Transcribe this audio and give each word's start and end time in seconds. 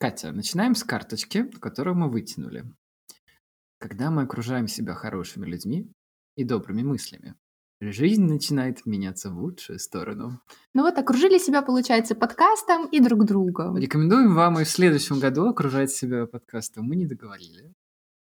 Катя, 0.00 0.32
начинаем 0.32 0.74
с 0.74 0.82
карточки, 0.82 1.42
которую 1.60 1.94
мы 1.94 2.08
вытянули. 2.08 2.64
Когда 3.78 4.10
мы 4.10 4.22
окружаем 4.22 4.66
себя 4.66 4.94
хорошими 4.94 5.44
людьми 5.44 5.92
и 6.36 6.44
добрыми 6.44 6.82
мыслями, 6.82 7.34
жизнь 7.82 8.24
начинает 8.24 8.86
меняться 8.86 9.28
в 9.28 9.38
лучшую 9.38 9.78
сторону. 9.78 10.40
Ну 10.72 10.84
вот, 10.84 10.96
окружили 10.96 11.36
себя, 11.36 11.60
получается, 11.60 12.14
подкастом 12.14 12.86
и 12.86 12.98
друг 13.00 13.26
другом. 13.26 13.76
Рекомендуем 13.76 14.34
вам 14.34 14.58
и 14.58 14.64
в 14.64 14.70
следующем 14.70 15.20
году 15.20 15.50
окружать 15.50 15.90
себя 15.90 16.24
подкастом. 16.24 16.86
Мы 16.86 16.96
не 16.96 17.04
договорили. 17.04 17.70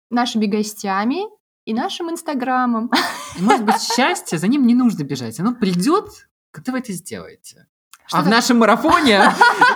Нашими 0.09 0.47
гостями 0.47 1.23
и 1.63 1.73
нашим 1.73 2.11
инстаграмом. 2.11 2.91
И, 3.39 3.41
может 3.41 3.63
быть, 3.63 3.81
счастье, 3.81 4.37
за 4.37 4.49
ним 4.49 4.67
не 4.67 4.75
нужно 4.75 5.05
бежать. 5.05 5.39
Оно 5.39 5.55
придет, 5.55 6.27
когда 6.51 6.73
вы 6.73 6.79
это 6.79 6.91
сделаете. 6.91 7.65
Что 8.07 8.17
а 8.17 8.21
в 8.21 8.23
так- 8.25 8.33
нашем 8.33 8.57
марафоне 8.57 9.21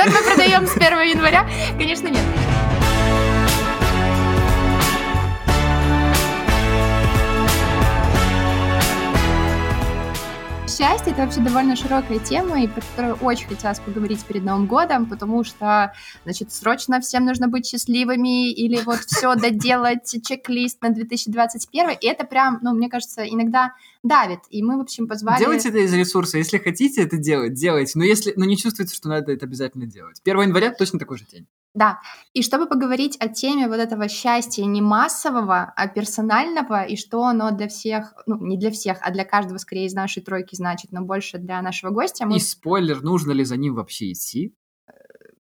Который 0.00 0.12
мы 0.12 0.34
продаем 0.34 0.66
с 0.66 0.76
1 0.76 0.82
января? 1.10 1.46
Конечно, 1.76 2.08
нет. 2.08 2.22
Счастье– 10.66 11.12
это 11.12 11.22
вообще 11.26 11.40
довольно 11.40 11.76
широкая 11.76 12.18
тема, 12.20 12.62
и 12.62 12.66
про 12.66 12.80
которую 12.80 13.16
очень 13.16 13.46
хотелось 13.46 13.80
поговорить 13.80 14.24
перед 14.24 14.42
Новым 14.44 14.66
годом, 14.66 15.04
потому 15.04 15.44
что, 15.44 15.92
значит, 16.24 16.50
срочно 16.50 17.02
всем 17.02 17.26
нужно 17.26 17.48
быть 17.48 17.66
счастливыми 17.66 18.50
или 18.50 18.80
вот 18.80 19.00
все 19.00 19.34
доделать, 19.34 20.10
чек-лист 20.26 20.80
на 20.80 20.88
2021, 20.88 21.90
и 22.00 22.06
это 22.06 22.24
прям, 22.24 22.60
ну, 22.62 22.72
мне 22.72 22.88
кажется, 22.88 23.28
иногда 23.28 23.74
давит, 24.02 24.40
и 24.50 24.62
мы, 24.62 24.78
в 24.78 24.80
общем, 24.80 25.06
позвали... 25.06 25.38
делайте 25.38 25.68
это 25.68 25.78
из 25.78 25.92
ресурса. 25.92 26.38
Если 26.38 26.58
хотите 26.58 27.02
это 27.02 27.16
делать, 27.16 27.54
делайте. 27.54 27.98
Но 27.98 28.04
если, 28.04 28.32
но 28.36 28.44
не 28.44 28.56
чувствуете, 28.56 28.94
что 28.94 29.08
надо 29.08 29.32
это 29.32 29.46
обязательно 29.46 29.86
делать. 29.86 30.20
1 30.24 30.40
января 30.40 30.72
точно 30.72 30.98
такой 30.98 31.18
же 31.18 31.26
день. 31.26 31.46
Да, 31.72 32.00
и 32.32 32.42
чтобы 32.42 32.66
поговорить 32.66 33.16
о 33.20 33.28
теме 33.28 33.68
вот 33.68 33.78
этого 33.78 34.08
счастья 34.08 34.64
не 34.64 34.82
массового, 34.82 35.72
а 35.76 35.86
персонального, 35.86 36.82
и 36.82 36.96
что 36.96 37.22
оно 37.22 37.52
для 37.52 37.68
всех, 37.68 38.12
ну, 38.26 38.44
не 38.44 38.58
для 38.58 38.72
всех, 38.72 38.98
а 39.02 39.12
для 39.12 39.24
каждого, 39.24 39.58
скорее, 39.58 39.86
из 39.86 39.94
нашей 39.94 40.20
тройки 40.20 40.56
значит, 40.56 40.90
но 40.90 41.02
больше 41.02 41.38
для 41.38 41.62
нашего 41.62 41.92
гостя, 41.92 42.26
мы... 42.26 42.36
И 42.36 42.40
спойлер, 42.40 43.02
нужно 43.02 43.30
ли 43.30 43.44
за 43.44 43.56
ним 43.56 43.74
вообще 43.74 44.10
идти? 44.10 44.52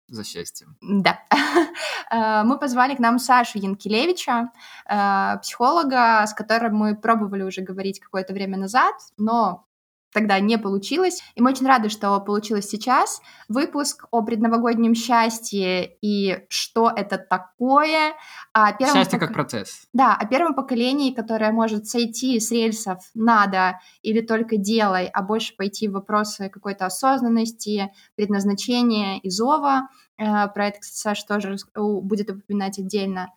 За 0.09 0.25
счастьем. 0.25 0.77
Да. 0.81 1.20
Э, 2.11 2.42
Мы 2.42 2.59
позвали 2.59 2.95
к 2.95 3.01
нам 3.01 3.19
Сашу 3.19 3.59
Янкелевича, 3.59 4.51
э, 4.87 5.39
психолога, 5.42 6.25
с 6.27 6.33
которым 6.33 6.75
мы 6.75 6.97
пробовали 6.97 7.42
уже 7.42 7.61
говорить 7.61 8.01
какое-то 8.01 8.33
время 8.33 8.56
назад, 8.56 8.95
но 9.19 9.67
тогда 10.12 10.41
не 10.41 10.59
получилось. 10.59 11.23
И 11.34 11.42
мы 11.42 11.51
очень 11.51 11.67
рады, 11.67 11.89
что 11.89 12.19
получилось 12.20 12.69
сейчас. 12.69 13.20
Выпуск 13.48 14.06
о 14.11 14.23
предновогоднем 14.23 14.95
счастье 14.95 15.97
и 16.01 16.45
что 16.48 16.91
это 16.95 17.19
такое. 17.19 18.14
О 18.53 18.73
первом 18.73 18.95
Счастье 18.95 19.19
пок- 19.19 19.20
как 19.27 19.33
процесс. 19.34 19.86
Да, 19.92 20.17
о 20.17 20.27
первом 20.27 20.55
поколении, 20.55 21.12
которое 21.12 21.53
может 21.53 21.86
сойти 21.86 22.41
с 22.41 22.51
рельсов 22.51 22.98
«надо» 23.14 23.81
или 24.03 24.20
«только 24.20 24.56
делай», 24.56 25.06
а 25.06 25.23
больше 25.23 25.55
пойти 25.56 25.89
в 25.89 25.92
вопросы 25.92 26.48
какой-то 26.48 26.86
осознанности, 26.86 27.92
предназначения 28.17 29.19
и 29.19 29.31
зова. 29.31 29.89
Э, 30.19 30.48
Про 30.48 30.69
это, 30.69 30.81
кстати, 30.81 30.98
Саша 30.98 31.27
тоже 31.27 31.56
будет 31.75 32.31
упоминать 32.31 32.79
отдельно. 32.79 33.33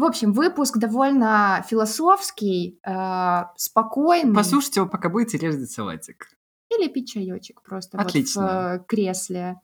В 0.00 0.04
общем, 0.04 0.32
выпуск 0.32 0.78
довольно 0.78 1.62
философский, 1.68 2.80
э, 2.86 3.42
спокойный. 3.56 4.34
Послушайте 4.34 4.80
его, 4.80 4.88
пока 4.88 5.10
будете 5.10 5.36
резать 5.36 5.70
салатик. 5.70 6.26
Или 6.70 6.88
пить 6.88 7.12
чаечек 7.12 7.60
просто 7.62 7.98
вот 7.98 8.06
Отлично. 8.06 8.42
в 8.42 8.46
э, 8.46 8.84
кресле. 8.88 9.60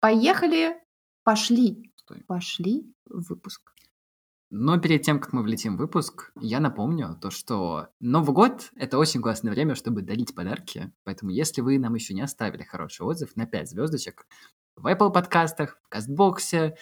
Поехали, 0.00 0.74
пошли. 1.22 1.92
Стой. 1.94 2.24
Пошли 2.26 2.92
в 3.08 3.28
выпуск. 3.28 3.72
Но 4.50 4.76
перед 4.80 5.02
тем, 5.02 5.20
как 5.20 5.32
мы 5.32 5.44
влетим 5.44 5.76
в 5.76 5.78
выпуск, 5.78 6.32
я 6.40 6.58
напомню 6.58 7.16
то, 7.22 7.30
что 7.30 7.86
Новый 8.00 8.34
год— 8.34 8.70
это 8.74 8.98
очень 8.98 9.22
классное 9.22 9.52
время, 9.52 9.76
чтобы 9.76 10.02
дарить 10.02 10.34
подарки. 10.34 10.92
Поэтому 11.04 11.30
если 11.30 11.60
вы 11.60 11.78
нам 11.78 11.94
еще 11.94 12.12
не 12.12 12.22
оставили 12.22 12.64
хороший 12.64 13.06
отзыв 13.06 13.36
на 13.36 13.46
5 13.46 13.68
звездочек 13.68 14.26
в 14.74 14.84
Apple 14.88 15.12
подкастах, 15.12 15.78
в 15.84 15.88
Кастбоксе, 15.88 16.76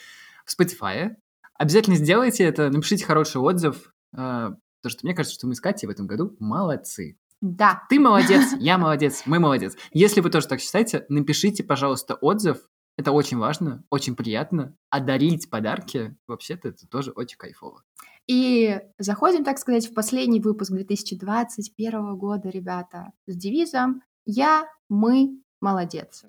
в 0.46 0.58
Spotify, 0.58 1.16
обязательно 1.58 1.96
сделайте 1.96 2.44
это, 2.44 2.70
напишите 2.70 3.04
хороший 3.04 3.40
отзыв, 3.40 3.92
э, 4.12 4.16
потому 4.16 4.56
что 4.86 5.00
мне 5.02 5.14
кажется, 5.14 5.34
что 5.34 5.46
мы 5.46 5.54
с 5.54 5.60
Катей 5.60 5.86
в 5.86 5.90
этом 5.90 6.06
году 6.06 6.36
молодцы. 6.38 7.18
Да, 7.40 7.82
Ты 7.90 8.00
молодец, 8.00 8.54
я 8.58 8.78
молодец, 8.78 9.22
мы 9.26 9.38
молодец. 9.38 9.76
Если 9.92 10.20
вы 10.20 10.30
тоже 10.30 10.48
так 10.48 10.60
считаете, 10.60 11.04
напишите, 11.08 11.62
пожалуйста, 11.62 12.14
отзыв. 12.14 12.58
Это 12.96 13.10
очень 13.10 13.38
важно, 13.38 13.82
очень 13.90 14.14
приятно. 14.14 14.76
А 14.88 15.00
дарить 15.00 15.50
подарки, 15.50 16.16
вообще-то, 16.28 16.68
это 16.68 16.86
тоже 16.88 17.10
очень 17.10 17.36
кайфово. 17.36 17.82
И 18.26 18.80
заходим, 18.98 19.44
так 19.44 19.58
сказать, 19.58 19.86
в 19.86 19.94
последний 19.94 20.40
выпуск 20.40 20.70
2021 20.72 22.16
года, 22.16 22.48
ребята, 22.48 23.12
с 23.26 23.36
девизом 23.36 24.02
«Я, 24.24 24.66
мы, 24.88 25.38
молодец». 25.60 26.24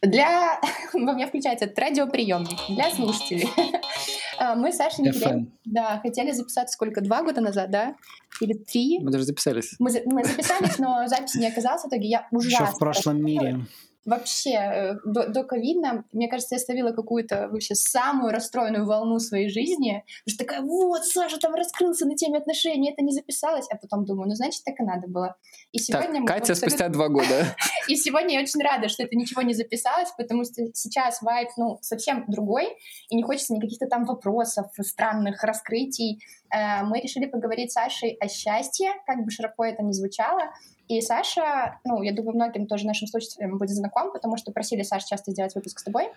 Для... 0.00 0.60
У 0.94 0.98
меня 0.98 1.26
включается 1.26 1.70
радиоприемник 1.76 2.58
для 2.70 2.90
слушателей. 2.90 3.48
А, 4.38 4.54
Мы 4.54 4.72
с 4.72 4.76
Сашей 4.76 5.06
FM. 5.10 5.46
да, 5.64 6.00
хотели 6.00 6.32
записаться 6.32 6.72
сколько, 6.74 7.00
два 7.00 7.22
года 7.22 7.40
назад, 7.40 7.70
да? 7.70 7.94
Или 8.40 8.54
три? 8.54 8.98
Мы 9.00 9.10
даже 9.10 9.24
записались. 9.24 9.74
Мы, 9.78 9.90
мы 10.06 10.24
записались, 10.24 10.78
но 10.78 11.06
записи 11.06 11.38
не 11.38 11.48
оказалось 11.48 11.82
в 11.82 11.88
итоге. 11.88 12.08
Я 12.08 12.26
ужасно 12.30 12.64
Еще 12.64 12.72
в 12.74 12.78
прошлом 12.78 13.24
мире. 13.24 13.60
Вообще, 14.04 14.50
э, 14.50 14.94
до, 15.04 15.28
до 15.28 15.44
ковидно, 15.44 16.04
мне 16.12 16.28
кажется, 16.28 16.56
я 16.56 16.58
ставила 16.58 16.92
какую-то 16.92 17.48
вообще 17.50 17.74
самую 17.74 18.32
расстроенную 18.32 18.86
волну 18.86 19.18
своей 19.18 19.48
жизни. 19.48 20.04
Потому 20.24 20.34
что 20.34 20.44
такая, 20.44 20.60
вот, 20.62 21.04
Саша 21.06 21.38
там 21.38 21.54
раскрылся 21.54 22.06
на 22.06 22.14
теме 22.16 22.38
отношений, 22.38 22.90
это 22.92 23.02
не 23.02 23.12
записалось. 23.12 23.66
А 23.70 23.76
потом 23.76 24.04
думаю, 24.04 24.28
ну, 24.28 24.34
значит, 24.34 24.62
так 24.64 24.78
и 24.78 24.82
надо 24.82 25.08
было. 25.08 25.36
И 25.72 25.78
сегодня... 25.78 26.20
Так, 26.20 26.26
Катя 26.26 26.52
абсолютно- 26.52 26.68
спустя 26.68 26.88
два 26.88 27.08
года. 27.08 27.56
И 27.88 27.96
сегодня 27.96 28.34
я 28.34 28.40
очень 28.40 28.62
рада, 28.62 28.88
что 28.88 29.02
это 29.02 29.14
ничего 29.14 29.42
не 29.42 29.52
записалось, 29.52 30.10
потому 30.16 30.44
что 30.44 30.62
сейчас 30.72 31.20
вайб, 31.20 31.48
ну, 31.58 31.78
совсем 31.82 32.24
другой, 32.28 32.68
и 33.10 33.16
не 33.16 33.22
хочется 33.22 33.52
никаких-то 33.52 33.86
там 33.86 34.04
вопросов, 34.06 34.66
странных 34.80 35.42
раскрытий. 35.42 36.18
Э, 36.50 36.82
Мы 36.84 37.00
решили 37.00 37.26
поговорить 37.26 37.72
с 37.72 37.74
Сашей 37.74 38.16
о 38.20 38.28
счастье, 38.28 38.92
как 39.06 39.24
бы 39.24 39.30
широко 39.30 39.64
это 39.64 39.82
ни 39.82 39.92
звучало. 39.92 40.40
И 40.88 41.00
Саша, 41.00 41.80
ну, 41.84 42.02
я 42.02 42.12
думаю, 42.12 42.34
многим 42.34 42.66
тоже 42.66 42.86
нашим 42.86 43.08
слушателям 43.08 43.58
будет 43.58 43.70
знаком, 43.70 44.12
потому 44.12 44.36
что 44.36 44.52
просили 44.52 44.82
Сашу 44.82 45.06
часто 45.08 45.30
сделать 45.30 45.54
выпуск 45.54 45.78
с 45.78 45.82
тобой. 45.82 46.10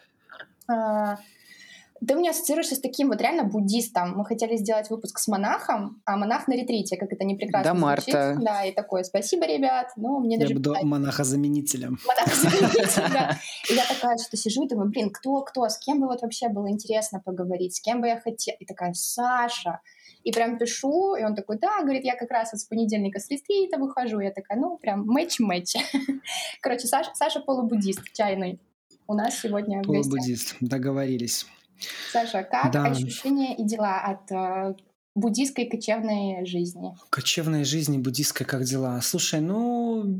Э, 0.70 1.16
Ты 2.06 2.16
меня 2.16 2.32
ассоциируешься 2.32 2.76
с 2.76 2.80
таким 2.80 3.08
вот 3.08 3.22
реально 3.22 3.46
буддистом. 3.46 4.18
Мы 4.18 4.26
хотели 4.26 4.58
сделать 4.58 4.90
выпуск 4.90 5.20
с 5.20 5.28
монахом, 5.30 6.02
а 6.06 6.18
монах 6.18 6.48
на 6.48 6.54
ретрите, 6.54 6.98
как 6.98 7.12
это 7.14 7.24
не 7.24 7.36
прекрасно 7.36 7.74
Да, 7.74 7.80
звучит. 7.80 8.14
Марта. 8.14 8.38
Да, 8.42 8.66
и 8.66 8.74
такое, 8.74 9.04
спасибо, 9.04 9.46
ребят. 9.46 9.88
Ну, 9.96 10.20
мне 10.20 10.36
Я 10.36 10.42
даже 10.42 10.54
буду 10.54 10.76
монах-заменитель, 12.06 13.10
да. 13.14 13.38
И 13.70 13.74
я 13.74 13.86
такая 13.86 14.18
что 14.18 14.36
сижу 14.36 14.66
и 14.66 14.68
думаю, 14.68 14.90
блин, 14.90 15.12
кто, 15.12 15.42
кто, 15.42 15.68
с 15.68 15.78
кем 15.78 16.02
бы 16.02 16.08
вот 16.08 16.22
вообще 16.22 16.50
было 16.50 16.70
интересно 16.70 17.22
поговорить, 17.24 17.76
с 17.76 17.82
кем 17.82 18.02
бы 18.02 18.08
я 18.08 18.20
хотела. 18.20 18.58
И 18.58 18.66
такая, 18.66 18.94
Саша. 18.94 19.80
И 20.24 20.32
прям 20.32 20.58
пишу, 20.58 21.16
и 21.16 21.24
он 21.24 21.36
такой, 21.36 21.58
да, 21.58 21.82
говорит, 21.82 22.04
я 22.04 22.16
как 22.16 22.32
раз 22.32 22.52
вот 22.52 22.60
с 22.60 22.66
понедельника 22.66 23.20
с 23.20 23.30
ретрита 23.30 23.78
выхожу. 23.78 24.20
Я 24.20 24.32
такая, 24.32 24.60
ну, 24.60 24.78
прям 24.78 25.06
мэч-мэч. 25.06 25.76
Короче, 26.62 26.88
Саша, 26.88 27.12
Саша 27.14 27.40
полубуддист 27.40 28.02
чайный. 28.14 28.60
У 29.08 29.14
нас 29.14 29.40
сегодня 29.40 29.82
в 29.84 29.88
гостях. 29.88 30.04
Полубуддист. 30.12 30.56
Договорились. 30.60 31.46
Саша, 32.12 32.44
как 32.44 32.72
Да. 32.72 32.86
ощущения 32.86 33.56
и 33.56 33.64
дела 33.64 34.02
от 34.02 34.32
э, 34.32 34.76
буддийской 35.16 35.66
кочевной 35.66 36.46
жизни? 36.46 36.96
Кочевной 37.10 37.64
жизни, 37.64 37.98
буддистской, 37.98 38.46
как 38.46 38.64
дела? 38.64 39.00
Слушай, 39.02 39.40
ну, 39.42 40.20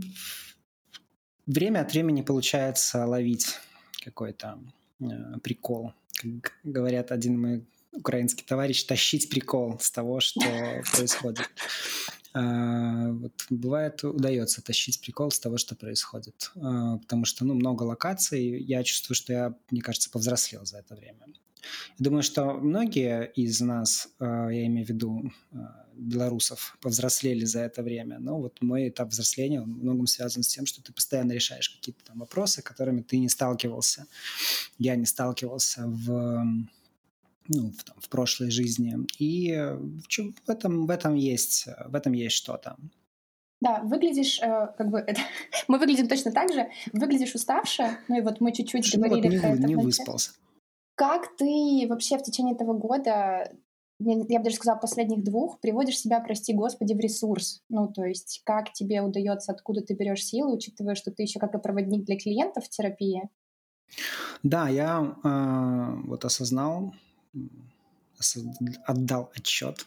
время 1.46 1.82
от 1.82 1.92
времени 1.92 2.22
получается 2.22 3.06
ловить 3.06 3.60
какой-то 4.04 4.60
э, 5.00 5.06
прикол. 5.44 5.94
Как 6.42 6.54
говорят 6.64 7.12
один 7.12 7.42
мой 7.42 7.66
украинский 7.92 8.46
товарищ, 8.46 8.84
тащить 8.84 9.30
прикол 9.30 9.80
с 9.80 9.92
того, 9.92 10.20
что 10.20 10.42
происходит. 10.96 11.50
А, 12.34 13.12
Вот, 13.12 13.46
бывает, 13.50 14.04
удается 14.04 14.62
тащить 14.62 15.02
прикол 15.02 15.32
с 15.32 15.40
того, 15.40 15.58
что 15.58 15.76
происходит. 15.76 16.52
А, 16.56 16.98
Потому 16.98 17.26
что, 17.26 17.46
ну, 17.46 17.54
много 17.54 17.84
локаций. 17.84 18.62
Я 18.62 18.84
чувствую, 18.84 19.16
что 19.16 19.34
я, 19.34 19.56
мне 19.72 19.82
кажется, 19.82 20.10
повзрослел 20.10 20.66
за 20.66 20.80
это 20.80 20.96
время. 20.96 21.20
Я 21.98 22.04
думаю, 22.04 22.24
что 22.24 22.54
многие 22.54 23.32
из 23.36 23.60
нас, 23.62 24.10
а, 24.20 24.50
я 24.50 24.66
имею 24.68 24.86
в 24.86 24.90
виду 24.90 25.32
белорусов, 25.98 26.78
повзрослели 26.82 27.46
за 27.46 27.62
это 27.62 27.82
время. 27.82 28.20
Но 28.20 28.40
вот 28.40 28.62
мой 28.62 28.90
этап 28.90 29.10
взросления 29.10 29.62
он 29.62 29.72
многом 29.72 30.08
связан 30.08 30.44
с 30.44 30.48
тем, 30.48 30.66
что 30.66 30.82
ты 30.84 30.94
постоянно 30.94 31.32
решаешь 31.32 31.70
какие-то 31.70 32.06
там 32.06 32.20
вопросы, 32.20 32.62
которыми 32.62 33.02
ты 33.02 33.18
не 33.18 33.30
сталкивался. 33.30 34.06
Я 34.78 34.96
не 34.96 35.06
сталкивался 35.06 35.84
в 35.88 36.46
ну, 37.50 37.72
в, 37.72 37.84
там, 37.84 37.96
в 38.00 38.10
прошлой 38.10 38.52
жизни. 38.52 38.96
И 39.20 39.52
э, 39.52 39.76
в, 39.76 40.50
этом, 40.50 40.86
в, 40.86 40.90
этом 40.90 41.16
есть, 41.16 41.68
э, 41.68 41.88
в 41.88 41.96
этом 41.96 42.14
есть 42.14 42.36
что-то. 42.36 42.78
Да, 43.60 43.82
выглядишь, 43.84 44.40
э, 44.42 44.68
как 44.78 44.90
бы, 44.90 45.00
это, 45.00 45.22
мы 45.68 45.80
выглядим 45.80 46.08
точно 46.08 46.32
так 46.32 46.54
же, 46.54 46.70
выглядишь 46.94 47.36
уставше, 47.36 47.98
ну 48.08 48.18
и 48.18 48.22
вот 48.22 48.40
мы 48.40 48.52
чуть-чуть 48.52 48.94
Ну, 48.96 49.02
вот 49.02 49.10
говорили 49.10 49.36
не, 49.36 49.40
про 49.40 49.50
это. 49.50 49.58
не 49.58 49.64
начале. 49.64 49.84
выспался. 49.84 50.32
Как 50.96 51.36
ты 51.36 51.86
вообще 51.88 52.18
в 52.18 52.24
течение 52.24 52.56
этого 52.56 52.74
года, 52.74 53.52
я 54.00 54.40
бы 54.40 54.44
даже 54.44 54.56
сказала, 54.56 54.80
последних 54.80 55.24
двух, 55.24 55.60
приводишь 55.60 56.00
себя, 56.00 56.20
прости 56.20 56.54
господи, 56.54 56.94
в 56.94 57.00
ресурс? 57.00 57.62
Ну, 57.70 57.88
то 57.88 58.04
есть 58.04 58.42
как 58.44 58.74
тебе 58.74 59.02
удается, 59.02 59.52
откуда 59.52 59.82
ты 59.82 59.94
берешь 59.94 60.26
силы, 60.26 60.56
учитывая, 60.56 60.96
что 60.96 61.12
ты 61.12 61.24
еще 61.24 61.40
как 61.40 61.54
и 61.56 61.60
проводник 61.60 62.04
для 62.04 62.18
клиентов 62.18 62.66
в 62.66 62.70
терапии? 62.70 63.30
Да, 64.44 64.70
я 64.70 65.16
э, 65.24 66.08
вот 66.08 66.26
осознал, 66.26 66.94
отдал 68.86 69.32
отчет, 69.36 69.86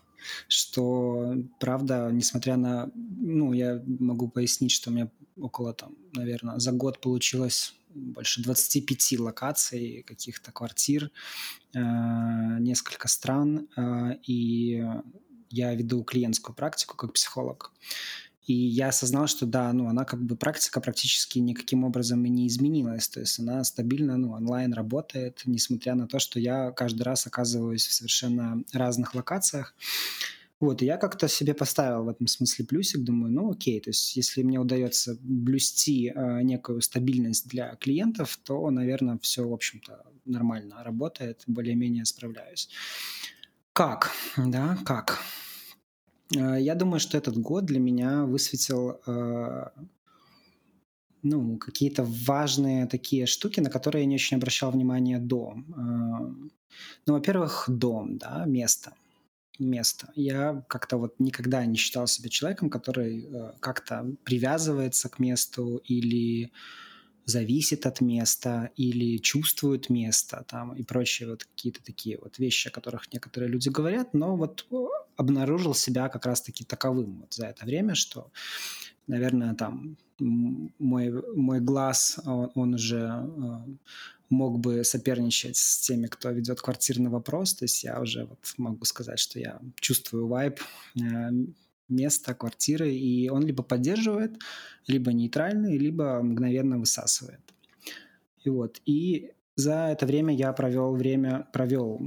что, 0.48 1.34
правда, 1.58 2.10
несмотря 2.12 2.56
на, 2.56 2.90
ну, 2.94 3.52
я 3.52 3.82
могу 3.86 4.28
пояснить, 4.28 4.72
что 4.72 4.90
у 4.90 4.92
меня 4.92 5.10
около, 5.36 5.72
там, 5.72 5.96
наверное, 6.14 6.58
за 6.58 6.72
год 6.72 7.00
получилось 7.00 7.74
больше 7.94 8.42
25 8.42 9.18
локаций, 9.18 10.04
каких-то 10.06 10.52
квартир, 10.52 11.10
э, 11.74 11.78
несколько 12.60 13.08
стран, 13.08 13.68
э, 13.76 14.16
и 14.26 14.84
я 15.50 15.74
веду 15.74 16.04
клиентскую 16.04 16.54
практику 16.54 16.96
как 16.96 17.12
психолог. 17.12 17.72
И 18.50 18.52
я 18.52 18.88
осознал, 18.88 19.28
что 19.28 19.46
да, 19.46 19.72
ну 19.72 19.86
она 19.86 20.04
как 20.04 20.20
бы 20.20 20.34
практика 20.34 20.80
практически 20.80 21.38
никаким 21.38 21.84
образом 21.84 22.24
и 22.24 22.28
не 22.28 22.48
изменилась. 22.48 23.08
То 23.08 23.20
есть 23.20 23.38
она 23.38 23.62
стабильно, 23.62 24.16
ну, 24.16 24.32
онлайн 24.32 24.72
работает, 24.72 25.42
несмотря 25.46 25.94
на 25.94 26.08
то, 26.08 26.18
что 26.18 26.40
я 26.40 26.72
каждый 26.72 27.02
раз 27.02 27.28
оказываюсь 27.28 27.86
в 27.86 27.92
совершенно 27.92 28.64
разных 28.72 29.14
локациях. 29.14 29.76
Вот, 30.58 30.82
и 30.82 30.84
я 30.84 30.96
как-то 30.96 31.28
себе 31.28 31.54
поставил 31.54 32.02
в 32.02 32.08
этом 32.08 32.26
смысле 32.26 32.64
плюсик, 32.64 33.04
думаю, 33.04 33.32
ну 33.32 33.52
окей, 33.52 33.80
то 33.80 33.90
есть 33.90 34.16
если 34.16 34.42
мне 34.42 34.58
удается 34.58 35.16
блюсти 35.20 36.12
э, 36.12 36.42
некую 36.42 36.80
стабильность 36.80 37.46
для 37.46 37.76
клиентов, 37.76 38.36
то, 38.42 38.68
наверное, 38.70 39.18
все, 39.22 39.48
в 39.48 39.52
общем-то, 39.52 40.04
нормально 40.24 40.82
работает, 40.82 41.44
более-менее 41.46 42.04
справляюсь. 42.04 42.68
Как? 43.72 44.10
Да, 44.36 44.76
как? 44.84 45.20
Э, 46.36 46.60
я 46.60 46.74
думаю, 46.74 47.00
что 47.00 47.18
этот 47.18 47.36
год 47.36 47.64
для 47.64 47.80
меня 47.80 48.24
высветил 48.24 49.00
э, 49.06 49.66
ну, 51.22 51.58
какие-то 51.58 52.04
важные 52.04 52.86
такие 52.86 53.26
штуки, 53.26 53.60
на 53.60 53.70
которые 53.70 54.02
я 54.02 54.08
не 54.08 54.14
очень 54.14 54.36
обращал 54.36 54.70
внимания 54.70 55.18
до. 55.18 55.54
Э, 55.54 55.72
ну, 57.06 57.12
во-первых, 57.12 57.64
дом, 57.68 58.18
да, 58.18 58.44
место– 58.46 58.92
место. 59.58 60.10
Я 60.14 60.64
как-то 60.68 60.96
вот 60.96 61.20
никогда 61.20 61.66
не 61.66 61.76
считал 61.76 62.06
себя 62.06 62.30
человеком, 62.30 62.70
который 62.70 63.28
как-то 63.60 64.06
привязывается 64.24 65.10
к 65.10 65.18
месту 65.18 65.82
или 65.84 66.50
зависит 67.30 67.86
от 67.86 68.00
места 68.00 68.70
или 68.76 69.18
чувствует 69.18 69.88
место 69.88 70.44
там 70.48 70.74
и 70.74 70.82
прочие 70.82 71.30
вот 71.30 71.44
какие-то 71.44 71.82
такие 71.82 72.18
вот 72.20 72.38
вещи, 72.38 72.68
о 72.68 72.70
которых 72.70 73.12
некоторые 73.12 73.50
люди 73.50 73.68
говорят, 73.68 74.12
но 74.14 74.36
вот 74.36 74.66
обнаружил 75.16 75.74
себя 75.74 76.08
как 76.08 76.26
раз-таки 76.26 76.64
таковым 76.64 77.20
вот 77.20 77.34
за 77.34 77.46
это 77.46 77.64
время, 77.64 77.94
что, 77.94 78.30
наверное, 79.06 79.54
там 79.54 79.96
мой, 80.18 81.10
мой 81.34 81.60
глаз, 81.60 82.20
он, 82.24 82.50
он 82.54 82.74
уже 82.74 83.26
мог 84.30 84.60
бы 84.60 84.84
соперничать 84.84 85.56
с 85.56 85.80
теми, 85.80 86.06
кто 86.06 86.30
ведет 86.30 86.60
квартирный 86.60 87.10
вопрос. 87.10 87.54
То 87.54 87.64
есть 87.64 87.84
я 87.84 88.00
уже 88.00 88.24
вот 88.24 88.38
могу 88.56 88.84
сказать, 88.84 89.18
что 89.18 89.38
я 89.40 89.60
чувствую 89.80 90.28
вайб 90.28 90.60
э, 90.96 91.30
места, 91.90 92.34
квартиры, 92.34 92.92
и 92.92 93.28
он 93.28 93.44
либо 93.44 93.62
поддерживает, 93.62 94.38
либо 94.86 95.12
нейтральный, 95.12 95.78
либо 95.78 96.22
мгновенно 96.22 96.78
высасывает. 96.78 97.40
И 98.44 98.50
вот. 98.50 98.80
И 98.86 99.32
за 99.56 99.88
это 99.88 100.06
время 100.06 100.34
я 100.34 100.52
провел 100.52 100.94
время, 100.94 101.48
провел 101.52 102.00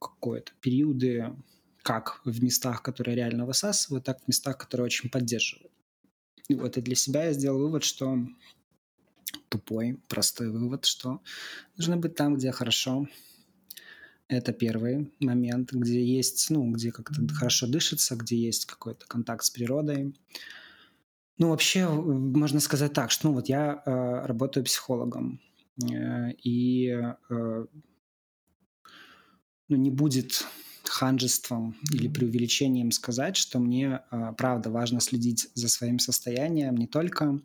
какое-то 0.00 0.52
периоды 0.60 1.34
как 1.82 2.20
в 2.24 2.42
местах, 2.42 2.82
которые 2.82 3.16
реально 3.16 3.44
высасывают, 3.44 4.04
так 4.04 4.22
в 4.22 4.28
местах, 4.28 4.56
которые 4.56 4.86
очень 4.86 5.10
поддерживают. 5.10 5.72
И 6.48 6.54
вот 6.54 6.76
и 6.76 6.80
для 6.80 6.94
себя 6.94 7.24
я 7.24 7.32
сделал 7.32 7.58
вывод, 7.58 7.84
что 7.84 8.18
тупой, 9.48 10.00
простой 10.08 10.50
вывод, 10.50 10.84
что 10.84 11.20
нужно 11.76 11.96
быть 11.96 12.14
там, 12.14 12.36
где 12.36 12.52
хорошо. 12.52 13.06
Это 14.28 14.52
первый 14.52 15.12
момент, 15.20 15.72
где 15.72 16.02
есть, 16.02 16.48
ну, 16.50 16.70
где 16.72 16.90
как-то 16.90 17.26
хорошо 17.34 17.66
дышится, 17.66 18.16
где 18.16 18.36
есть 18.36 18.64
какой-то 18.64 19.06
контакт 19.06 19.44
с 19.44 19.50
природой. 19.50 20.14
Ну, 21.36 21.50
вообще, 21.50 21.88
можно 21.88 22.60
сказать 22.60 22.92
так, 22.92 23.10
что, 23.10 23.28
ну, 23.28 23.34
вот 23.34 23.48
я 23.48 23.82
э, 23.84 24.26
работаю 24.26 24.64
психологом, 24.64 25.40
э, 25.82 26.32
и 26.42 26.88
э, 26.88 27.66
ну, 29.68 29.76
не 29.76 29.90
будет 29.90 30.46
ханжеством 30.84 31.76
или 31.92 32.08
преувеличением 32.08 32.92
сказать, 32.92 33.36
что 33.36 33.58
мне, 33.58 34.00
э, 34.10 34.32
правда, 34.36 34.70
важно 34.70 35.00
следить 35.00 35.50
за 35.54 35.68
своим 35.68 35.98
состоянием 35.98 36.76
не 36.76 36.86
только 36.86 37.40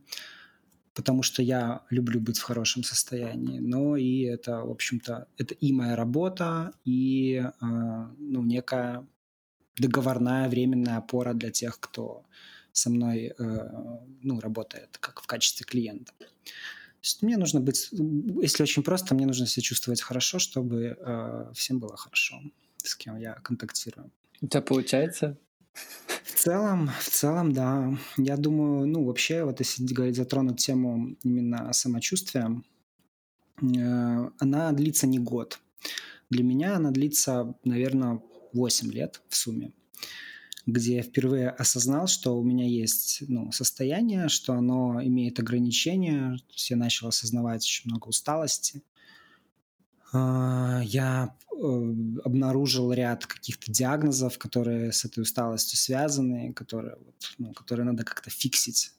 потому 0.99 1.23
что 1.23 1.41
я 1.41 1.81
люблю 1.89 2.19
быть 2.19 2.37
в 2.37 2.43
хорошем 2.43 2.83
состоянии, 2.83 3.59
но 3.59 3.95
и 3.95 4.23
это, 4.23 4.65
в 4.65 4.69
общем-то, 4.69 5.29
это 5.37 5.53
и 5.53 5.71
моя 5.71 5.95
работа, 5.95 6.73
и 6.83 7.35
э, 7.35 7.65
ну, 8.17 8.43
некая 8.43 9.07
договорная 9.77 10.49
временная 10.49 10.97
опора 10.97 11.33
для 11.33 11.51
тех, 11.51 11.79
кто 11.79 12.25
со 12.73 12.89
мной 12.89 13.27
э, 13.27 13.33
ну, 14.23 14.41
работает 14.41 14.97
как 14.99 15.21
в 15.21 15.25
качестве 15.25 15.65
клиента. 15.65 16.11
То 16.19 16.25
есть 17.01 17.21
мне 17.21 17.37
нужно 17.37 17.61
быть, 17.61 17.87
если 18.41 18.63
очень 18.63 18.83
просто, 18.83 19.15
мне 19.15 19.25
нужно 19.25 19.47
себя 19.47 19.63
чувствовать 19.63 20.01
хорошо, 20.01 20.37
чтобы 20.37 20.97
э, 20.99 21.51
всем 21.53 21.79
было 21.79 21.95
хорошо, 21.95 22.41
с 22.83 22.93
кем 22.93 23.17
я 23.17 23.35
контактирую. 23.35 24.11
У 24.41 24.47
тебя 24.47 24.61
получается? 24.61 25.37
Целом, 26.41 26.89
в 27.01 27.09
целом, 27.09 27.51
да. 27.51 27.97
Я 28.15 28.37
думаю, 28.37 28.87
ну, 28.87 29.03
вообще, 29.03 29.43
вот 29.43 29.59
если 29.59 29.83
говорить, 29.83 30.15
затронуть 30.15 30.65
тему 30.65 31.17
именно 31.21 31.73
самочувствия, 31.73 32.63
э, 33.61 34.29
она 34.39 34.71
длится 34.71 35.05
не 35.05 35.19
год. 35.19 35.59
Для 36.29 36.45
меня 36.45 36.77
она 36.77 36.91
длится, 36.91 37.55
наверное, 37.65 38.21
8 38.53 38.89
лет 38.89 39.21
в 39.27 39.35
сумме 39.35 39.73
где 40.65 40.97
я 40.97 41.01
впервые 41.01 41.49
осознал, 41.49 42.05
что 42.05 42.37
у 42.37 42.43
меня 42.43 42.67
есть 42.67 43.23
ну, 43.27 43.51
состояние, 43.51 44.29
что 44.29 44.53
оно 44.53 45.01
имеет 45.03 45.39
ограничения. 45.39 46.37
То 46.37 46.53
есть 46.53 46.69
я 46.69 46.77
начал 46.77 47.07
осознавать 47.07 47.63
очень 47.63 47.89
много 47.89 48.07
усталости. 48.09 48.83
А, 50.11 50.81
я 50.83 51.35
э, 51.51 51.55
обнаружил 52.23 52.91
ряд 52.91 53.25
каких-то 53.25 53.71
диагнозов, 53.71 54.37
которые 54.37 54.91
с 54.91 55.05
этой 55.05 55.21
усталостью 55.21 55.77
связаны, 55.77 56.53
которые, 56.53 56.95
вот, 57.05 57.15
ну, 57.37 57.53
которые 57.53 57.85
надо 57.85 58.03
как-то 58.03 58.29
фиксить. 58.29 58.93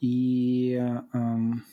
И 0.00 0.74
эм, 1.14 1.64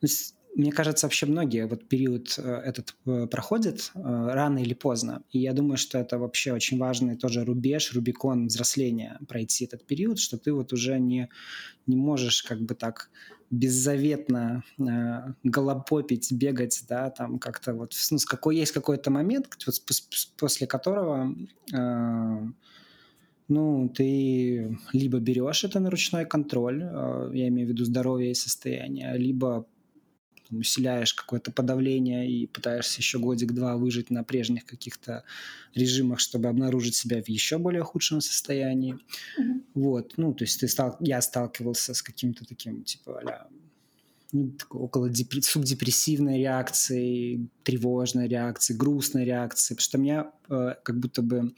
ну, 0.00 0.08
мне 0.54 0.70
кажется, 0.70 1.06
вообще 1.06 1.26
многие 1.26 1.66
вот 1.66 1.88
период 1.88 2.34
э, 2.38 2.62
этот 2.64 2.94
э, 3.06 3.26
проходят 3.26 3.90
рано 3.94 4.58
или 4.58 4.72
поздно. 4.72 5.24
И 5.30 5.40
я 5.40 5.52
думаю, 5.52 5.76
что 5.76 5.98
это 5.98 6.18
вообще 6.18 6.52
очень 6.52 6.78
важный 6.78 7.16
тоже 7.16 7.44
рубеж, 7.44 7.92
рубикон 7.92 8.46
взросления 8.46 9.18
пройти 9.28 9.64
этот 9.64 9.84
период, 9.84 10.18
что 10.20 10.38
ты 10.38 10.52
вот 10.52 10.72
уже 10.72 10.98
не, 11.00 11.28
не 11.86 11.96
можешь 11.96 12.42
как 12.44 12.60
бы 12.60 12.74
так 12.74 13.10
беззаветно 13.54 14.64
э, 14.78 15.32
голопопить, 15.44 16.32
бегать, 16.32 16.84
да, 16.88 17.10
там 17.10 17.38
как-то 17.38 17.74
вот, 17.74 17.92
ну, 18.10 18.18
с 18.18 18.24
какой 18.24 18.56
есть 18.56 18.72
какой-то 18.72 19.10
момент, 19.10 19.48
вот, 19.66 19.74
после 20.36 20.66
которого, 20.66 21.34
э, 21.72 22.40
ну, 23.48 23.88
ты 23.88 24.78
либо 24.92 25.18
берешь 25.18 25.64
это 25.64 25.80
на 25.80 25.90
ручной 25.90 26.24
контроль, 26.24 26.82
э, 26.82 27.30
я 27.34 27.48
имею 27.48 27.68
в 27.68 27.70
виду 27.70 27.84
здоровье 27.84 28.30
и 28.30 28.34
состояние, 28.34 29.16
либо 29.16 29.66
усиляешь 30.50 31.14
какое-то 31.14 31.50
подавление 31.50 32.30
и 32.30 32.46
пытаешься 32.46 33.00
еще 33.00 33.18
годик-два 33.18 33.76
выжить 33.76 34.10
на 34.10 34.24
прежних 34.24 34.64
каких-то 34.64 35.24
режимах, 35.74 36.20
чтобы 36.20 36.48
обнаружить 36.48 36.94
себя 36.94 37.22
в 37.22 37.28
еще 37.28 37.58
более 37.58 37.82
худшем 37.82 38.20
состоянии. 38.20 38.94
Mm-hmm. 38.94 39.62
Вот, 39.74 40.14
ну, 40.16 40.34
то 40.34 40.44
есть 40.44 40.60
ты 40.60 40.68
стал, 40.68 40.96
я 41.00 41.20
сталкивался 41.20 41.94
с 41.94 42.02
каким-то 42.02 42.46
таким, 42.46 42.84
типа, 42.84 43.20
а 43.24 43.48
ну, 44.34 44.52
около 44.70 45.08
депр... 45.08 45.42
субдепрессивной 45.42 46.38
реакции, 46.38 47.48
тревожной 47.62 48.26
реакции, 48.26 48.74
грустной 48.74 49.24
реакции, 49.24 49.74
потому 49.74 49.84
что 49.84 49.98
у 49.98 50.00
меня 50.00 50.32
э, 50.48 50.74
как 50.82 50.98
будто 50.98 51.22
бы 51.22 51.54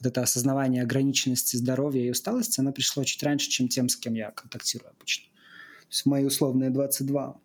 вот 0.00 0.06
это 0.06 0.22
осознавание 0.22 0.82
ограниченности 0.82 1.56
здоровья 1.56 2.04
и 2.04 2.10
усталости, 2.10 2.60
оно 2.60 2.72
пришло 2.72 3.04
чуть 3.04 3.22
раньше, 3.22 3.48
чем 3.48 3.68
тем, 3.68 3.88
с 3.88 3.96
кем 3.96 4.14
я 4.14 4.32
контактирую 4.32 4.90
обычно. 4.90 5.26
То 5.26 5.90
есть 5.90 6.06
мои 6.06 6.24
условные 6.24 6.70
22 6.70 7.40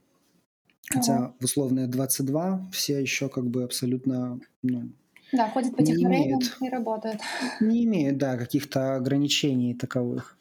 Хотя 0.89 1.33
в 1.39 1.45
условные 1.45 1.87
22 1.87 2.69
все 2.71 2.99
еще 2.99 3.29
как 3.29 3.47
бы 3.47 3.63
абсолютно 3.63 4.39
ну, 4.61 4.91
да, 5.33 5.49
ходят 5.49 5.75
по 5.75 5.83
технологиям 5.83 6.39
и 6.61 6.69
работают. 6.69 7.19
Не 7.59 7.85
имеют, 7.85 8.17
да, 8.17 8.37
каких-то 8.37 8.95
ограничений 8.95 9.73
таковых. 9.73 10.37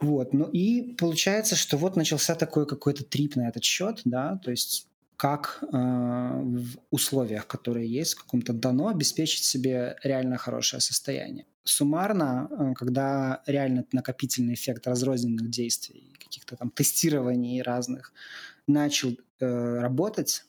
Вот, 0.00 0.34
ну 0.34 0.44
и 0.44 0.94
получается, 0.94 1.56
что 1.56 1.76
вот 1.76 1.96
начался 1.96 2.34
такой 2.34 2.66
какой-то 2.66 3.04
трип 3.04 3.36
на 3.36 3.48
этот 3.48 3.64
счет, 3.64 4.00
да, 4.04 4.38
то 4.44 4.50
есть 4.50 4.88
как 5.16 5.60
э, 5.62 5.66
в 5.72 6.76
условиях, 6.90 7.46
которые 7.46 7.90
есть, 7.90 8.14
в 8.14 8.22
каком-то 8.22 8.52
дано, 8.52 8.88
обеспечить 8.88 9.44
себе 9.44 9.96
реально 10.02 10.36
хорошее 10.36 10.80
состояние. 10.80 11.46
Суммарно, 11.64 12.48
э, 12.50 12.74
когда 12.74 13.42
реально 13.46 13.86
накопительный 13.92 14.54
эффект 14.54 14.86
разрозненных 14.86 15.48
действий, 15.48 16.12
каких-то 16.18 16.56
там 16.56 16.70
тестирований 16.70 17.62
разных 17.62 18.12
начал 18.66 19.16
работать, 19.40 20.44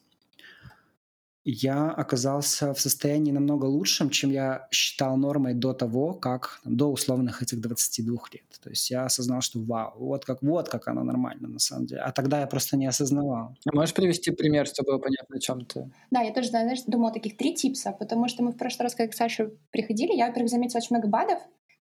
я 1.49 1.91
оказался 1.91 2.73
в 2.73 2.81
состоянии 2.81 3.31
намного 3.31 3.63
лучшем, 3.65 4.09
чем 4.09 4.31
я 4.31 4.67
считал 4.69 5.15
нормой 5.15 5.53
до 5.53 5.73
того, 5.73 6.13
как 6.13 6.59
до 6.65 6.91
условных 6.91 7.41
этих 7.41 7.61
22 7.61 8.17
лет. 8.33 8.43
То 8.61 8.69
есть 8.69 8.89
я 8.91 9.05
осознал, 9.05 9.39
что 9.39 9.59
вау, 9.61 9.93
вот 9.97 10.25
как, 10.25 10.41
вот 10.41 10.67
как 10.67 10.89
оно 10.89 11.03
нормально 11.03 11.47
на 11.47 11.59
самом 11.59 11.85
деле. 11.85 12.01
А 12.01 12.11
тогда 12.11 12.41
я 12.41 12.47
просто 12.47 12.75
не 12.75 12.85
осознавал. 12.85 13.55
А 13.65 13.73
можешь 13.73 13.93
привести 13.93 14.31
пример, 14.31 14.67
чтобы 14.67 14.91
было 14.91 14.99
понятно, 14.99 15.37
о 15.37 15.39
чем 15.39 15.63
ты? 15.63 15.89
Да, 16.11 16.19
я 16.19 16.33
тоже, 16.33 16.49
знаешь, 16.49 16.81
думала 16.85 17.13
таких 17.13 17.37
три 17.37 17.55
типса, 17.55 17.95
потому 17.97 18.27
что 18.27 18.43
мы 18.43 18.51
в 18.51 18.57
прошлый 18.57 18.83
раз, 18.83 18.95
когда 18.95 19.09
к 19.09 19.15
Саше 19.15 19.53
приходили, 19.71 20.17
я, 20.17 20.27
во-первых, 20.27 20.51
заметила 20.51 20.79
очень 20.79 20.97
много 20.97 21.07
БАДов, 21.07 21.39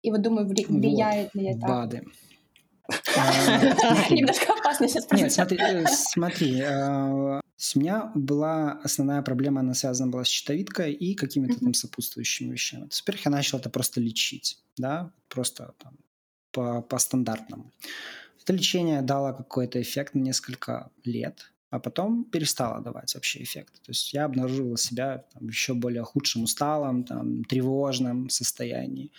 и 0.03 0.11
вот 0.11 0.21
думаю, 0.21 0.49
влияет 0.49 1.31
вот, 1.33 1.41
ли 1.41 1.51
это. 1.51 1.61
БАДы. 1.61 2.03
Немножко 4.11 4.53
опасно 4.53 4.89
сейчас 4.89 5.11
Нет, 5.13 5.33
смотри, 5.33 6.61
э, 6.61 6.65
э, 6.65 7.41
у 7.75 7.79
меня 7.79 8.13
была 8.15 8.73
основная 8.83 9.23
проблема, 9.23 9.61
она 9.61 9.75
связана 9.75 10.11
была 10.11 10.25
с 10.25 10.29
щитовидкой 10.29 10.93
и 10.93 11.15
какими-то 11.15 11.61
там 11.61 11.75
сопутствующими 11.75 12.53
вещами. 12.53 12.89
Во-первых, 12.91 13.25
я 13.25 13.31
начал 13.31 13.59
это 13.59 13.71
просто 13.71 14.01
лечить, 14.01 14.59
да, 14.77 15.11
просто 15.29 15.75
там, 15.79 15.97
по, 16.51 16.83
по 16.83 16.99
стандартному. 16.99 17.73
Это 18.43 18.53
лечение 18.53 19.01
дало 19.01 19.33
какой-то 19.33 19.81
эффект 19.81 20.15
на 20.15 20.21
несколько 20.21 20.91
лет, 21.05 21.53
а 21.71 21.81
потом 21.81 22.25
перестало 22.25 22.83
давать 22.83 23.15
вообще 23.15 23.43
эффект. 23.43 23.73
То 23.83 23.91
есть 23.91 24.13
я 24.13 24.27
обнаруживал 24.27 24.77
себя 24.77 25.25
там, 25.33 25.49
еще 25.49 25.73
более 25.73 26.03
худшим, 26.03 26.43
усталым, 26.43 27.05
там, 27.05 27.45
тревожным 27.45 28.29
состоянии. 28.29 29.11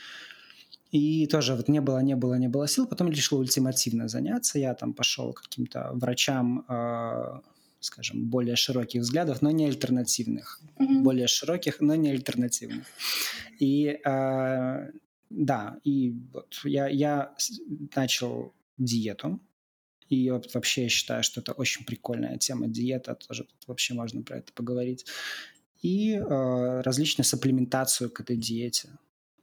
И 0.96 1.28
тоже 1.28 1.56
вот 1.56 1.68
не 1.68 1.82
было, 1.82 2.02
не 2.04 2.16
было, 2.16 2.36
не 2.36 2.48
было 2.48 2.68
сил. 2.68 2.88
Потом 2.88 3.12
решил 3.12 3.40
ультимативно 3.40 4.08
заняться. 4.08 4.60
Я 4.60 4.74
там 4.74 4.94
пошел 4.94 5.34
к 5.34 5.42
каким-то 5.42 5.92
врачам, 5.94 6.66
э, 6.70 7.42
скажем, 7.82 8.30
более 8.30 8.56
широких 8.56 9.02
взглядов, 9.02 9.42
но 9.42 9.52
не 9.52 9.66
альтернативных. 9.66 10.62
Mm-hmm. 10.80 11.02
Более 11.02 11.28
широких, 11.28 11.82
но 11.82 11.96
не 11.96 12.12
альтернативных. 12.12 12.86
И 13.60 14.00
э, 14.06 14.92
да, 15.30 15.78
и 15.84 16.16
вот 16.32 16.62
я, 16.64 16.88
я 16.88 17.36
начал 17.96 18.54
диету. 18.78 19.42
И 20.08 20.32
вот 20.32 20.54
вообще 20.54 20.84
я 20.84 20.90
считаю, 20.90 21.24
что 21.24 21.42
это 21.42 21.52
очень 21.52 21.86
прикольная 21.86 22.38
тема 22.38 22.68
диета. 22.68 23.16
Тоже 23.16 23.46
вообще 23.68 23.96
можно 23.96 24.22
про 24.22 24.38
это 24.38 24.54
поговорить. 24.54 25.06
И 25.82 26.14
э, 26.14 26.82
различную 26.82 27.26
сапплементацию 27.26 28.10
к 28.10 28.22
этой 28.22 28.38
диете. 28.38 28.90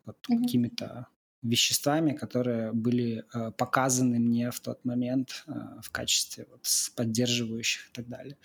Вот 0.06 0.16
mm-hmm. 0.16 0.38
какими-то 0.38 1.09
веществами, 1.42 2.12
которые 2.12 2.72
были 2.72 3.25
э, 3.34 3.50
показаны 3.52 4.18
мне 4.18 4.50
в 4.50 4.61
тот 4.61 4.84
момент 4.84 5.44
э, 5.46 5.52
в 5.82 5.90
качестве 5.90 6.46
вот, 6.50 6.66
поддерживающих 6.96 7.88
и 7.88 7.92
так 7.92 8.08
далее. 8.08 8.37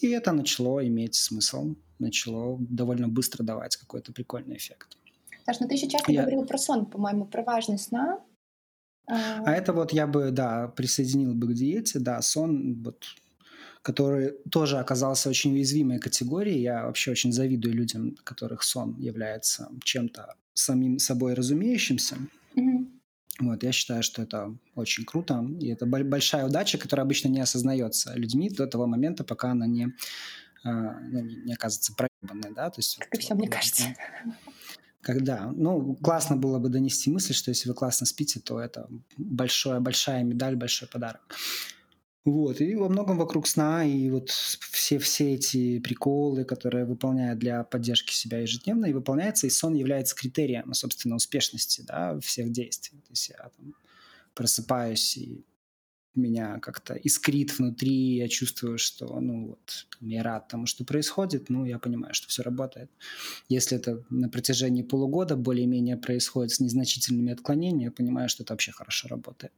И 0.00 0.08
это 0.08 0.32
начало 0.32 0.86
иметь 0.86 1.14
смысл, 1.14 1.74
начало 1.98 2.58
довольно 2.60 3.08
быстро 3.08 3.42
давать 3.44 3.76
какой-то 3.76 4.12
прикольный 4.12 4.56
эффект. 4.56 4.96
Саш, 5.44 5.60
ну 5.60 5.68
ты 5.68 5.74
еще 5.74 5.88
часто 5.88 6.10
я... 6.12 6.22
говорил 6.22 6.44
про 6.44 6.58
сон, 6.58 6.86
по-моему, 6.86 7.26
про 7.26 7.42
важность 7.42 7.84
сна. 7.84 8.20
А... 9.08 9.44
а 9.44 9.52
это 9.52 9.72
вот 9.72 9.92
я 9.92 10.06
бы, 10.06 10.30
да, 10.30 10.68
присоединил 10.68 11.34
бы 11.34 11.48
к 11.48 11.54
диете, 11.54 11.98
да, 11.98 12.20
сон, 12.22 12.82
вот 12.82 13.04
который 13.82 14.32
тоже 14.50 14.78
оказался 14.78 15.28
очень 15.28 15.52
уязвимой 15.52 16.00
категорией. 16.00 16.60
Я 16.60 16.86
вообще 16.86 17.12
очень 17.12 17.30
завидую 17.30 17.72
людям, 17.72 18.16
которых 18.24 18.64
сон 18.64 18.96
является 18.98 19.70
чем-то 19.84 20.34
самим 20.58 20.98
собой 20.98 21.34
разумеющимся. 21.34 22.16
Mm-hmm. 22.56 22.86
Вот, 23.40 23.62
я 23.62 23.72
считаю, 23.72 24.02
что 24.02 24.22
это 24.22 24.56
очень 24.74 25.04
круто, 25.04 25.46
и 25.60 25.68
это 25.68 25.84
большая 25.84 26.46
удача, 26.46 26.78
которая 26.78 27.04
обычно 27.04 27.28
не 27.28 27.40
осознается 27.40 28.14
людьми 28.14 28.48
до 28.48 28.66
того 28.66 28.86
момента, 28.86 29.24
пока 29.24 29.50
она 29.50 29.66
не, 29.66 29.94
а, 30.64 30.98
ну, 31.00 31.20
не 31.20 31.52
оказывается 31.52 31.94
проебанной, 31.94 32.54
да, 32.54 32.70
то 32.70 32.78
есть... 32.78 32.96
Как 32.96 33.14
и 33.14 33.18
все, 33.18 33.34
мне 33.34 33.48
кажется. 33.48 33.94
Когда, 35.02 35.52
ну, 35.54 35.94
классно 35.96 36.36
было 36.36 36.58
бы 36.58 36.70
донести 36.70 37.10
мысль, 37.10 37.34
что 37.34 37.50
если 37.50 37.68
вы 37.68 37.74
классно 37.74 38.06
спите, 38.06 38.40
то 38.40 38.58
это 38.58 38.88
большая, 39.18 39.80
большая 39.80 40.24
медаль, 40.24 40.56
большой 40.56 40.88
подарок. 40.88 41.36
Вот, 42.26 42.60
и 42.60 42.74
во 42.74 42.88
многом 42.88 43.18
вокруг 43.18 43.46
сна, 43.46 43.84
и 43.84 44.10
вот 44.10 44.30
все, 44.30 44.98
все 44.98 45.34
эти 45.34 45.78
приколы, 45.78 46.44
которые 46.44 46.84
выполняют 46.84 47.38
для 47.38 47.62
поддержки 47.62 48.12
себя 48.12 48.40
ежедневно, 48.40 48.86
и 48.86 48.92
выполняется, 48.92 49.46
и 49.46 49.50
сон 49.50 49.74
является 49.74 50.16
критерием, 50.16 50.74
собственно, 50.74 51.14
успешности, 51.14 51.84
да, 51.86 52.18
всех 52.18 52.50
действий. 52.50 52.98
То 52.98 53.10
есть 53.10 53.28
я 53.28 53.50
там 53.56 53.74
просыпаюсь, 54.34 55.16
и 55.16 55.44
меня 56.16 56.58
как-то 56.58 56.94
искрит 56.94 57.56
внутри, 57.56 58.16
я 58.16 58.26
чувствую, 58.26 58.78
что, 58.78 59.20
ну 59.20 59.50
вот, 59.50 59.86
я 60.00 60.24
рад 60.24 60.48
тому, 60.48 60.66
что 60.66 60.84
происходит, 60.84 61.48
ну, 61.48 61.64
я 61.64 61.78
понимаю, 61.78 62.12
что 62.12 62.26
все 62.26 62.42
работает. 62.42 62.90
Если 63.48 63.78
это 63.78 64.04
на 64.10 64.28
протяжении 64.28 64.82
полугода 64.82 65.36
более-менее 65.36 65.96
происходит 65.96 66.50
с 66.50 66.58
незначительными 66.58 67.32
отклонениями, 67.32 67.84
я 67.84 67.92
понимаю, 67.92 68.28
что 68.28 68.42
это 68.42 68.52
вообще 68.52 68.72
хорошо 68.72 69.06
работает. 69.06 69.52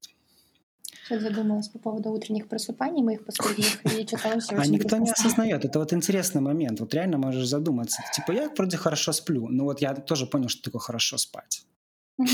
Сейчас 1.04 1.22
задумалась 1.22 1.68
по 1.68 1.78
поводу 1.78 2.10
утренних 2.10 2.48
просыпаний 2.48 3.02
моих 3.02 3.24
последних, 3.24 3.84
и 3.98 4.06
что-то 4.06 4.40
А 4.56 4.66
никто 4.66 4.96
не 4.98 5.10
осознает. 5.10 5.64
Это 5.64 5.78
вот 5.78 5.92
интересный 5.92 6.40
момент. 6.40 6.80
Вот 6.80 6.94
реально 6.94 7.18
можешь 7.18 7.46
задуматься. 7.46 8.02
Типа, 8.14 8.32
я 8.32 8.48
вроде 8.50 8.76
хорошо 8.76 9.12
сплю, 9.12 9.48
но 9.48 9.64
вот 9.64 9.80
я 9.80 9.94
тоже 9.94 10.26
понял, 10.26 10.48
что 10.48 10.62
такое 10.62 10.80
хорошо 10.80 11.18
спать. 11.18 11.64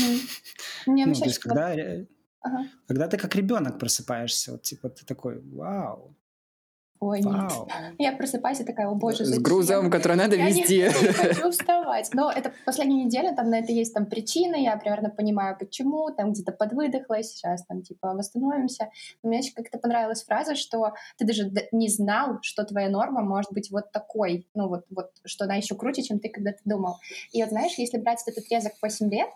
Ну, 0.87 1.13
то 1.13 1.25
есть, 1.25 1.39
когда, 1.39 1.73
ага. 2.41 2.67
когда 2.87 3.07
ты 3.07 3.17
как 3.17 3.35
ребенок 3.35 3.79
просыпаешься, 3.79 4.51
вот 4.51 4.61
типа 4.61 4.89
ты 4.89 5.03
такой, 5.03 5.41
вау, 5.41 6.15
Ой, 6.99 7.21
Вау. 7.21 7.33
нет. 7.33 7.95
Я 7.99 8.13
просыпаюсь 8.13 8.59
и 8.61 8.63
такая, 8.63 8.87
о 8.87 8.95
боже, 8.95 9.25
зачем? 9.25 9.41
С 9.41 9.43
грузом, 9.43 9.91
который 9.91 10.17
надо 10.17 10.35
я 10.35 10.47
вести. 10.47 10.77
Я 10.77 10.87
не, 11.01 11.11
хочу 11.11 11.51
вставать. 11.51 12.09
Но 12.13 12.31
это 12.31 12.53
последняя 12.65 13.03
неделя, 13.03 13.35
там 13.35 13.49
на 13.49 13.59
это 13.59 13.71
есть 13.71 13.93
там 13.93 14.05
причины, 14.05 14.63
я 14.63 14.77
примерно 14.77 15.09
понимаю, 15.09 15.57
почему, 15.57 16.09
там 16.11 16.31
где-то 16.31 16.51
подвыдохлась, 16.51 17.33
сейчас 17.33 17.65
там 17.65 17.81
типа 17.81 18.13
восстановимся. 18.13 18.89
Но 19.23 19.29
мне 19.29 19.39
еще 19.39 19.51
как-то 19.53 19.77
понравилась 19.77 20.23
фраза, 20.23 20.55
что 20.55 20.93
ты 21.17 21.25
даже 21.25 21.51
не 21.71 21.89
знал, 21.89 22.39
что 22.41 22.63
твоя 22.63 22.89
норма 22.89 23.21
может 23.21 23.51
быть 23.51 23.69
вот 23.71 23.91
такой, 23.91 24.47
ну 24.53 24.69
вот, 24.69 24.85
вот 24.89 25.11
что 25.25 25.45
она 25.45 25.55
еще 25.55 25.75
круче, 25.75 26.03
чем 26.03 26.19
ты 26.19 26.29
когда-то 26.29 26.59
думал. 26.65 26.95
И 27.31 27.41
вот 27.41 27.49
знаешь, 27.49 27.73
если 27.77 27.97
брать 27.97 28.23
этот 28.25 28.43
отрезок 28.43 28.73
8 28.81 29.11
лет, 29.11 29.29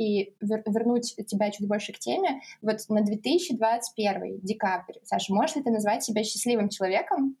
и 0.00 0.34
вер 0.40 0.62
вернуть 0.66 1.14
тебя 1.26 1.50
чуть 1.50 1.68
больше 1.68 1.92
к 1.92 1.98
теме, 1.98 2.40
вот 2.62 2.78
на 2.88 3.02
2021 3.02 4.40
декабрь, 4.40 4.94
Саша, 5.04 5.34
можешь 5.34 5.56
ли 5.56 5.62
ты 5.62 5.70
назвать 5.70 6.02
себя 6.02 6.24
счастливым 6.24 6.70
человеком? 6.70 7.36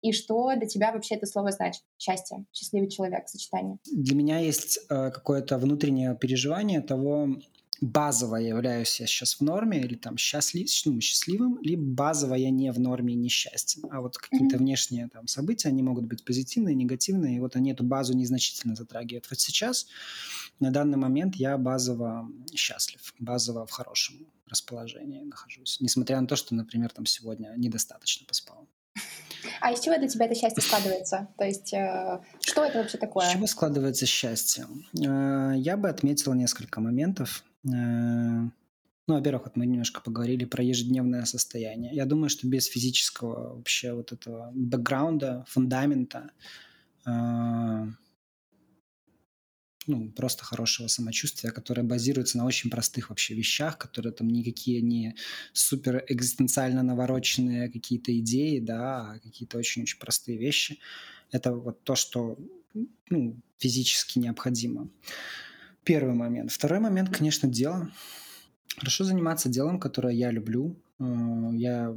И 0.00 0.12
что 0.12 0.54
для 0.54 0.66
тебя 0.66 0.92
вообще 0.92 1.16
это 1.16 1.26
слово 1.26 1.50
значит? 1.50 1.82
Счастье, 1.98 2.44
счастливый 2.52 2.88
человек, 2.88 3.26
сочетание. 3.26 3.78
Для 3.90 4.14
меня 4.14 4.38
есть 4.38 4.78
э, 4.88 5.10
какое-то 5.10 5.58
внутреннее 5.58 6.14
переживание 6.14 6.82
того, 6.82 7.30
базово 7.80 8.36
являюсь 8.36 9.00
я 9.00 9.06
сейчас 9.06 9.34
в 9.34 9.40
норме 9.40 9.80
или 9.80 9.94
там 9.94 10.16
счастлив, 10.16 10.68
ну, 10.84 11.00
счастливым, 11.00 11.58
либо 11.62 11.82
базово 11.82 12.34
я 12.34 12.50
не 12.50 12.70
в 12.72 12.78
норме 12.78 13.14
и 13.14 13.16
несчастен. 13.16 13.82
А 13.90 14.00
вот 14.00 14.16
какие-то 14.16 14.56
mm-hmm. 14.56 14.58
внешние 14.58 15.08
там 15.08 15.26
события, 15.26 15.68
они 15.68 15.82
могут 15.82 16.04
быть 16.04 16.24
позитивные, 16.24 16.74
негативные, 16.74 17.36
и 17.36 17.40
вот 17.40 17.56
они 17.56 17.72
эту 17.72 17.84
базу 17.84 18.14
незначительно 18.16 18.74
затрагивают. 18.76 19.26
Вот 19.30 19.40
сейчас, 19.40 19.86
на 20.60 20.70
данный 20.70 20.98
момент, 20.98 21.36
я 21.36 21.58
базово 21.58 22.30
счастлив, 22.54 23.14
базово 23.18 23.66
в 23.66 23.70
хорошем 23.70 24.26
расположении 24.48 25.22
нахожусь, 25.22 25.78
несмотря 25.80 26.20
на 26.20 26.26
то, 26.26 26.36
что, 26.36 26.54
например, 26.54 26.90
там 26.90 27.06
сегодня 27.06 27.54
недостаточно 27.56 28.26
поспал. 28.26 28.68
А 29.60 29.72
из 29.72 29.80
чего 29.80 29.96
для 29.98 30.08
тебя 30.08 30.26
это 30.26 30.34
счастье 30.34 30.62
складывается? 30.62 31.28
То 31.36 31.44
есть, 31.44 31.72
э, 31.72 32.20
что 32.40 32.64
это 32.64 32.78
вообще 32.78 32.98
такое? 32.98 33.26
Из 33.26 33.32
чего 33.32 33.46
складывается 33.46 34.06
счастье? 34.06 34.66
Э, 34.94 35.54
я 35.56 35.76
бы 35.76 35.88
отметил 35.88 36.34
несколько 36.34 36.80
моментов. 36.80 37.44
Э, 37.66 38.48
ну, 39.06 39.14
во-первых, 39.14 39.44
вот 39.44 39.56
мы 39.56 39.66
немножко 39.66 40.00
поговорили 40.00 40.44
про 40.44 40.62
ежедневное 40.64 41.24
состояние. 41.24 41.94
Я 41.94 42.06
думаю, 42.06 42.30
что 42.30 42.46
без 42.46 42.66
физического 42.66 43.56
вообще 43.56 43.92
вот 43.92 44.12
этого 44.12 44.50
бэкграунда, 44.54 45.44
фундамента, 45.48 46.30
э, 47.06 47.86
ну, 49.86 50.10
просто 50.12 50.44
хорошего 50.44 50.86
самочувствия, 50.86 51.50
которое 51.50 51.82
базируется 51.82 52.38
на 52.38 52.46
очень 52.46 52.70
простых 52.70 53.10
вообще 53.10 53.34
вещах, 53.34 53.76
которые 53.76 54.12
там 54.12 54.28
никакие 54.28 54.80
не 54.80 55.14
супер 55.52 56.02
экзистенциально 56.08 56.82
навороченные 56.82 57.70
какие-то 57.70 58.18
идеи, 58.18 58.60
да, 58.60 59.12
а 59.12 59.18
какие-то 59.18 59.58
очень-очень 59.58 59.98
простые 59.98 60.38
вещи. 60.38 60.78
Это 61.30 61.52
вот 61.52 61.82
то, 61.84 61.94
что 61.94 62.38
ну, 63.10 63.36
физически 63.58 64.18
необходимо. 64.18 64.88
Первый 65.84 66.14
момент. 66.14 66.50
Второй 66.50 66.80
момент, 66.80 67.14
конечно, 67.14 67.48
дело. 67.48 67.90
Хорошо 68.76 69.04
заниматься 69.04 69.48
делом, 69.48 69.78
которое 69.78 70.14
я 70.14 70.30
люблю. 70.30 70.76
Э, 70.98 71.04
я 71.52 71.96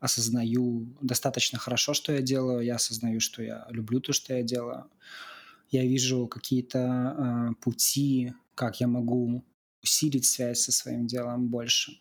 осознаю 0.00 0.86
достаточно 1.00 1.58
хорошо, 1.58 1.94
что 1.94 2.12
я 2.12 2.22
делаю, 2.22 2.64
я 2.64 2.76
осознаю, 2.76 3.20
что 3.20 3.42
я 3.42 3.66
люблю 3.70 4.00
то, 4.00 4.12
что 4.12 4.34
я 4.34 4.42
делаю. 4.42 4.86
Я 5.70 5.84
вижу 5.84 6.26
какие-то 6.26 6.78
э, 6.78 7.54
пути, 7.62 8.32
как 8.54 8.80
я 8.80 8.88
могу 8.88 9.44
усилить 9.82 10.26
связь 10.26 10.60
со 10.60 10.72
своим 10.72 11.06
делом 11.06 11.48
больше. 11.48 11.92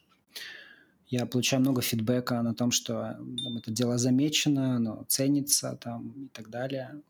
Я 1.08 1.26
получаю 1.26 1.62
много 1.62 1.82
фидбэка 1.82 2.42
на 2.42 2.54
том, 2.54 2.72
что 2.72 3.18
там, 3.44 3.58
это 3.58 3.72
дело 3.72 3.98
замечено, 3.98 4.76
оно 4.76 5.06
ценится 5.08 5.78
там, 5.82 6.12
и 6.26 6.28
так 6.30 6.50
далее. 6.50 7.02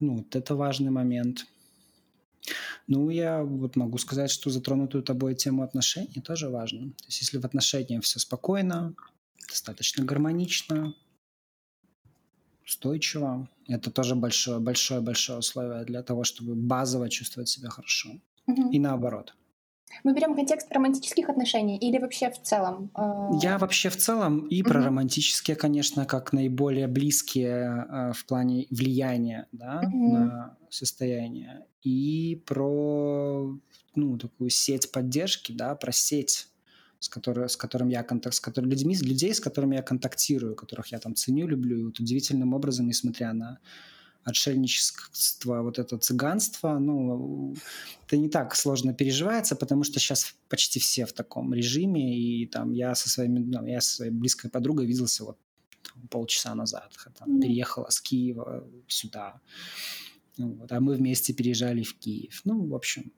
Ну, 0.00 0.18
вот 0.18 0.36
это 0.36 0.54
важный 0.54 0.90
момент. 0.90 1.46
Ну, 2.86 3.10
я 3.10 3.42
вот 3.42 3.76
могу 3.76 3.98
сказать, 3.98 4.30
что 4.30 4.50
затронутую 4.50 5.02
тобой 5.02 5.34
тему 5.34 5.62
отношений 5.62 6.20
тоже 6.24 6.48
важно. 6.48 6.90
То 6.90 7.06
есть 7.06 7.20
если 7.20 7.38
в 7.38 7.44
отношениях 7.44 8.04
все 8.04 8.18
спокойно, 8.18 8.94
достаточно 9.48 10.04
гармонично, 10.04 10.94
устойчиво, 12.64 13.48
это 13.66 13.90
тоже 13.90 14.14
большое, 14.14 14.60
большое, 14.60 15.00
большое 15.00 15.38
условие 15.38 15.84
для 15.84 16.02
того, 16.02 16.24
чтобы 16.24 16.54
базово 16.54 17.08
чувствовать 17.08 17.48
себя 17.48 17.70
хорошо. 17.70 18.10
Угу. 18.46 18.70
И 18.70 18.78
наоборот. 18.78 19.34
Мы 20.04 20.14
берем 20.14 20.34
контекст 20.34 20.70
романтических 20.70 21.28
отношений 21.28 21.76
или 21.76 21.98
вообще 21.98 22.30
в 22.30 22.40
целом? 22.42 22.90
Э, 22.96 23.30
Я 23.42 23.58
вообще 23.58 23.88
в 23.88 23.96
целом 23.96 24.46
и 24.46 24.62
про 24.62 24.82
романтические, 24.82 25.56
конечно, 25.56 26.04
как 26.04 26.32
наиболее 26.32 26.86
близкие 26.86 27.86
э, 27.88 28.12
в 28.12 28.24
плане 28.26 28.66
влияния 28.70 29.46
да, 29.52 29.82
на 29.82 30.56
состояние, 30.70 31.66
и 31.82 32.42
про 32.46 33.58
ну, 33.94 34.18
такую 34.18 34.50
сеть 34.50 34.92
поддержки, 34.92 35.52
да, 35.52 35.74
про 35.74 35.92
сеть 35.92 36.48
с, 37.00 37.08
которой, 37.08 37.48
с 37.48 37.56
которым 37.56 37.88
я 37.88 38.02
контакт, 38.02 38.34
с 38.36 38.40
которыми 38.40 38.70
людьми, 38.70 38.96
людей, 38.96 39.34
с 39.34 39.40
которыми 39.40 39.76
я 39.76 39.82
контактирую, 39.82 40.56
которых 40.56 40.88
я 40.88 40.98
там 40.98 41.14
ценю, 41.14 41.46
люблю, 41.46 41.78
и 41.78 41.84
вот 41.84 42.00
удивительным 42.00 42.54
образом, 42.54 42.86
несмотря 42.86 43.32
на 43.32 43.58
отшельничество, 44.24 45.62
вот 45.62 45.78
это 45.78 45.96
цыганство, 45.98 46.78
ну, 46.78 47.54
это 48.06 48.16
не 48.16 48.28
так 48.28 48.54
сложно 48.54 48.92
переживается, 48.92 49.56
потому 49.56 49.84
что 49.84 49.98
сейчас 50.00 50.34
почти 50.48 50.80
все 50.80 51.06
в 51.06 51.12
таком 51.12 51.54
режиме, 51.54 52.18
и 52.18 52.46
там 52.46 52.72
я 52.72 52.94
со 52.94 53.08
своими, 53.08 53.38
ну, 53.38 53.66
я 53.66 53.80
со 53.80 53.96
своей 53.96 54.10
близкой 54.10 54.50
подругой 54.50 54.86
виделся 54.86 55.24
вот 55.24 55.38
там, 55.82 56.08
полчаса 56.08 56.54
назад, 56.54 56.92
там, 57.18 57.40
переехала 57.40 57.88
с 57.88 58.00
Киева 58.00 58.68
сюда, 58.86 59.40
ну, 60.36 60.54
вот, 60.60 60.70
а 60.72 60.80
мы 60.80 60.94
вместе 60.94 61.32
переезжали 61.32 61.82
в 61.82 61.98
Киев. 61.98 62.42
Ну, 62.44 62.66
в 62.68 62.74
общем. 62.74 63.12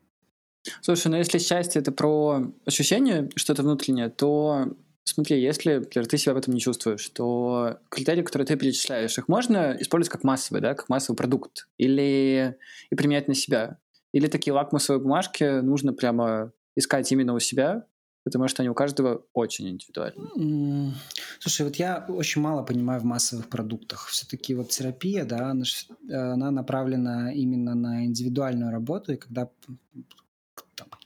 Слушай, 0.81 1.09
ну 1.09 1.17
если 1.17 1.39
счастье 1.39 1.81
это 1.81 1.93
про 1.93 2.53
ощущение, 2.65 3.31
что-то 3.37 3.63
внутреннее, 3.63 4.09
то 4.09 4.75
Смотри, 5.05 5.41
если 5.43 5.75
например, 5.79 6.07
ты 6.07 6.19
себя 6.19 6.35
в 6.35 6.37
этом 6.37 6.55
не 6.55 6.61
чувствуешь, 6.61 7.09
то 7.09 7.79
критерии, 7.89 8.23
которые 8.23 8.47
ты 8.47 8.57
перечисляешь, 8.57 9.19
их 9.19 9.29
можно 9.29 9.77
использовать 9.81 10.13
как 10.13 10.25
массовый, 10.25 10.61
да, 10.61 10.75
как 10.75 10.89
массовый 10.89 11.17
продукт 11.17 11.69
или 11.79 12.57
и 12.91 12.95
применять 12.95 13.27
на 13.29 13.35
себя. 13.35 13.79
Или 14.13 14.27
такие 14.29 14.53
лакмусовые 14.53 15.03
бумажки 15.03 15.61
нужно 15.61 15.93
прямо 15.93 16.53
искать 16.77 17.11
именно 17.13 17.35
у 17.35 17.39
себя, 17.39 17.87
потому 18.25 18.49
что 18.49 18.63
они 18.63 18.69
у 18.71 18.75
каждого 18.75 19.25
очень 19.33 19.69
индивидуальны. 19.69 20.95
Слушай, 21.39 21.63
вот 21.63 21.77
я 21.77 22.05
очень 22.09 22.43
мало 22.43 22.63
понимаю 22.63 23.01
в 23.01 23.05
массовых 23.05 23.49
продуктах. 23.49 24.07
Все-таки 24.09 24.55
вот 24.55 24.69
терапия, 24.69 25.25
да, 25.25 25.51
она 25.51 26.51
направлена 26.51 27.33
именно 27.33 27.75
на 27.75 28.05
индивидуальную 28.05 28.71
работу, 28.71 29.13
и 29.13 29.17
когда 29.17 29.49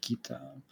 какие-то 0.04 0.62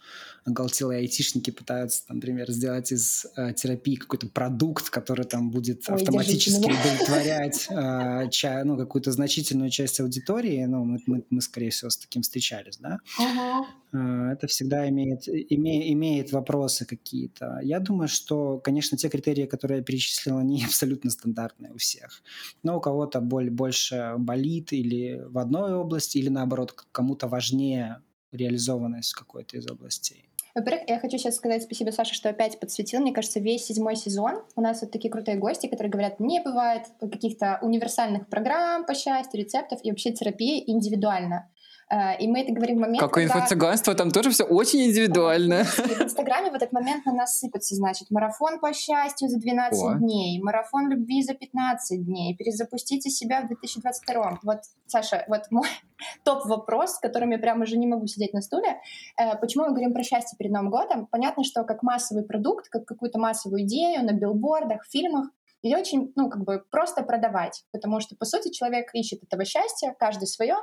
оголтелые 0.45 0.99
айтишники 0.99 1.49
пытаются, 1.49 2.05
там, 2.05 2.17
например, 2.17 2.51
сделать 2.51 2.91
из 2.91 3.25
э, 3.35 3.53
терапии 3.53 3.95
какой-то 3.95 4.27
продукт, 4.27 4.89
который 4.89 5.25
там 5.25 5.49
будет 5.49 5.89
Ой, 5.89 5.95
автоматически 5.95 6.65
удовлетворять 6.65 7.67
э, 7.69 8.29
ча- 8.29 8.63
ну, 8.63 8.77
какую-то 8.77 9.11
значительную 9.11 9.71
часть 9.71 9.99
аудитории. 9.99 10.65
Ну, 10.65 10.83
мы, 10.83 10.99
мы, 11.07 11.23
мы, 11.29 11.41
скорее 11.41 11.71
всего, 11.71 11.89
с 11.89 11.97
таким 11.97 12.21
встречались, 12.21 12.77
да? 12.77 12.99
Uh-huh. 13.19 13.63
Э, 13.93 14.33
это 14.33 14.47
всегда 14.47 14.87
имеет, 14.89 15.27
име, 15.27 15.91
имеет 15.93 16.31
вопросы 16.31 16.85
какие-то. 16.85 17.59
Я 17.63 17.79
думаю, 17.79 18.07
что, 18.07 18.59
конечно, 18.59 18.97
те 18.97 19.09
критерии, 19.09 19.45
которые 19.45 19.79
я 19.79 19.83
перечислил, 19.83 20.37
они 20.37 20.63
абсолютно 20.65 21.09
стандартные 21.09 21.71
у 21.71 21.77
всех. 21.77 22.21
Но 22.63 22.77
у 22.77 22.81
кого-то 22.81 23.21
боль 23.21 23.49
больше 23.49 24.15
болит 24.17 24.73
или 24.73 25.23
в 25.27 25.37
одной 25.37 25.73
области, 25.73 26.17
или 26.17 26.29
наоборот, 26.29 26.75
кому-то 26.91 27.27
важнее 27.27 28.01
реализованность 28.33 29.13
какой-то 29.13 29.57
из 29.57 29.67
областей. 29.67 30.25
Во-первых, 30.55 30.87
я 30.87 30.99
хочу 30.99 31.17
сейчас 31.17 31.35
сказать 31.37 31.63
спасибо, 31.63 31.89
Саше, 31.89 32.13
что 32.13 32.29
опять 32.29 32.59
подсветил. 32.59 32.99
Мне 32.99 33.11
кажется, 33.11 33.39
весь 33.39 33.65
седьмой 33.65 33.95
сезон 33.95 34.43
у 34.55 34.61
нас 34.61 34.81
вот 34.81 34.91
такие 34.91 35.09
крутые 35.09 35.37
гости, 35.37 35.65
которые 35.65 35.89
говорят, 35.89 36.19
не 36.19 36.41
бывает 36.41 36.83
каких-то 36.99 37.57
универсальных 37.63 38.27
программ 38.27 38.85
по 38.85 38.93
счастью, 38.93 39.39
рецептов, 39.39 39.79
и 39.83 39.89
вообще 39.89 40.11
терапия 40.11 40.63
индивидуально. 40.67 41.49
Э, 41.93 42.17
и 42.17 42.27
мы 42.27 42.41
это 42.41 42.51
говорим 42.53 42.77
в 42.77 42.81
момент, 42.81 42.99
Какое 42.99 43.27
когда... 43.27 43.39
инфо-цыганство, 43.39 43.93
там 43.93 44.09
тоже 44.09 44.31
все 44.31 44.43
очень 44.43 44.85
индивидуально. 44.89 45.63
В 45.63 46.01
Инстаграме 46.01 46.49
в 46.49 46.55
этот 46.55 46.71
момент 46.71 47.05
на 47.05 47.13
нас 47.13 47.37
сыпется, 47.37 47.75
значит, 47.75 48.09
марафон 48.09 48.59
по 48.59 48.73
счастью 48.73 49.29
за 49.29 49.37
12 49.37 49.83
О. 49.83 49.93
дней, 49.95 50.41
марафон 50.41 50.89
любви 50.89 51.21
за 51.21 51.35
15 51.35 52.03
дней, 52.03 52.35
перезапустите 52.35 53.09
себя 53.09 53.41
в 53.41 53.47
2022. 53.47 54.39
Вот, 54.43 54.59
Саша, 54.87 55.23
вот 55.27 55.43
мой 55.51 55.67
топ-вопрос, 56.23 56.95
с 56.95 56.99
которым 56.99 57.31
я 57.31 57.37
прямо 57.37 57.63
уже 57.63 57.77
не 57.77 57.85
могу 57.85 58.07
сидеть 58.07 58.33
на 58.33 58.41
стуле. 58.41 58.79
Э, 59.19 59.37
почему 59.39 59.65
мы 59.65 59.71
говорим 59.71 59.93
про 59.93 60.03
счастье 60.03 60.35
перед 60.37 60.51
Новым 60.51 60.71
годом? 60.71 61.07
Понятно, 61.11 61.43
что 61.43 61.63
как 61.63 61.83
массовый 61.83 62.23
продукт, 62.23 62.69
как 62.69 62.85
какую-то 62.85 63.19
массовую 63.19 63.63
идею 63.63 64.03
на 64.03 64.13
билбордах, 64.13 64.83
фильмах, 64.89 65.27
ее 65.61 65.77
очень, 65.77 66.11
ну, 66.17 66.29
как 66.29 66.43
бы 66.43 66.61
просто 66.71 67.03
продавать, 67.03 67.63
потому 67.71 68.01
что, 68.01 68.17
по 68.17 68.25
сути, 68.25 68.51
человек 68.51 68.89
ищет 68.93 69.23
этого 69.23 69.45
счастья, 69.45 69.95
каждый 69.97 70.27
свое, 70.27 70.57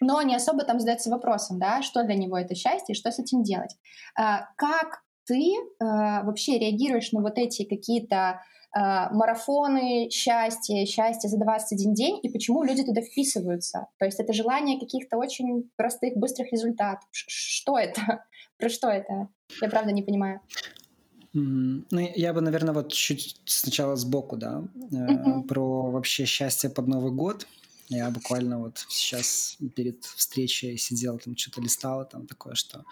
но 0.00 0.22
не 0.22 0.34
особо 0.34 0.64
там 0.64 0.80
задается 0.80 1.10
вопросом, 1.10 1.58
да, 1.58 1.82
что 1.82 2.02
для 2.02 2.14
него 2.14 2.36
это 2.38 2.54
счастье 2.54 2.94
и 2.94 2.96
что 2.96 3.10
с 3.10 3.18
этим 3.18 3.42
делать. 3.42 3.76
А, 4.18 4.48
как 4.56 5.02
ты 5.26 5.54
а, 5.78 6.24
вообще 6.24 6.58
реагируешь 6.58 7.12
на 7.12 7.20
вот 7.20 7.38
эти 7.38 7.64
какие-то 7.64 8.40
а, 8.72 9.10
марафоны 9.12 10.08
счастья, 10.10 10.86
счастье 10.86 11.28
за 11.28 11.38
21 11.38 11.94
день, 11.94 12.20
и 12.22 12.28
почему 12.28 12.62
люди 12.62 12.84
туда 12.84 13.02
вписываются? 13.02 13.86
То 13.98 14.06
есть 14.06 14.20
это 14.20 14.32
желание 14.32 14.78
каких-то 14.78 15.18
очень 15.18 15.70
простых, 15.76 16.16
быстрых 16.16 16.50
результатов. 16.52 17.08
Что 17.12 17.78
это? 17.78 18.24
Про 18.58 18.68
что 18.68 18.88
это? 18.88 19.28
Я 19.60 19.68
правда 19.68 19.92
не 19.92 20.02
понимаю. 20.02 20.40
Ну, 21.32 21.84
я 21.92 22.32
бы, 22.32 22.40
наверное, 22.40 22.74
вот 22.74 22.92
чуть 22.92 23.40
сначала 23.44 23.94
сбоку, 23.94 24.36
да, 24.36 24.64
uh-huh. 24.74 25.42
про 25.44 25.90
вообще 25.92 26.24
счастье 26.24 26.68
под 26.70 26.88
Новый 26.88 27.12
год. 27.12 27.46
Я 27.90 28.08
буквально 28.10 28.58
вот 28.58 28.86
сейчас 28.88 29.58
перед 29.74 30.04
встречей 30.04 30.78
сидел, 30.78 31.18
там 31.18 31.36
что-то 31.36 31.60
листал, 31.60 32.08
там 32.08 32.26
такое, 32.26 32.54
что 32.54 32.84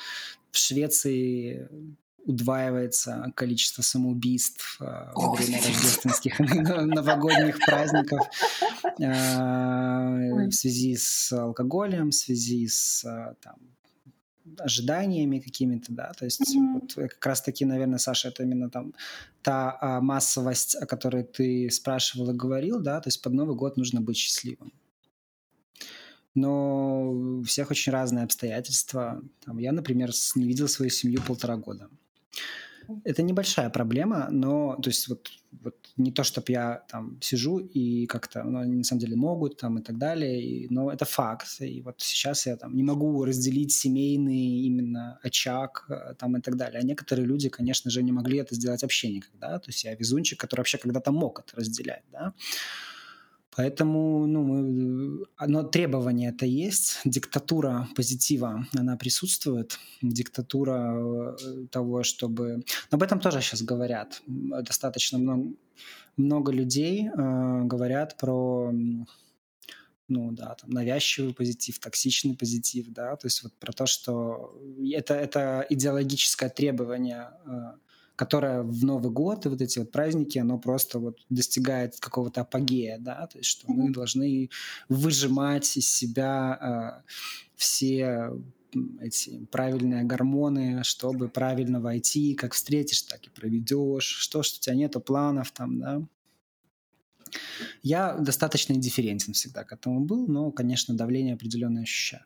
в 0.50 0.58
Швеции 0.58 1.68
удваивается 2.24 3.32
количество 3.36 3.82
самоубийств 3.82 4.76
э, 4.80 5.12
во 5.14 5.34
время 5.34 5.62
рождественских 5.62 6.38
новогодних 6.40 7.58
праздников 7.64 8.26
э, 8.98 10.48
в 10.48 10.50
связи 10.50 10.96
с 10.96 11.32
алкоголем, 11.32 12.10
в 12.10 12.14
связи 12.14 12.66
с 12.66 13.04
э, 13.04 13.34
там, 13.40 13.56
ожиданиями 14.58 15.38
какими-то, 15.38 15.92
да, 15.92 16.12
то 16.18 16.24
есть 16.24 16.40
mm-hmm. 16.40 16.80
вот 16.80 16.94
как 16.94 17.24
раз-таки, 17.26 17.64
наверное, 17.64 17.98
Саша, 17.98 18.28
это 18.28 18.42
именно 18.42 18.68
там 18.68 18.94
та 19.42 19.78
а, 19.80 20.00
массовость, 20.00 20.74
о 20.74 20.86
которой 20.86 21.22
ты 21.22 21.70
спрашивал 21.70 22.30
и 22.30 22.36
говорил, 22.36 22.80
да, 22.80 23.00
то 23.00 23.08
есть 23.08 23.22
под 23.22 23.32
Новый 23.32 23.54
год 23.54 23.76
нужно 23.76 24.00
быть 24.00 24.16
счастливым 24.16 24.72
но 26.40 27.12
у 27.12 27.42
всех 27.42 27.70
очень 27.70 27.92
разные 27.92 28.24
обстоятельства. 28.24 29.22
Там, 29.44 29.58
я, 29.58 29.72
например, 29.72 30.10
не 30.34 30.46
видел 30.46 30.68
свою 30.68 30.90
семью 30.90 31.20
полтора 31.22 31.56
года. 31.56 31.88
Это 33.04 33.22
небольшая 33.22 33.68
проблема, 33.68 34.28
но 34.30 34.76
то 34.82 34.88
есть 34.88 35.08
вот, 35.08 35.28
вот 35.62 35.74
не 35.98 36.10
то, 36.10 36.24
чтобы 36.24 36.52
я 36.52 36.84
там 36.88 37.18
сижу 37.20 37.58
и 37.58 38.06
как-то, 38.06 38.44
ну, 38.44 38.60
они 38.60 38.76
на 38.76 38.84
самом 38.84 39.00
деле 39.00 39.14
могут 39.14 39.58
там 39.58 39.78
и 39.78 39.82
так 39.82 39.98
далее, 39.98 40.42
и, 40.42 40.68
но 40.70 40.90
это 40.90 41.04
факт. 41.04 41.48
И 41.60 41.82
вот 41.82 41.96
сейчас 41.98 42.46
я 42.46 42.56
там 42.56 42.74
не 42.74 42.82
могу 42.82 43.24
разделить 43.26 43.72
семейный 43.72 44.62
именно 44.66 45.18
очаг 45.22 45.84
э, 45.90 46.14
там 46.14 46.36
и 46.38 46.40
так 46.40 46.56
далее. 46.56 46.80
А 46.80 46.86
некоторые 46.86 47.26
люди, 47.26 47.50
конечно 47.50 47.90
же, 47.90 48.02
не 48.02 48.12
могли 48.12 48.38
это 48.38 48.54
сделать 48.54 48.80
вообще 48.80 49.10
никогда. 49.10 49.58
То 49.58 49.68
есть 49.68 49.84
я 49.84 49.94
везунчик, 49.94 50.40
который 50.40 50.60
вообще 50.60 50.78
когда-то 50.78 51.12
мог 51.12 51.40
это 51.40 51.56
разделять, 51.56 52.04
да. 52.10 52.32
Поэтому, 53.58 54.24
ну, 54.28 54.44
мы, 54.44 55.26
оно 55.36 55.64
требование 55.64 56.30
это 56.30 56.46
есть, 56.46 57.00
диктатура 57.04 57.88
позитива, 57.96 58.64
она 58.78 58.96
присутствует, 58.96 59.80
диктатура 60.00 60.94
э, 60.96 61.66
того, 61.68 62.04
чтобы... 62.04 62.62
Но 62.92 62.96
об 62.96 63.02
этом 63.02 63.18
тоже 63.18 63.40
сейчас 63.40 63.62
говорят. 63.62 64.22
Достаточно 64.28 65.18
много, 65.18 65.56
много 66.16 66.52
людей 66.52 67.08
э, 67.08 67.64
говорят 67.64 68.16
про 68.16 68.72
ну 70.06 70.30
да, 70.30 70.54
там 70.54 70.70
навязчивый 70.70 71.34
позитив, 71.34 71.80
токсичный 71.80 72.36
позитив, 72.36 72.86
да, 72.90 73.16
то 73.16 73.26
есть 73.26 73.42
вот 73.42 73.52
про 73.54 73.72
то, 73.72 73.86
что 73.86 74.56
это, 74.94 75.14
это 75.14 75.66
идеологическое 75.68 76.48
требование 76.48 77.30
э, 77.44 77.72
которое 78.18 78.62
в 78.62 78.84
Новый 78.84 79.12
год 79.12 79.46
и 79.46 79.48
вот 79.48 79.62
эти 79.62 79.78
вот 79.78 79.92
праздники, 79.92 80.38
оно 80.38 80.58
просто 80.58 80.98
вот 80.98 81.20
достигает 81.30 82.00
какого-то 82.00 82.40
апогея, 82.40 82.98
да, 82.98 83.28
то 83.28 83.38
есть 83.38 83.48
что 83.48 83.72
мы 83.72 83.92
должны 83.92 84.50
выжимать 84.88 85.76
из 85.76 85.88
себя 85.88 87.04
э, 87.06 87.10
все 87.54 88.32
эти 89.00 89.46
правильные 89.46 90.02
гормоны, 90.02 90.82
чтобы 90.82 91.28
правильно 91.28 91.80
войти, 91.80 92.34
как 92.34 92.54
встретишь, 92.54 93.02
так 93.02 93.24
и 93.24 93.30
проведешь, 93.30 94.04
что, 94.04 94.42
что 94.42 94.58
у 94.58 94.60
тебя 94.62 94.74
нету 94.74 95.00
планов 95.00 95.52
там, 95.52 95.78
да. 95.78 96.02
Я 97.82 98.14
достаточно 98.14 98.72
индифферентен 98.72 99.32
всегда 99.32 99.62
к 99.62 99.72
этому 99.72 100.00
был, 100.00 100.26
но, 100.26 100.50
конечно, 100.50 100.96
давление 100.96 101.34
определенное 101.34 101.84
ощущаю. 101.84 102.24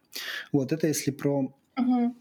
Вот 0.52 0.72
это 0.72 0.86
если 0.86 1.10
про 1.10 1.54
uh-huh. 1.76 2.14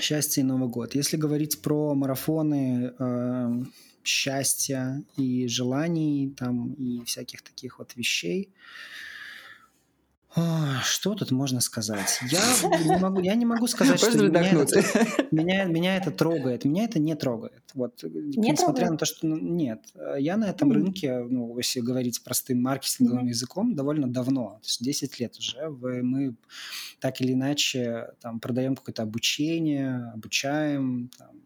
Счастье 0.00 0.42
и 0.42 0.46
Новый 0.46 0.68
год. 0.68 0.94
Если 0.94 1.16
говорить 1.16 1.60
про 1.60 1.94
марафоны 1.94 2.92
э, 2.98 3.64
счастья 4.04 5.02
и 5.16 5.46
желаний 5.48 6.34
там 6.36 6.72
и 6.74 7.04
всяких 7.04 7.42
таких 7.42 7.78
вот 7.78 7.96
вещей, 7.96 8.48
что 10.82 11.14
тут 11.14 11.30
можно 11.30 11.60
сказать? 11.60 12.20
Я 12.30 12.40
не 12.78 12.96
могу, 12.96 13.20
я 13.20 13.34
не 13.34 13.44
могу 13.44 13.66
сказать, 13.66 13.98
что 13.98 14.16
меня 14.16 14.62
это, 14.62 15.26
меня, 15.30 15.64
меня 15.64 15.96
это 15.96 16.10
трогает. 16.10 16.64
Меня 16.64 16.84
это 16.84 16.98
не 16.98 17.14
трогает. 17.14 17.62
Вот, 17.74 18.02
не 18.02 18.50
несмотря 18.50 18.86
трогает. 18.86 18.90
на 18.90 18.96
то, 18.98 19.04
что 19.04 19.26
ну, 19.26 19.36
нет, 19.36 19.84
я 20.18 20.36
на 20.36 20.48
этом 20.48 20.72
рынке, 20.72 21.18
ну, 21.18 21.56
если 21.58 21.80
говорить 21.80 22.22
простым 22.24 22.62
маркетинговым 22.62 23.26
mm. 23.26 23.28
языком, 23.28 23.74
довольно 23.74 24.10
давно, 24.10 24.58
то 24.62 24.66
есть 24.66 24.82
10 24.82 25.20
лет 25.20 25.36
уже. 25.38 25.68
Мы 25.68 26.34
так 26.98 27.20
или 27.20 27.32
иначе 27.32 28.08
там 28.20 28.40
продаем 28.40 28.74
какое-то 28.74 29.02
обучение, 29.02 30.10
обучаем, 30.14 31.10
там, 31.18 31.36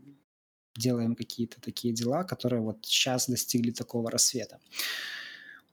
делаем 0.77 1.16
какие-то 1.16 1.61
такие 1.61 1.92
дела, 1.92 2.25
которые 2.25 2.62
вот 2.62 2.79
сейчас 2.83 3.29
достигли 3.29 3.70
такого 3.70 4.11
рассвета. 4.11 4.61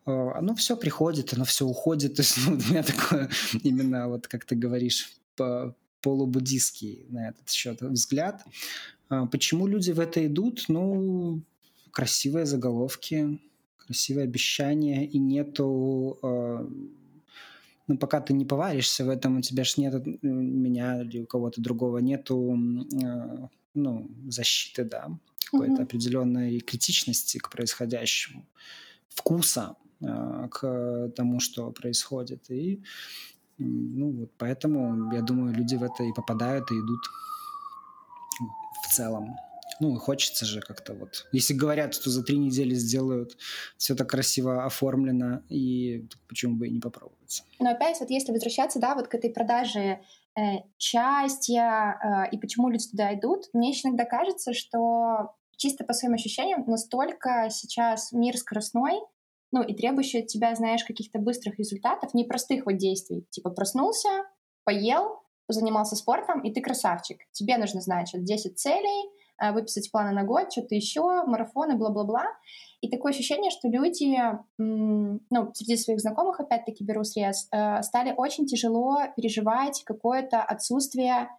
Э, 0.05 0.31
оно 0.35 0.55
все 0.55 0.75
приходит, 0.75 1.33
оно 1.33 1.45
все 1.45 1.65
уходит. 1.65 2.15
То 2.15 2.21
есть 2.21 2.37
ну, 2.45 2.53
у 2.53 2.57
меня 2.57 2.83
такое 2.83 3.29
именно, 3.63 4.07
вот 4.07 4.27
как 4.27 4.45
ты 4.45 4.55
говоришь, 4.55 5.13
по 5.35 5.75
полубуддистский 6.01 7.05
на 7.09 7.29
этот 7.29 7.49
счет 7.49 7.81
взгляд. 7.81 8.43
А 9.09 9.25
почему 9.25 9.67
люди 9.67 9.91
в 9.91 9.99
это 9.99 10.25
идут? 10.25 10.65
Ну, 10.67 11.41
красивые 11.91 12.45
заголовки, 12.45 13.39
красивые 13.77 14.25
обещания, 14.25 15.05
и 15.05 15.17
нету... 15.17 16.19
Э, 16.21 16.67
ну, 17.85 17.97
пока 17.97 18.21
ты 18.21 18.33
не 18.33 18.45
поваришься 18.45 19.03
в 19.03 19.09
этом, 19.09 19.37
у 19.37 19.41
тебя 19.41 19.65
ж 19.65 19.77
нет 19.77 20.05
меня 20.21 21.01
или 21.01 21.19
у 21.19 21.25
кого-то 21.25 21.61
другого 21.61 21.97
нету 21.97 22.57
э, 22.93 23.47
ну, 23.73 24.09
защиты, 24.29 24.85
да, 24.85 25.09
какой-то 25.51 25.73
mm-hmm. 25.73 25.83
определенной 25.83 26.59
критичности 26.59 27.37
к 27.39 27.49
происходящему, 27.49 28.45
вкуса 29.09 29.61
а, 29.61 29.82
к 29.99 31.11
тому, 31.15 31.39
что 31.39 31.71
происходит. 31.71 32.49
И 32.49 32.81
ну, 33.57 34.11
вот 34.11 34.31
поэтому, 34.37 35.13
я 35.13 35.21
думаю, 35.21 35.53
люди 35.53 35.75
в 35.75 35.83
это 35.83 36.03
и 36.03 36.13
попадают, 36.13 36.71
и 36.71 36.75
идут 36.75 37.01
в 38.85 38.93
целом. 38.93 39.35
Ну, 39.79 39.97
хочется 39.97 40.45
же 40.45 40.61
как-то 40.61 40.93
вот... 40.93 41.27
Если 41.31 41.53
говорят, 41.53 41.93
что 41.93 42.09
за 42.09 42.23
три 42.23 42.37
недели 42.37 42.75
сделают 42.75 43.37
все 43.77 43.95
так 43.95 44.09
красиво 44.09 44.65
оформлено, 44.65 45.41
и 45.49 46.07
почему 46.27 46.55
бы 46.55 46.67
и 46.67 46.71
не 46.71 46.79
попробовать? 46.79 47.43
Но 47.59 47.71
опять 47.71 47.99
вот 47.99 48.09
если 48.09 48.31
возвращаться, 48.31 48.79
да, 48.79 48.95
вот 48.95 49.07
к 49.07 49.15
этой 49.15 49.31
продаже 49.31 49.99
э, 50.37 50.41
счастья 50.77 52.27
э, 52.29 52.29
и 52.31 52.37
почему 52.37 52.69
люди 52.69 52.89
туда 52.89 53.13
идут, 53.15 53.49
мне 53.53 53.69
еще 53.69 53.87
иногда 53.87 54.05
кажется, 54.05 54.53
что 54.53 55.35
чисто 55.57 55.83
по 55.83 55.93
своим 55.93 56.13
ощущениям 56.13 56.63
настолько 56.67 57.49
сейчас 57.49 58.11
мир 58.11 58.37
скоростной, 58.37 58.99
ну, 59.53 59.61
и 59.61 59.75
требующий 59.75 60.21
от 60.21 60.27
тебя, 60.27 60.55
знаешь, 60.55 60.83
каких-то 60.83 61.19
быстрых 61.19 61.59
результатов, 61.59 62.13
непростых 62.15 62.65
вот 62.65 62.77
действий. 62.77 63.25
Типа 63.29 63.51
проснулся, 63.51 64.09
поел, 64.63 65.21
занимался 65.47 65.95
спортом, 65.95 66.41
и 66.41 66.51
ты 66.51 66.59
красавчик. 66.59 67.19
Тебе 67.31 67.57
нужно, 67.57 67.79
значит, 67.79 68.23
10 68.23 68.57
целей, 68.57 69.09
э, 69.39 69.51
выписать 69.51 69.91
планы 69.91 70.11
на 70.11 70.23
год, 70.23 70.51
что-то 70.51 70.73
еще, 70.73 71.23
марафоны, 71.25 71.77
бла-бла-бла. 71.77 72.25
И 72.81 72.89
такое 72.89 73.11
ощущение, 73.11 73.51
что 73.51 73.67
люди, 73.67 74.17
ну, 74.57 75.51
среди 75.53 75.77
своих 75.77 75.99
знакомых, 75.99 76.39
опять-таки 76.39 76.83
беру 76.83 77.03
срез, 77.03 77.47
э, 77.51 77.83
стали 77.83 78.13
очень 78.17 78.47
тяжело 78.47 78.97
переживать 79.15 79.83
какое-то 79.85 80.41
отсутствие 80.41 81.29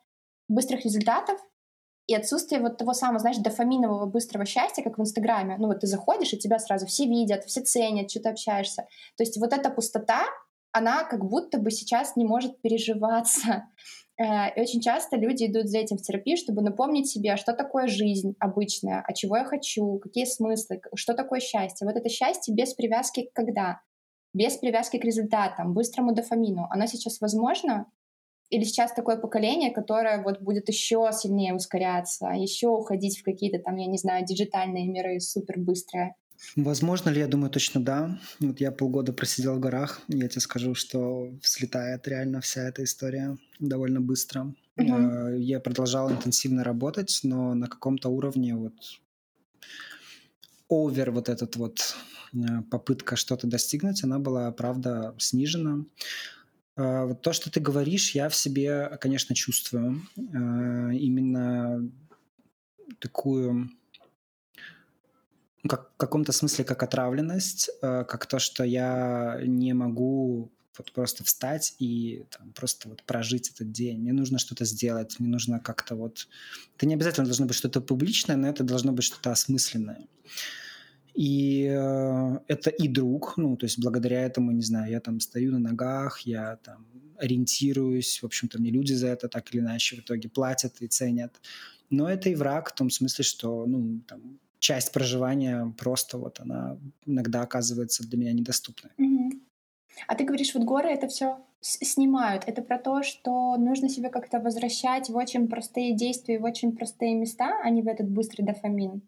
быстрых 0.48 0.84
результатов, 0.84 1.40
и 2.06 2.14
отсутствие 2.14 2.60
вот 2.60 2.76
того 2.76 2.92
самого, 2.92 3.18
знаешь, 3.18 3.38
дофаминового 3.38 4.06
быстрого 4.06 4.44
счастья, 4.44 4.82
как 4.82 4.98
в 4.98 5.00
Инстаграме. 5.00 5.56
Ну 5.58 5.68
вот 5.68 5.80
ты 5.80 5.86
заходишь, 5.86 6.32
и 6.32 6.38
тебя 6.38 6.58
сразу 6.58 6.86
все 6.86 7.06
видят, 7.06 7.44
все 7.44 7.62
ценят, 7.62 8.10
что 8.10 8.20
ты 8.20 8.28
общаешься. 8.28 8.86
То 9.16 9.22
есть 9.22 9.38
вот 9.38 9.52
эта 9.52 9.70
пустота, 9.70 10.24
она 10.72 11.04
как 11.04 11.24
будто 11.24 11.58
бы 11.58 11.70
сейчас 11.70 12.16
не 12.16 12.24
может 12.24 12.60
переживаться. 12.60 13.64
Э, 14.16 14.54
и 14.54 14.60
очень 14.60 14.80
часто 14.80 15.16
люди 15.16 15.46
идут 15.46 15.66
за 15.66 15.78
этим 15.78 15.96
в 15.96 16.02
терапию, 16.02 16.36
чтобы 16.36 16.62
напомнить 16.62 17.10
себе, 17.10 17.32
а 17.32 17.36
что 17.36 17.52
такое 17.52 17.88
жизнь 17.88 18.36
обычная, 18.38 19.02
а 19.04 19.12
чего 19.12 19.36
я 19.36 19.44
хочу, 19.44 19.98
какие 19.98 20.24
смыслы, 20.24 20.80
что 20.94 21.14
такое 21.14 21.40
счастье. 21.40 21.84
Вот 21.84 21.96
это 21.96 22.08
счастье 22.08 22.54
без 22.54 22.74
привязки 22.74 23.22
к 23.22 23.32
когда, 23.32 23.80
без 24.32 24.56
привязки 24.56 24.98
к 24.98 25.04
результатам, 25.04 25.74
быстрому 25.74 26.14
дофамину. 26.14 26.68
Оно 26.70 26.86
сейчас 26.86 27.20
возможно, 27.20 27.86
или 28.54 28.64
сейчас 28.64 28.92
такое 28.92 29.16
поколение, 29.16 29.72
которое 29.72 30.22
вот 30.22 30.40
будет 30.40 30.68
еще 30.68 31.10
сильнее 31.12 31.54
ускоряться, 31.54 32.28
еще 32.28 32.68
уходить 32.68 33.18
в 33.18 33.24
какие-то 33.24 33.58
там, 33.58 33.76
я 33.76 33.86
не 33.86 33.98
знаю, 33.98 34.24
диджитальные 34.24 34.86
миры 34.86 35.18
супер 35.18 35.58
быстрые? 35.58 36.14
Возможно 36.56 37.10
ли? 37.10 37.20
Я 37.20 37.26
думаю, 37.26 37.50
точно 37.50 37.82
да. 37.82 38.18
Вот 38.38 38.60
я 38.60 38.70
полгода 38.70 39.12
просидел 39.12 39.56
в 39.56 39.60
горах, 39.60 40.02
я 40.08 40.28
тебе 40.28 40.40
скажу, 40.40 40.74
что 40.74 41.32
взлетает 41.42 42.06
реально 42.06 42.40
вся 42.40 42.62
эта 42.62 42.84
история 42.84 43.36
довольно 43.58 44.00
быстро. 44.00 44.54
Uh-huh. 44.76 45.36
Я 45.38 45.60
продолжал 45.60 46.10
интенсивно 46.10 46.62
работать, 46.62 47.20
но 47.22 47.54
на 47.54 47.66
каком-то 47.66 48.08
уровне 48.08 48.54
вот 48.54 48.74
овер 50.68 51.10
вот 51.10 51.28
этот 51.28 51.56
вот 51.56 51.96
э, 52.32 52.62
попытка 52.70 53.16
что-то 53.16 53.46
достигнуть, 53.46 54.04
она 54.04 54.18
была, 54.18 54.50
правда, 54.52 55.14
снижена. 55.18 55.84
А, 56.76 57.06
вот 57.06 57.22
то, 57.22 57.32
что 57.32 57.50
ты 57.50 57.60
говоришь, 57.60 58.14
я 58.14 58.28
в 58.28 58.34
себе, 58.34 58.96
конечно, 59.00 59.34
чувствую. 59.34 60.02
А, 60.16 60.90
именно 60.90 61.88
такую 62.98 63.70
как, 65.68 65.92
в 65.94 65.96
каком-то 65.96 66.32
смысле 66.32 66.64
как 66.64 66.82
отравленность, 66.82 67.70
а, 67.80 68.04
как 68.04 68.26
то, 68.26 68.38
что 68.38 68.64
я 68.64 69.40
не 69.44 69.72
могу 69.72 70.50
вот 70.76 70.92
просто 70.92 71.22
встать 71.22 71.76
и 71.78 72.26
там, 72.30 72.52
просто 72.52 72.88
вот 72.88 73.04
прожить 73.04 73.50
этот 73.50 73.70
день. 73.70 74.00
Мне 74.00 74.12
нужно 74.12 74.38
что-то 74.38 74.64
сделать, 74.64 75.20
мне 75.20 75.28
нужно 75.28 75.60
как-то 75.60 75.94
вот... 75.94 76.28
Это 76.76 76.86
не 76.86 76.94
обязательно 76.94 77.26
должно 77.26 77.46
быть 77.46 77.56
что-то 77.56 77.80
публичное, 77.80 78.36
но 78.36 78.48
это 78.48 78.64
должно 78.64 78.92
быть 78.92 79.04
что-то 79.04 79.30
осмысленное. 79.30 80.08
И 81.14 81.68
э, 81.70 82.38
это 82.48 82.70
и 82.70 82.88
друг, 82.88 83.34
ну, 83.36 83.56
то 83.56 83.66
есть 83.66 83.78
благодаря 83.80 84.22
этому, 84.22 84.50
не 84.50 84.62
знаю, 84.62 84.90
я 84.90 85.00
там 85.00 85.20
стою 85.20 85.52
на 85.52 85.60
ногах, 85.60 86.20
я 86.20 86.56
там 86.56 86.86
ориентируюсь, 87.18 88.20
в 88.20 88.26
общем-то, 88.26 88.60
мне 88.60 88.70
люди 88.70 88.92
за 88.92 89.08
это 89.08 89.28
так 89.28 89.54
или 89.54 89.60
иначе 89.60 89.96
в 89.96 90.00
итоге 90.00 90.28
платят 90.28 90.80
и 90.80 90.88
ценят. 90.88 91.40
Но 91.88 92.08
это 92.08 92.30
и 92.30 92.34
враг 92.34 92.70
в 92.70 92.74
том 92.74 92.90
смысле, 92.90 93.24
что, 93.24 93.64
ну, 93.66 94.00
там, 94.08 94.40
часть 94.58 94.92
проживания 94.92 95.72
просто 95.78 96.18
вот 96.18 96.40
она 96.40 96.78
иногда 97.06 97.42
оказывается 97.42 98.02
для 98.08 98.18
меня 98.18 98.32
недоступной. 98.32 98.92
Угу. 98.98 99.32
А 100.08 100.14
ты 100.16 100.24
говоришь, 100.24 100.52
вот 100.54 100.64
горы 100.64 100.88
это 100.88 101.06
все 101.06 101.38
снимают. 101.60 102.42
Это 102.46 102.60
про 102.62 102.78
то, 102.78 103.04
что 103.04 103.56
нужно 103.56 103.88
себя 103.88 104.10
как-то 104.10 104.40
возвращать 104.40 105.08
в 105.10 105.16
очень 105.16 105.46
простые 105.46 105.94
действия, 105.94 106.40
в 106.40 106.44
очень 106.44 106.76
простые 106.76 107.14
места, 107.14 107.52
а 107.62 107.70
не 107.70 107.82
в 107.82 107.86
этот 107.86 108.08
быстрый 108.10 108.42
дофамин 108.42 109.02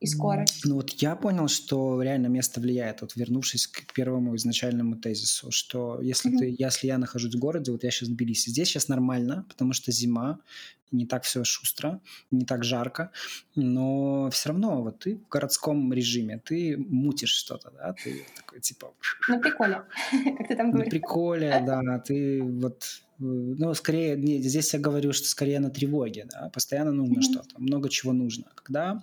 и 0.00 0.06
скорость? 0.06 0.64
Ну 0.64 0.76
вот 0.76 0.90
я 0.90 1.16
понял, 1.16 1.48
что 1.48 2.00
реально 2.02 2.28
место 2.28 2.60
влияет. 2.60 3.00
Вот 3.00 3.16
вернувшись 3.16 3.66
к 3.66 3.92
первому 3.92 4.36
изначальному 4.36 4.96
тезису, 4.96 5.50
что 5.50 6.00
если 6.00 6.30
mm-hmm. 6.30 6.38
ты, 6.38 6.56
если 6.58 6.86
я 6.86 6.98
нахожусь 6.98 7.34
в 7.34 7.38
городе, 7.38 7.72
вот 7.72 7.84
я 7.84 7.90
сейчас 7.90 8.08
в 8.08 8.12
Тбилиси, 8.12 8.50
здесь 8.50 8.68
сейчас 8.68 8.88
нормально, 8.88 9.44
потому 9.48 9.72
что 9.72 9.90
зима, 9.90 10.40
не 10.92 11.06
так 11.06 11.24
все 11.24 11.44
шустро, 11.44 12.00
не 12.30 12.44
так 12.44 12.64
жарко, 12.64 13.10
но 13.54 14.30
все 14.30 14.50
равно 14.50 14.82
вот 14.82 15.00
ты 15.00 15.16
в 15.16 15.28
городском 15.28 15.92
режиме, 15.92 16.40
ты 16.44 16.76
мутишь 16.78 17.34
что-то, 17.34 17.70
да, 17.70 17.92
ты 17.92 18.24
такой 18.36 18.60
типа... 18.60 18.92
На 19.28 19.38
приколе, 19.38 19.82
как 20.38 20.48
ты 20.48 20.56
там 20.56 20.70
говоришь. 20.70 20.92
На 20.92 20.98
приколе, 20.98 21.64
да, 21.66 21.98
ты 21.98 22.42
вот 22.42 23.02
ну, 23.20 23.74
скорее, 23.74 24.16
не, 24.16 24.40
здесь 24.40 24.72
я 24.74 24.78
говорю, 24.78 25.12
что 25.12 25.26
скорее 25.26 25.58
на 25.58 25.70
тревоге, 25.70 26.28
да, 26.30 26.50
постоянно 26.50 26.92
нужно 26.92 27.18
mm-hmm. 27.18 27.22
что-то, 27.32 27.60
много 27.60 27.88
чего 27.88 28.12
нужно. 28.12 28.44
Когда 28.54 29.02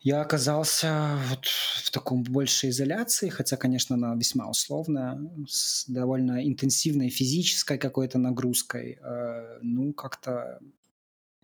я 0.00 0.20
оказался 0.20 1.18
вот 1.28 1.46
в 1.46 1.90
таком 1.90 2.22
большей 2.22 2.70
изоляции, 2.70 3.28
хотя, 3.28 3.56
конечно, 3.56 3.96
она 3.96 4.14
весьма 4.14 4.48
условная, 4.48 5.18
с 5.48 5.88
довольно 5.88 6.46
интенсивной 6.46 7.10
физической 7.10 7.78
какой-то 7.78 8.18
нагрузкой. 8.18 8.98
Э, 9.02 9.58
ну, 9.62 9.92
как-то 9.92 10.60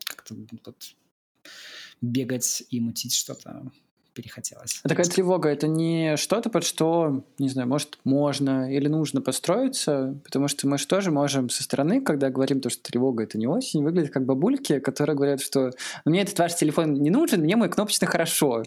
как 0.07 0.27
вот 0.65 0.95
бегать 2.01 2.65
и 2.71 2.81
мутить 2.81 3.15
что-то 3.15 3.71
перехотелось. 4.15 4.81
А 4.83 4.89
такая 4.89 5.07
тревога— 5.07 5.49
это 5.51 5.67
не 5.67 6.17
что-то, 6.17 6.51
под 6.51 6.65
что, 6.65 7.25
не 7.39 7.49
знаю, 7.49 7.69
может, 7.69 7.99
можно 8.05 8.73
или 8.73 8.89
нужно 8.89 9.21
построиться, 9.21 10.19
потому 10.25 10.49
что 10.49 10.69
мы 10.69 10.79
же 10.79 10.87
тоже 10.87 11.11
можем 11.11 11.49
со 11.49 11.63
стороны, 11.63 12.01
когда 12.01 12.31
говорим 12.31 12.61
то, 12.61 12.71
что 12.71 12.83
тревога— 12.83 13.23
это 13.25 13.39
не 13.39 13.47
осень, 13.47 13.83
выглядит 13.83 14.13
как 14.13 14.25
бабульки, 14.25 14.79
которые 14.79 15.17
говорят, 15.17 15.41
что 15.41 15.71
«Ну, 16.05 16.11
мне 16.11 16.23
этот 16.23 16.39
ваш 16.39 16.55
телефон 16.55 16.95
не 16.95 17.11
нужен, 17.11 17.41
мне 17.41 17.57
мой 17.57 17.69
кнопочный 17.69 18.09
хорошо. 18.09 18.63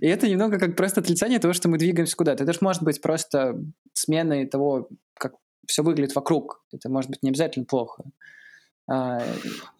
И 0.00 0.06
это 0.06 0.28
немного 0.28 0.58
как 0.58 0.76
просто 0.76 1.00
отрицание 1.00 1.38
того, 1.38 1.54
что 1.54 1.68
мы 1.68 1.78
двигаемся 1.78 2.16
куда-то. 2.16 2.44
Это 2.44 2.52
же 2.52 2.58
может 2.62 2.82
быть 2.82 3.00
просто 3.00 3.60
сменой 3.92 4.46
того, 4.46 4.88
как 5.14 5.34
все 5.66 5.82
выглядит 5.82 6.14
вокруг. 6.14 6.62
Это 6.72 6.88
может 6.88 7.10
быть 7.10 7.22
не 7.22 7.30
обязательно 7.30 7.66
плохо. 7.66 8.04
А, 8.86 9.18
а 9.18 9.24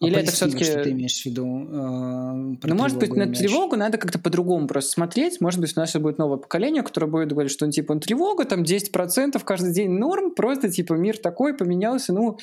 или 0.01 0.17
это 0.17 0.33
все-таки... 0.33 0.65
Что 0.65 0.83
ты 0.83 0.93
имеешь 0.93 1.21
в 1.23 1.27
виду? 1.27 1.45
Э, 1.45 2.57
ну, 2.63 2.75
может 2.75 2.99
быть, 2.99 3.15
на 3.15 3.27
тревогу 3.27 3.77
надо 3.77 3.99
как-то 3.99 4.19
по-другому 4.19 4.67
просто 4.67 4.93
смотреть. 4.93 5.41
Может 5.41 5.61
быть, 5.61 5.77
у 5.77 5.81
нас 5.81 5.95
будет 5.95 6.19
новое 6.19 6.39
поколение, 6.39 6.83
которое 6.83 7.07
будет 7.07 7.29
говорить, 7.29 7.53
что, 7.53 7.67
ну, 7.67 7.73
типа, 7.73 7.95
ну, 7.95 8.01
тревога, 8.01 8.47
там, 8.47 8.63
10% 8.63 9.43
каждый 9.45 9.75
день 9.75 9.91
норм, 9.91 10.35
просто, 10.35 10.71
типа, 10.71 10.95
мир 10.95 11.19
такой 11.19 11.55
поменялся, 11.55 12.15
ну, 12.15 12.39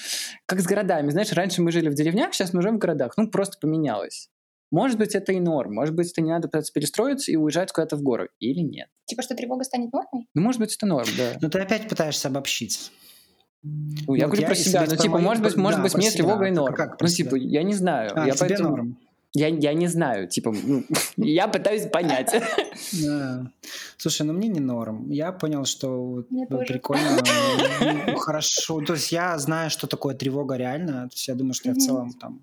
как 0.45 0.59
с 0.59 0.65
городами. 0.65 1.09
Знаешь, 1.09 1.31
раньше 1.33 1.63
мы 1.63 1.71
жили 1.71 1.89
в 1.89 1.95
деревнях, 1.95 2.33
сейчас 2.33 2.53
мы 2.53 2.61
живем 2.61 2.75
в 2.75 2.79
городах. 2.79 3.13
Ну, 3.17 3.27
просто 3.27 3.57
поменялось. 3.59 4.29
Может 4.71 4.97
быть, 4.97 5.15
это 5.15 5.33
и 5.33 5.39
норм. 5.39 5.73
Может 5.73 5.95
быть, 5.95 6.11
это 6.11 6.21
не 6.21 6.29
надо 6.29 6.47
пытаться 6.47 6.71
перестроиться 6.71 7.31
и 7.31 7.35
уезжать 7.35 7.71
куда-то 7.71 7.97
в 7.97 8.03
горы. 8.03 8.29
Или 8.39 8.61
нет. 8.61 8.87
Типа, 9.05 9.21
что 9.21 9.35
тревога 9.35 9.63
станет 9.65 9.91
нормой? 9.91 10.27
Ну, 10.33 10.41
может 10.41 10.61
быть, 10.61 10.73
это 10.75 10.85
норм, 10.85 11.09
да. 11.17 11.33
Но 11.41 11.49
ты 11.49 11.59
опять 11.59 11.89
пытаешься 11.89 12.29
обобщить. 12.29 12.91
Ну, 13.63 14.15
я 14.15 14.25
говорю 14.25 14.41
я, 14.41 14.47
про 14.47 14.55
себя, 14.55 14.85
ну, 14.89 14.95
типа, 14.95 15.19
может 15.19 15.43
быть, 15.43 15.55
может 15.55 15.79
да, 15.79 15.83
быть, 15.83 15.95
мне 15.95 16.09
себя. 16.09 16.23
тревога 16.23 16.45
и 16.45 16.51
норм. 16.51 16.73
Как 16.73 16.99
ну, 16.99 17.07
типа, 17.07 17.35
я 17.35 17.63
не 17.63 17.75
знаю. 17.75 18.11
А, 18.15 18.25
я 18.25 18.33
тебе 18.33 18.47
поэтому... 18.47 18.69
норм. 18.69 18.97
Я, 19.33 19.47
я 19.47 19.73
не 19.73 19.87
знаю, 19.87 20.27
типа, 20.27 20.53
ну, 20.63 20.83
я 21.17 21.47
пытаюсь 21.47 21.87
понять. 21.89 22.33
Слушай, 23.97 24.23
ну 24.23 24.33
мне 24.33 24.49
не 24.49 24.59
норм. 24.59 25.09
Я 25.09 25.31
понял, 25.31 25.65
что 25.65 26.25
прикольно, 26.67 27.19
ну, 28.07 28.15
хорошо. 28.17 28.81
То 28.81 28.93
есть 28.93 29.11
я 29.11 29.37
знаю, 29.37 29.69
что 29.69 29.87
такое 29.87 30.15
тревога 30.15 30.57
реально. 30.57 31.03
То 31.09 31.13
есть 31.13 31.27
я 31.27 31.35
думаю, 31.35 31.53
что 31.53 31.69
я 31.69 31.75
в 31.75 31.77
целом 31.77 32.13
там 32.13 32.41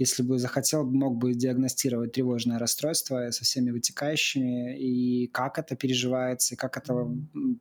если 0.00 0.22
бы 0.22 0.38
захотел, 0.38 0.86
мог 0.86 1.18
бы 1.18 1.34
диагностировать 1.34 2.12
тревожное 2.12 2.58
расстройство 2.58 3.30
со 3.32 3.44
всеми 3.44 3.70
вытекающими, 3.70 4.78
и 4.78 5.26
как 5.26 5.58
это 5.58 5.76
переживается, 5.76 6.54
и 6.54 6.56
как 6.56 6.78
это 6.78 7.06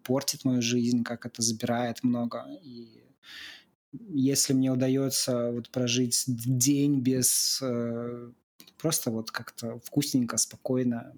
портит 0.06 0.46
мою 0.46 0.62
жизнь, 0.62 1.04
как 1.04 1.26
это 1.26 1.42
забирает 1.42 2.02
много. 2.02 2.46
И 2.64 3.04
если 4.08 4.54
мне 4.54 4.72
удается 4.72 5.52
вот 5.52 5.70
прожить 5.70 6.24
день 6.28 7.02
без 7.02 7.60
э, 7.62 8.32
просто 8.78 9.12
вот 9.12 9.32
как-то 9.32 9.78
вкусненько, 9.80 10.38
спокойно, 10.38 11.14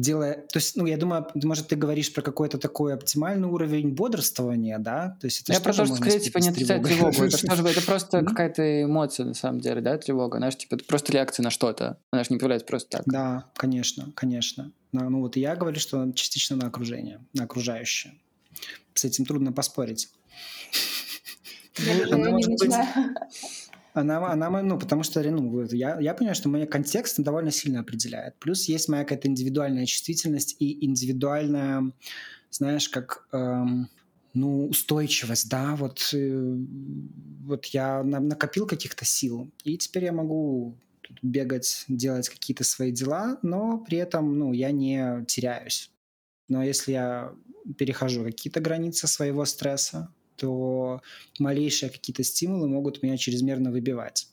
делая... 0.00 0.34
То 0.34 0.58
есть, 0.58 0.76
ну, 0.76 0.86
я 0.86 0.96
думаю, 0.96 1.26
может, 1.34 1.68
ты 1.68 1.76
говоришь 1.76 2.12
про 2.12 2.22
какой-то 2.22 2.58
такой 2.58 2.94
оптимальный 2.94 3.48
уровень 3.48 3.90
бодрствования, 3.90 4.78
да? 4.78 5.16
То 5.20 5.26
есть 5.26 5.42
это 5.42 5.52
я 5.52 5.60
про 5.60 5.72
то, 5.72 5.84
что 5.84 5.96
скорее, 5.96 6.20
типа, 6.20 6.38
не 6.38 6.48
отрицать 6.48 6.82
тревогу. 6.82 7.24
Это, 7.24 7.46
тоже, 7.46 7.68
это 7.68 7.82
просто 7.82 8.24
какая-то 8.24 8.82
эмоция, 8.84 9.26
на 9.26 9.34
самом 9.34 9.60
деле, 9.60 9.80
да, 9.80 9.98
тревога. 9.98 10.38
Знаешь, 10.38 10.56
типа, 10.56 10.76
это 10.76 10.84
просто 10.84 11.12
реакция 11.12 11.44
на 11.44 11.50
что-то. 11.50 11.98
Она 12.10 12.24
же 12.24 12.30
не 12.30 12.38
появляется 12.38 12.66
просто 12.66 12.98
так. 12.98 13.02
Да, 13.06 13.50
конечно, 13.54 14.12
конечно. 14.14 14.72
Ну, 14.92 15.20
вот 15.20 15.36
я 15.36 15.54
говорю, 15.54 15.78
что 15.78 16.10
частично 16.12 16.56
на 16.56 16.66
окружение, 16.66 17.20
на 17.34 17.44
окружающее. 17.44 18.14
С 18.94 19.04
этим 19.04 19.24
трудно 19.24 19.52
поспорить. 19.52 20.08
Я, 21.78 22.14
Она, 22.14 22.30
может 22.30 22.50
быть, 22.50 22.74
она, 24.00 24.32
она, 24.32 24.62
ну, 24.62 24.78
потому 24.78 25.02
что, 25.02 25.22
ну, 25.22 25.62
я, 25.72 25.98
я 26.00 26.14
понимаю, 26.14 26.34
что 26.34 26.48
мой 26.48 26.66
контекст 26.66 27.18
довольно 27.20 27.50
сильно 27.50 27.80
определяет. 27.80 28.36
Плюс 28.38 28.64
есть 28.68 28.88
моя 28.88 29.04
какая-то 29.04 29.28
индивидуальная 29.28 29.86
чувствительность 29.86 30.56
и 30.58 30.84
индивидуальная, 30.84 31.92
знаешь, 32.50 32.88
как, 32.88 33.26
эм, 33.32 33.88
ну, 34.34 34.68
устойчивость, 34.68 35.48
да, 35.48 35.76
вот, 35.76 36.10
э, 36.12 36.56
вот 37.44 37.66
я 37.66 38.02
на, 38.02 38.20
накопил 38.20 38.66
каких-то 38.66 39.04
сил, 39.04 39.50
и 39.64 39.76
теперь 39.76 40.04
я 40.04 40.12
могу 40.12 40.76
бегать, 41.22 41.84
делать 41.88 42.28
какие-то 42.28 42.64
свои 42.64 42.92
дела, 42.92 43.38
но 43.42 43.78
при 43.78 43.98
этом, 43.98 44.38
ну, 44.38 44.52
я 44.52 44.70
не 44.70 45.24
теряюсь. 45.26 45.90
Но 46.48 46.62
если 46.62 46.92
я 46.92 47.32
перехожу 47.76 48.24
какие-то 48.24 48.60
границы 48.60 49.06
своего 49.06 49.44
стресса, 49.44 50.12
то 50.40 51.00
малейшие 51.38 51.90
какие-то 51.90 52.24
стимулы 52.24 52.68
могут 52.68 53.02
меня 53.02 53.16
чрезмерно 53.16 53.70
выбивать. 53.70 54.28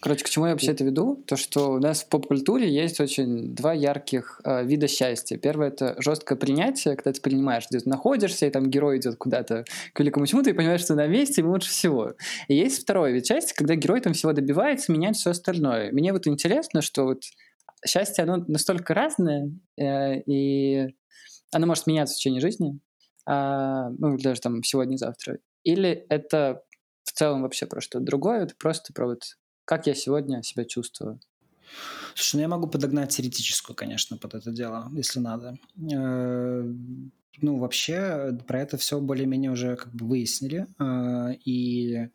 Короче, 0.00 0.24
к 0.24 0.30
чему 0.30 0.46
я 0.46 0.52
вообще 0.52 0.72
это 0.72 0.82
веду? 0.82 1.22
То, 1.28 1.36
что 1.36 1.74
у 1.74 1.78
нас 1.78 2.02
в 2.02 2.08
поп-культуре 2.08 2.68
есть 2.68 2.98
очень 2.98 3.54
два 3.54 3.72
ярких 3.72 4.40
э, 4.44 4.64
вида 4.64 4.88
счастья. 4.88 5.36
Первое— 5.36 5.68
это 5.68 5.94
жесткое 5.98 6.36
принятие, 6.36 6.96
когда 6.96 7.12
ты 7.12 7.20
принимаешь, 7.20 7.66
где 7.70 7.78
ты 7.78 7.88
находишься, 7.88 8.46
и 8.46 8.50
там 8.50 8.68
герой 8.68 8.98
идет 8.98 9.16
куда-то 9.16 9.64
к 9.92 10.00
великому 10.00 10.26
чему-то, 10.26 10.50
и 10.50 10.54
понимаешь, 10.54 10.80
что 10.80 10.96
на 10.96 11.06
месте 11.06 11.42
ему 11.42 11.52
лучше 11.52 11.70
всего. 11.70 12.14
И 12.48 12.56
есть 12.56 12.82
второе 12.82 13.12
вид 13.12 13.26
счастья, 13.26 13.54
когда 13.54 13.76
герой 13.76 14.00
там 14.00 14.14
всего 14.14 14.32
добивается, 14.32 14.90
меняет 14.90 15.14
все 15.14 15.30
остальное. 15.30 15.92
Мне 15.92 16.12
вот 16.12 16.26
интересно, 16.26 16.82
что 16.82 17.04
вот 17.04 17.22
счастье, 17.86 18.24
оно 18.24 18.44
настолько 18.48 18.94
разное, 18.94 19.52
э, 19.78 20.20
и 20.22 20.88
оно 21.52 21.66
может 21.68 21.86
меняться 21.86 22.14
в 22.14 22.18
течение 22.18 22.40
жизни, 22.40 22.80
ну, 23.26 24.18
даже 24.18 24.40
там 24.40 24.62
сегодня-завтра. 24.62 25.38
Или 25.64 26.06
это 26.08 26.62
в 27.04 27.12
целом 27.12 27.42
вообще 27.42 27.66
про 27.66 27.80
что-то 27.80 28.04
другое, 28.04 28.42
это 28.42 28.54
просто 28.58 28.92
про 28.92 29.06
вот 29.06 29.22
как 29.64 29.86
я 29.86 29.94
сегодня 29.94 30.42
себя 30.42 30.64
чувствую. 30.64 31.20
Слушай, 32.14 32.36
ну 32.36 32.40
я 32.42 32.48
могу 32.48 32.68
подогнать 32.68 33.16
теоретическую, 33.16 33.74
конечно, 33.74 34.16
под 34.18 34.34
это 34.34 34.50
дело, 34.50 34.90
если 34.92 35.20
надо. 35.20 35.58
Э, 35.90 36.62
ну, 37.40 37.58
вообще, 37.58 38.38
про 38.46 38.60
это 38.60 38.76
все 38.76 39.00
более-менее 39.00 39.50
уже 39.50 39.76
как 39.76 39.94
бы 39.94 40.06
выяснили. 40.06 40.66
Э, 40.78 41.34
и 41.44 42.08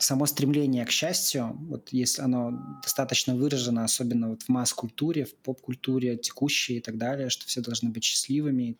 само 0.00 0.26
стремление 0.26 0.84
к 0.86 0.90
счастью, 0.90 1.56
вот 1.68 1.90
если 1.90 2.22
оно 2.22 2.52
достаточно 2.82 3.36
выражено, 3.36 3.84
особенно 3.84 4.30
вот 4.30 4.42
в 4.42 4.48
масс-культуре, 4.48 5.24
в 5.24 5.34
поп-культуре 5.34 6.16
текущей 6.16 6.78
и 6.78 6.80
так 6.80 6.96
далее, 6.96 7.28
что 7.28 7.46
все 7.46 7.60
должны 7.60 7.90
быть 7.90 8.02
счастливыми, 8.04 8.78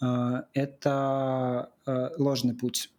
э, 0.00 0.42
это 0.52 1.70
э, 1.86 2.10
ложный 2.18 2.54
путь. 2.54 2.90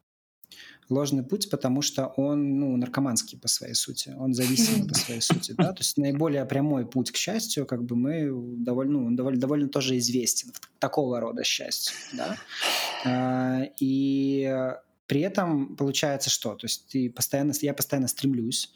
Ложный 0.90 1.24
путь, 1.24 1.50
потому 1.50 1.82
что 1.82 2.08
он 2.08 2.60
ну, 2.60 2.76
наркоманский 2.76 3.38
по 3.38 3.48
своей 3.48 3.74
сути, 3.76 4.14
он 4.18 4.34
зависимый 4.34 4.88
по 4.88 4.96
своей 4.96 5.22
сути. 5.22 5.54
Да? 5.58 5.74
То 5.74 5.80
есть 5.80 5.98
наиболее 5.98 6.46
прямой 6.46 6.86
путь 6.86 7.12
к 7.12 7.16
счастью, 7.16 7.66
как 7.66 7.84
бы 7.84 7.96
мы 7.96 8.32
довольно, 8.64 9.00
ну, 9.00 9.16
довольно, 9.16 9.40
довольно 9.40 9.70
тоже 9.70 9.98
известен, 10.00 10.52
такого 10.80 11.20
рода 11.20 11.44
счастье. 11.44 11.96
Да? 12.14 12.38
Э, 13.06 13.70
и 13.80 14.74
при 15.08 15.22
этом 15.22 15.76
получается 15.76 16.30
что? 16.30 16.56
То 16.56 16.66
есть 16.66 16.88
ты 16.88 17.10
постоянно, 17.10 17.54
я 17.62 17.74
постоянно 17.74 18.08
стремлюсь, 18.08 18.72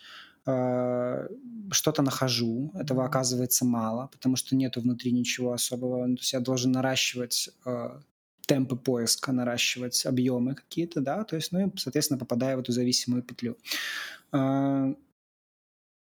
э, 0.45 1.27
что-то 1.71 2.01
нахожу, 2.01 2.71
этого 2.75 3.05
оказывается 3.05 3.65
мало, 3.65 4.07
потому 4.07 4.35
что 4.35 4.55
нету 4.55 4.81
внутри 4.81 5.11
ничего 5.11 5.53
особого. 5.53 6.05
То 6.05 6.21
есть 6.21 6.33
я 6.33 6.39
должен 6.39 6.71
наращивать 6.71 7.49
э, 7.65 7.99
темпы 8.45 8.75
поиска, 8.75 9.31
наращивать 9.31 10.05
объемы 10.05 10.55
какие-то, 10.55 11.01
да, 11.01 11.23
то 11.23 11.35
есть, 11.35 11.51
ну 11.51 11.67
и, 11.67 11.71
соответственно, 11.77 12.17
попадаю 12.19 12.57
в 12.57 12.61
эту 12.61 12.71
зависимую 12.71 13.23
петлю. 13.23 13.57
Э, 14.31 14.93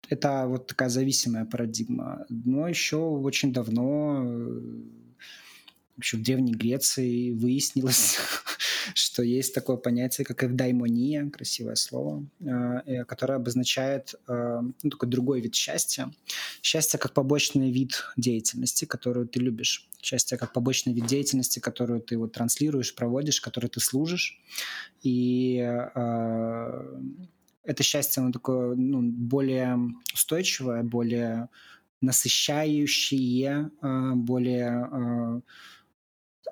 это 0.09 0.47
вот 0.47 0.67
такая 0.67 0.89
зависимая 0.89 1.45
парадигма. 1.45 2.25
Но 2.29 2.67
еще 2.67 2.97
очень 2.97 3.53
давно, 3.53 4.25
еще 5.97 6.17
в 6.17 6.23
Древней 6.23 6.53
Греции 6.53 7.31
выяснилось, 7.31 8.17
что 8.93 9.23
есть 9.23 9.53
такое 9.53 9.77
понятие, 9.77 10.25
как 10.25 10.43
эвдаймония, 10.43 11.29
красивое 11.29 11.75
слово, 11.75 12.25
э, 12.39 13.05
которое 13.05 13.35
обозначает 13.35 14.15
э, 14.27 14.61
ну, 14.83 14.89
такой 14.89 15.09
другой 15.09 15.41
вид 15.41 15.55
счастья. 15.55 16.11
Счастье 16.61 16.99
как 16.99 17.13
побочный 17.13 17.71
вид 17.71 18.03
деятельности, 18.17 18.85
которую 18.85 19.27
ты 19.27 19.39
любишь. 19.39 19.87
Счастье 20.01 20.37
как 20.37 20.53
побочный 20.53 20.93
вид 20.93 21.05
деятельности, 21.05 21.59
которую 21.59 22.01
ты 22.01 22.17
вот 22.17 22.33
транслируешь, 22.33 22.95
проводишь, 22.95 23.41
которой 23.41 23.67
ты 23.67 23.79
служишь. 23.79 24.39
И 25.01 25.57
э, 25.59 27.01
это 27.63 27.83
счастье, 27.83 28.21
оно 28.21 28.31
такое 28.31 28.75
ну, 28.75 29.01
более 29.01 29.77
устойчивое, 30.13 30.83
более 30.83 31.49
насыщающее, 32.01 33.71
более 33.81 35.41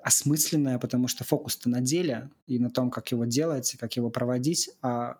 осмысленное, 0.02 0.78
потому 0.78 1.08
что 1.08 1.24
фокус-то 1.24 1.68
на 1.68 1.80
деле 1.80 2.30
и 2.46 2.58
на 2.58 2.70
том, 2.70 2.90
как 2.90 3.10
его 3.12 3.24
делать, 3.24 3.76
как 3.78 3.96
его 3.96 4.10
проводить, 4.10 4.70
а 4.82 5.18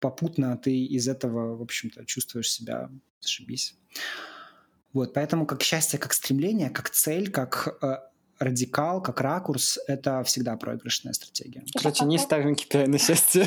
попутно 0.00 0.56
ты 0.56 0.84
из 0.84 1.08
этого, 1.08 1.56
в 1.56 1.62
общем-то, 1.62 2.04
чувствуешь 2.04 2.50
себя 2.50 2.90
зашибись. 3.20 3.74
Вот, 4.92 5.12
поэтому 5.14 5.46
как 5.46 5.62
счастье, 5.62 5.98
как 5.98 6.12
стремление, 6.12 6.70
как 6.70 6.90
цель, 6.90 7.30
как 7.30 7.78
э, 7.82 7.96
радикал, 8.38 9.02
как 9.02 9.20
ракурс, 9.20 9.78
это 9.88 10.22
всегда 10.24 10.56
проигрышная 10.56 11.12
стратегия. 11.12 11.64
Короче, 11.76 12.04
не 12.04 12.18
ставим 12.18 12.54
KPI 12.54 12.86
на 12.86 12.98
счастье. 12.98 13.46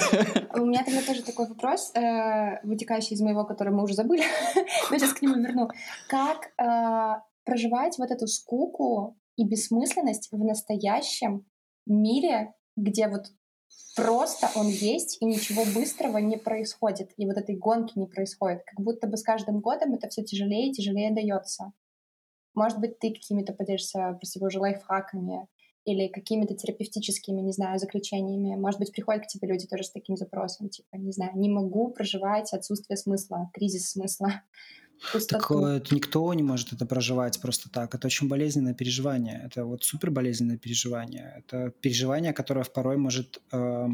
У 0.55 0.65
меня 0.65 0.83
тогда 0.83 1.01
тоже 1.01 1.23
такой 1.23 1.47
вопрос, 1.47 1.91
э, 1.95 2.59
вытекающий 2.63 3.15
из 3.15 3.21
моего, 3.21 3.45
который 3.45 3.71
мы 3.71 3.83
уже 3.83 3.93
забыли, 3.93 4.23
но 4.91 4.97
сейчас 4.97 5.13
к 5.13 5.21
нему 5.21 5.35
верну. 5.35 5.69
Как 6.09 6.51
э, 6.57 7.21
проживать 7.43 7.97
вот 7.97 8.11
эту 8.11 8.27
скуку 8.27 9.17
и 9.37 9.45
бессмысленность 9.45 10.29
в 10.31 10.37
настоящем 10.37 11.45
мире, 11.85 12.53
где 12.75 13.07
вот 13.07 13.27
просто 13.95 14.49
он 14.55 14.67
есть, 14.67 15.21
и 15.21 15.25
ничего 15.25 15.63
быстрого 15.73 16.17
не 16.17 16.37
происходит, 16.37 17.11
и 17.17 17.25
вот 17.25 17.37
этой 17.37 17.55
гонки 17.55 17.97
не 17.97 18.07
происходит. 18.07 18.63
Как 18.65 18.83
будто 18.83 19.07
бы 19.07 19.17
с 19.17 19.23
каждым 19.23 19.61
годом 19.61 19.93
это 19.93 20.09
все 20.09 20.23
тяжелее 20.23 20.69
и 20.69 20.73
тяжелее 20.73 21.13
дается. 21.13 21.71
Может 22.53 22.79
быть, 22.79 22.99
ты 22.99 23.13
какими-то 23.13 23.53
поделишься, 23.53 24.17
прости 24.19 24.39
боже, 24.39 24.59
лайфхаками 24.59 25.47
или 25.85 26.07
какими-то 26.07 26.55
терапевтическими, 26.55 27.39
не 27.39 27.53
знаю, 27.53 27.79
заключениями. 27.79 28.59
Может 28.59 28.79
быть, 28.79 28.91
приходят 28.91 29.23
к 29.23 29.27
тебе 29.27 29.47
люди 29.47 29.67
тоже 29.67 29.83
с 29.83 29.91
таким 29.91 30.17
запросом, 30.17 30.69
типа, 30.69 30.97
не 30.97 31.11
знаю, 31.11 31.31
не 31.35 31.49
могу 31.49 31.91
проживать 31.91 32.51
отсутствие 32.53 32.97
смысла, 32.97 33.49
кризис 33.53 33.91
смысла. 33.91 34.41
Так 35.29 35.51
это 35.51 35.95
никто 35.95 36.33
не 36.33 36.43
может 36.43 36.73
это 36.73 36.85
проживать 36.85 37.39
просто 37.41 37.69
так. 37.69 37.93
Это 37.95 38.07
очень 38.07 38.27
болезненное 38.27 38.73
переживание. 38.73 39.41
Это 39.45 39.65
вот 39.65 39.83
супер 39.83 40.11
болезненное 40.11 40.57
переживание. 40.57 41.33
Это 41.37 41.71
переживание, 41.81 42.33
которое 42.33 42.65
порой 42.65 42.97
может 42.97 43.41
э, 43.51 43.87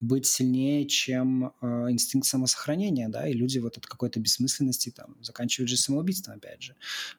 быть 0.00 0.26
сильнее, 0.26 0.86
чем 0.86 1.52
э, 1.60 1.66
инстинкт 1.90 2.26
самосохранения, 2.26 3.08
да, 3.08 3.28
и 3.28 3.32
люди 3.32 3.58
вот 3.58 3.76
от 3.78 3.86
какой-то 3.86 4.20
бессмысленности 4.20 4.90
там 4.90 5.16
заканчивают 5.20 5.70
же 5.70 5.76
самоубийством, 5.76 6.36
опять 6.36 6.62
же. 6.62 6.74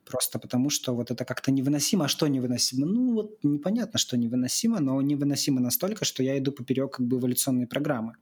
Просто 0.06 0.40
потому, 0.40 0.70
что 0.70 0.96
вот 0.96 1.12
это 1.12 1.26
как-то 1.26 1.52
невыносимо. 1.52 2.06
А 2.06 2.08
что 2.08 2.28
невыносимо? 2.28 2.86
Ну, 2.86 3.14
вот 3.14 3.40
непонятно, 3.44 4.00
что 4.00 4.18
невыносимо, 4.18 4.80
но 4.80 5.02
невыносимо 5.02 5.60
настолько, 5.60 6.06
что 6.06 6.24
я 6.24 6.38
иду 6.38 6.52
поперек 6.52 6.98
как 6.98 7.06
бы 7.08 7.18
эволюционной 7.18 7.68
программы. 7.68 8.16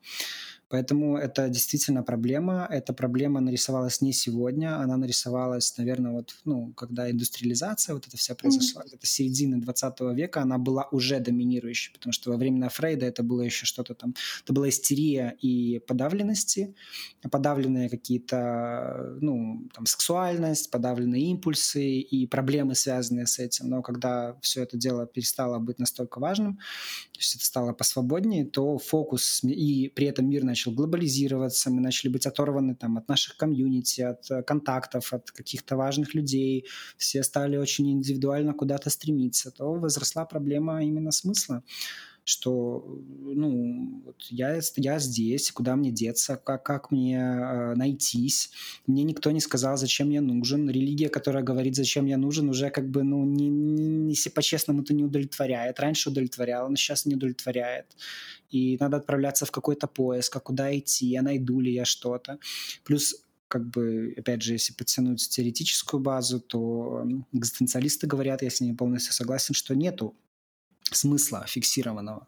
Поэтому 0.69 1.17
это 1.17 1.49
действительно 1.49 2.03
проблема. 2.03 2.67
Эта 2.69 2.93
проблема 2.93 3.39
нарисовалась 3.39 4.01
не 4.01 4.13
сегодня, 4.13 4.79
она 4.79 4.97
нарисовалась, 4.97 5.75
наверное, 5.77 6.12
вот, 6.12 6.36
ну, 6.45 6.73
когда 6.73 7.10
индустриализация 7.10 7.95
вот 7.95 8.08
эта 8.08 8.17
вся 8.17 8.36
произошла, 8.36 8.84
mm-hmm. 8.84 8.95
это 8.95 9.08
середина 9.08 9.60
20 9.60 9.99
века, 10.13 10.41
она 10.41 10.60
была 10.60 10.88
уже 10.91 11.19
доминирующей, 11.19 11.91
потому 11.91 12.13
что 12.13 12.32
во 12.32 12.38
времена 12.38 12.69
Фрейда 12.69 13.08
это 13.08 13.23
было 13.23 13.41
еще 13.41 13.65
что-то 13.65 13.95
там, 13.95 14.13
это 14.43 14.53
была 14.53 14.69
истерия 14.69 15.36
и 15.41 15.79
подавленности, 15.88 16.75
подавленные 17.32 17.89
какие-то, 17.89 19.17
ну, 19.21 19.67
там, 19.73 19.88
сексуальность, 19.88 20.69
подавленные 20.69 21.23
импульсы 21.32 21.99
и 21.99 22.27
проблемы, 22.27 22.75
связанные 22.75 23.25
с 23.25 23.39
этим. 23.39 23.69
Но 23.69 23.82
когда 23.82 24.38
все 24.41 24.62
это 24.62 24.77
дело 24.77 25.08
перестало 25.08 25.58
быть 25.58 25.79
настолько 25.79 26.19
важным, 26.19 26.58
то 27.13 27.19
есть 27.19 27.36
это 27.36 27.45
стало 27.45 27.73
посвободнее, 27.73 28.45
то 28.45 28.77
фокус 28.77 29.43
и 29.43 29.91
при 29.95 30.05
этом 30.05 30.29
мир 30.29 30.43
начал 30.43 30.59
начал 30.60 30.72
глобализироваться, 30.72 31.69
мы 31.69 31.82
начали 31.82 32.12
быть 32.12 32.28
оторваны 32.28 32.76
там, 32.76 32.98
от 32.98 33.08
наших 33.08 33.38
комьюнити, 33.38 34.02
от 34.02 34.32
э, 34.32 34.43
контактов, 34.43 35.13
от 35.13 35.32
каких-то 35.32 35.78
важных 35.78 36.15
людей, 36.15 36.65
все 36.98 37.24
стали 37.24 37.58
очень 37.58 37.89
индивидуально 37.89 38.54
куда-то 38.54 38.89
стремиться, 38.89 39.52
то 39.52 39.74
возросла 39.74 40.26
проблема 40.26 40.84
именно 40.84 41.12
смысла 41.12 41.63
что 42.29 42.85
ну, 43.21 44.03
вот 44.05 44.21
я, 44.29 44.59
я 44.75 44.99
здесь, 44.99 45.51
куда 45.51 45.75
мне 45.75 45.89
деться, 45.89 46.35
как, 46.35 46.63
как 46.63 46.91
мне 46.91 47.17
э, 47.17 47.73
найтись. 47.75 48.51
Мне 48.85 49.03
никто 49.03 49.31
не 49.31 49.39
сказал, 49.39 49.77
зачем 49.77 50.11
я 50.11 50.21
нужен. 50.21 50.69
Религия, 50.69 51.09
которая 51.09 51.43
говорит, 51.43 51.75
зачем 51.75 52.05
я 52.05 52.17
нужен, 52.17 52.49
уже 52.49 52.69
как 52.69 52.87
бы, 52.87 53.01
ну, 53.01 53.25
не, 53.25 53.49
не, 53.49 53.83
не 53.83 54.29
по-честному-то 54.29 54.93
не 54.93 55.03
удовлетворяет. 55.03 55.79
Раньше 55.79 56.09
удовлетворяла, 56.09 56.69
но 56.69 56.75
сейчас 56.75 57.07
не 57.07 57.15
удовлетворяет. 57.15 57.97
И 58.51 58.77
надо 58.79 58.97
отправляться 58.97 59.47
в 59.47 59.51
какой-то 59.51 59.87
поиск, 59.87 60.35
а 60.35 60.39
куда 60.39 60.77
идти, 60.77 61.07
я 61.07 61.23
найду 61.23 61.59
ли 61.59 61.73
я 61.73 61.83
что-то. 61.83 62.37
Плюс 62.83 63.15
как 63.47 63.67
бы, 63.67 64.13
опять 64.15 64.43
же, 64.43 64.53
если 64.53 64.73
подтянуть 64.73 65.27
теоретическую 65.27 65.99
базу, 65.99 66.39
то 66.39 67.07
экзистенциалисты 67.33 68.05
говорят, 68.05 68.43
я 68.43 68.51
с 68.51 68.61
ними 68.61 68.75
полностью 68.75 69.13
согласен, 69.13 69.55
что 69.55 69.75
нету 69.75 70.15
смысла 70.91 71.45
фиксированного, 71.47 72.28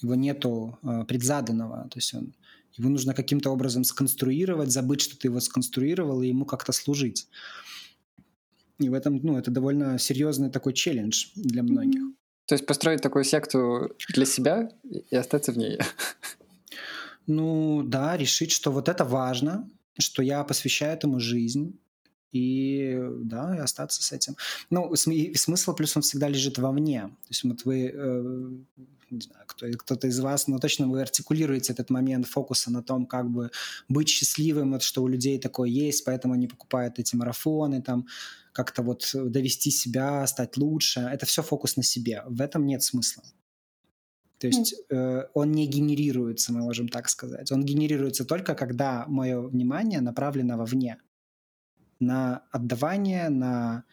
его 0.00 0.14
нету 0.14 0.78
э, 0.82 1.04
предзаданного, 1.04 1.88
то 1.88 1.98
есть 1.98 2.14
он, 2.14 2.34
его 2.76 2.88
нужно 2.88 3.14
каким-то 3.14 3.50
образом 3.50 3.84
сконструировать, 3.84 4.70
забыть, 4.70 5.00
что 5.02 5.18
ты 5.18 5.28
его 5.28 5.40
сконструировал, 5.40 6.22
и 6.22 6.28
ему 6.28 6.44
как-то 6.44 6.72
служить. 6.72 7.28
И 8.78 8.88
в 8.88 8.94
этом, 8.94 9.16
ну, 9.22 9.36
это 9.36 9.50
довольно 9.50 9.98
серьезный 9.98 10.50
такой 10.50 10.72
челлендж 10.72 11.26
для 11.34 11.62
многих. 11.62 12.00
То 12.46 12.54
есть 12.54 12.66
построить 12.66 13.02
такую 13.02 13.24
секту 13.24 13.94
для 14.14 14.24
себя 14.24 14.70
и 15.10 15.14
остаться 15.14 15.52
в 15.52 15.58
ней. 15.58 15.78
Ну 17.26 17.82
да, 17.84 18.16
решить, 18.16 18.50
что 18.50 18.72
вот 18.72 18.88
это 18.88 19.04
важно, 19.04 19.70
что 19.98 20.22
я 20.22 20.42
посвящаю 20.42 20.94
этому 20.94 21.20
жизнь, 21.20 21.78
и 22.32 22.98
да, 23.22 23.56
и 23.56 23.58
остаться 23.58 24.02
с 24.02 24.12
этим. 24.12 24.36
Ну, 24.70 24.94
смысл 24.94 25.74
плюс 25.74 25.96
он 25.96 26.02
всегда 26.02 26.28
лежит 26.28 26.58
вовне. 26.58 27.02
То 27.02 27.28
есть 27.28 27.44
вот 27.44 27.64
вы, 27.64 27.92
э, 27.92 28.50
не 29.10 29.20
знаю, 29.20 29.44
кто, 29.46 29.66
кто-то 29.78 30.06
из 30.06 30.20
вас, 30.20 30.46
но 30.46 30.58
точно 30.58 30.88
вы 30.88 31.02
артикулируете 31.02 31.72
этот 31.72 31.90
момент 31.90 32.26
фокуса 32.26 32.70
на 32.70 32.82
том, 32.82 33.06
как 33.06 33.28
бы 33.30 33.50
быть 33.88 34.08
счастливым, 34.08 34.72
вот 34.72 34.82
что 34.82 35.02
у 35.02 35.08
людей 35.08 35.38
такое 35.38 35.68
есть, 35.68 36.04
поэтому 36.04 36.34
они 36.34 36.46
покупают 36.46 36.98
эти 36.98 37.16
марафоны, 37.16 37.82
там, 37.82 38.06
как-то 38.52 38.82
вот 38.82 39.10
довести 39.14 39.70
себя, 39.70 40.26
стать 40.26 40.56
лучше. 40.56 41.00
Это 41.00 41.26
все 41.26 41.42
фокус 41.42 41.76
на 41.76 41.82
себе. 41.82 42.22
В 42.26 42.40
этом 42.40 42.66
нет 42.66 42.82
смысла. 42.82 43.24
То 44.38 44.46
есть 44.46 44.74
э, 44.88 45.24
он 45.34 45.52
не 45.52 45.66
генерируется, 45.66 46.52
мы 46.52 46.60
можем 46.60 46.88
так 46.88 47.10
сказать. 47.10 47.52
Он 47.52 47.62
генерируется 47.62 48.24
только, 48.24 48.54
когда 48.54 49.04
мое 49.06 49.38
внимание 49.38 50.00
направлено 50.00 50.56
вовне 50.56 50.96
на 52.00 52.42
отдавание, 52.50 53.28
на 53.28 53.84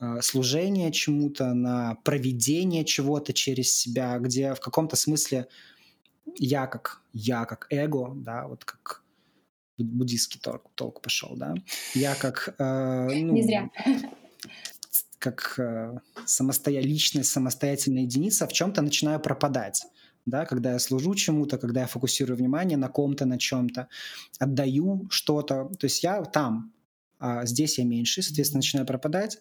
э, 0.00 0.20
служение 0.22 0.90
чему-то, 0.92 1.54
на 1.54 1.96
проведение 2.04 2.84
чего-то 2.84 3.32
через 3.32 3.72
себя, 3.72 4.18
где 4.18 4.54
в 4.54 4.60
каком-то 4.60 4.96
смысле 4.96 5.46
я 6.36 6.66
как 6.66 7.02
я 7.12 7.44
как 7.44 7.66
эго, 7.70 8.12
да, 8.14 8.48
вот 8.48 8.64
как 8.64 9.02
буддийский 9.78 10.40
толк, 10.40 10.70
толк 10.74 11.00
пошел, 11.00 11.36
да, 11.36 11.54
я 11.94 12.14
как 12.14 12.54
э, 12.58 13.08
ну, 13.12 13.32
не 13.32 13.42
зря 13.42 13.70
как 15.20 15.54
э, 15.58 15.98
самостоя... 16.26 16.80
личность, 16.80 17.30
самостоятельная 17.30 18.02
единица 18.02 18.46
в 18.46 18.52
чем-то 18.52 18.82
начинаю 18.82 19.20
пропадать. 19.20 19.84
Да, 20.26 20.44
когда 20.44 20.72
я 20.72 20.78
служу 20.78 21.14
чему-то, 21.14 21.58
когда 21.58 21.80
я 21.80 21.86
фокусирую 21.86 22.36
внимание 22.36 22.76
на 22.76 22.88
ком-то, 22.88 23.24
на 23.24 23.38
чем-то, 23.38 23.88
отдаю 24.38 25.06
что-то. 25.10 25.70
То 25.78 25.86
есть 25.86 26.02
я 26.02 26.22
там, 26.24 26.72
а 27.20 27.46
здесь 27.46 27.78
я 27.78 27.84
меньше, 27.84 28.22
соответственно, 28.22 28.58
начинаю 28.58 28.86
пропадать, 28.86 29.38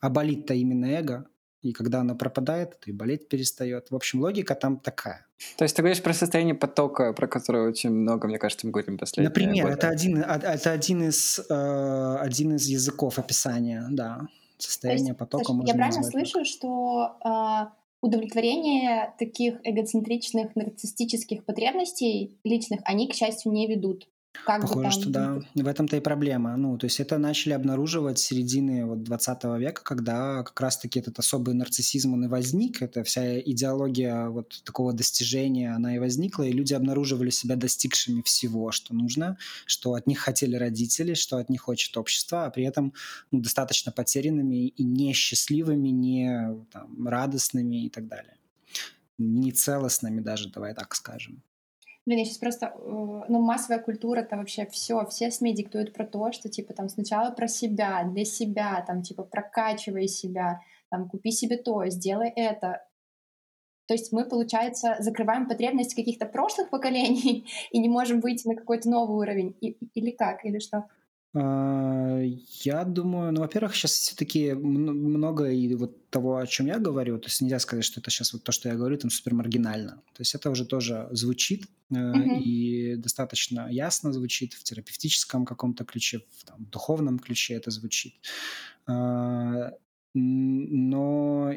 а 0.00 0.10
болит-то 0.10 0.54
именно 0.54 0.86
эго, 0.86 1.26
и 1.62 1.72
когда 1.72 2.00
оно 2.00 2.14
пропадает, 2.14 2.78
то 2.80 2.90
и 2.90 2.92
болеть 2.92 3.28
перестает. 3.28 3.90
В 3.90 3.94
общем, 3.94 4.20
логика 4.20 4.54
там 4.54 4.78
такая. 4.78 5.26
То 5.56 5.64
есть 5.64 5.76
ты 5.76 5.82
говоришь 5.82 6.02
про 6.02 6.12
состояние 6.12 6.54
потока, 6.54 7.12
про 7.12 7.26
которое 7.26 7.68
очень 7.68 7.90
много, 7.90 8.28
мне 8.28 8.38
кажется, 8.38 8.66
мы 8.66 8.72
говорим 8.72 8.98
последнее. 8.98 9.28
Например, 9.28 9.68
это 9.68 9.88
один, 9.88 10.18
это 10.18 10.72
один 10.72 11.08
из, 11.08 11.40
э, 11.48 12.16
один 12.20 12.56
из 12.56 12.66
языков 12.66 13.18
описания, 13.18 13.86
да. 13.90 14.26
Состояние 14.58 15.08
есть, 15.08 15.18
потока 15.18 15.44
Саша, 15.44 15.54
можно 15.54 15.68
Я 15.68 15.74
правильно 15.74 16.02
слышу, 16.02 16.38
так. 16.38 16.46
что 16.46 17.16
э, 17.24 17.72
удовлетворение 18.00 19.14
таких 19.18 19.54
эгоцентричных, 19.62 20.54
нарциссических 20.56 21.44
потребностей 21.44 22.38
личных, 22.44 22.80
они, 22.84 23.08
к 23.08 23.14
счастью, 23.14 23.52
не 23.52 23.68
ведут 23.68 24.08
как 24.44 24.62
Похоже, 24.62 24.82
там... 24.82 24.90
что 24.92 25.10
да. 25.10 25.40
В 25.54 25.66
этом-то 25.66 25.96
и 25.96 26.00
проблема. 26.00 26.56
Ну, 26.56 26.76
то 26.78 26.86
есть 26.86 27.00
это 27.00 27.18
начали 27.18 27.52
обнаруживать 27.52 28.18
с 28.18 28.22
середины 28.22 28.84
вот 28.86 29.02
20 29.02 29.44
века, 29.58 29.82
когда 29.84 30.42
как 30.42 30.60
раз-таки 30.60 30.98
этот 30.98 31.18
особый 31.18 31.54
нарциссизм, 31.54 32.14
он 32.14 32.24
и 32.24 32.28
возник. 32.28 32.82
Это 32.82 33.04
вся 33.04 33.38
идеология 33.40 34.28
вот 34.28 34.62
такого 34.64 34.92
достижения, 34.92 35.74
она 35.74 35.94
и 35.96 35.98
возникла, 35.98 36.42
и 36.44 36.52
люди 36.52 36.74
обнаруживали 36.74 37.30
себя 37.30 37.56
достигшими 37.56 38.22
всего, 38.22 38.72
что 38.72 38.94
нужно, 38.94 39.38
что 39.66 39.94
от 39.94 40.06
них 40.06 40.18
хотели 40.18 40.56
родители, 40.56 41.14
что 41.14 41.36
от 41.36 41.48
них 41.48 41.62
хочет 41.62 41.96
общество, 41.96 42.46
а 42.46 42.50
при 42.50 42.64
этом 42.64 42.92
ну, 43.30 43.40
достаточно 43.40 43.92
потерянными 43.92 44.68
и 44.68 44.84
несчастливыми, 44.84 45.88
не 45.88 46.56
там, 46.72 47.06
радостными 47.06 47.84
и 47.84 47.90
так 47.90 48.08
далее. 48.08 48.36
Не 49.18 49.52
целостными 49.52 50.20
даже, 50.20 50.50
давай 50.50 50.74
так 50.74 50.94
скажем. 50.94 51.42
Блин, 52.04 52.18
я 52.18 52.24
сейчас 52.24 52.38
просто, 52.38 52.66
э, 52.66 53.24
ну, 53.28 53.40
массовая 53.40 53.80
культура 53.80 54.20
это 54.20 54.36
вообще 54.36 54.66
все, 54.66 55.06
все 55.06 55.30
СМИ 55.30 55.54
диктуют 55.54 55.92
про 55.92 56.04
то, 56.04 56.32
что, 56.32 56.48
типа, 56.48 56.74
там, 56.74 56.88
сначала 56.88 57.30
про 57.30 57.46
себя, 57.46 58.02
для 58.04 58.24
себя, 58.24 58.84
там, 58.86 59.02
типа, 59.02 59.22
прокачивай 59.22 60.08
себя, 60.08 60.60
там, 60.90 61.08
купи 61.08 61.30
себе 61.30 61.58
то, 61.58 61.86
сделай 61.88 62.28
это. 62.28 62.84
То 63.86 63.94
есть 63.94 64.12
мы, 64.12 64.24
получается, 64.24 64.96
закрываем 64.98 65.48
потребности 65.48 65.94
каких-то 65.94 66.26
прошлых 66.26 66.70
поколений 66.70 67.46
и 67.70 67.78
не 67.78 67.88
можем 67.88 68.20
выйти 68.20 68.48
на 68.48 68.56
какой-то 68.56 68.88
новый 68.88 69.16
уровень. 69.18 69.56
И, 69.60 69.76
или 69.94 70.10
как? 70.10 70.44
Или 70.44 70.58
что? 70.58 70.88
А, 71.34 72.20
я 72.20 72.84
думаю, 72.84 73.32
ну, 73.32 73.40
во-первых, 73.40 73.74
сейчас 73.74 73.92
все-таки 73.92 74.52
много 74.52 75.50
и 75.50 75.74
вот 75.74 76.10
того, 76.10 76.36
о 76.36 76.46
чем 76.46 76.66
я 76.66 76.78
говорю, 76.78 77.18
то 77.18 77.28
есть 77.28 77.40
нельзя 77.40 77.58
сказать, 77.58 77.84
что 77.84 78.00
это 78.00 78.10
сейчас 78.10 78.34
вот 78.34 78.42
то, 78.42 78.52
что 78.52 78.68
я 78.68 78.74
говорю, 78.74 78.98
там 78.98 79.10
супер 79.10 79.34
маргинально. 79.34 80.02
То 80.12 80.20
есть 80.20 80.34
это 80.34 80.50
уже 80.50 80.66
тоже 80.66 81.08
звучит 81.12 81.66
mm-hmm. 81.90 82.38
и 82.40 82.96
достаточно 82.96 83.68
ясно 83.70 84.12
звучит 84.12 84.52
в 84.52 84.62
терапевтическом 84.62 85.46
каком-то 85.46 85.84
ключе, 85.84 86.20
в 86.36 86.44
там, 86.44 86.66
духовном 86.66 87.18
ключе 87.18 87.54
это 87.54 87.70
звучит. 87.70 88.14
А, 88.86 89.72
но 90.14 91.52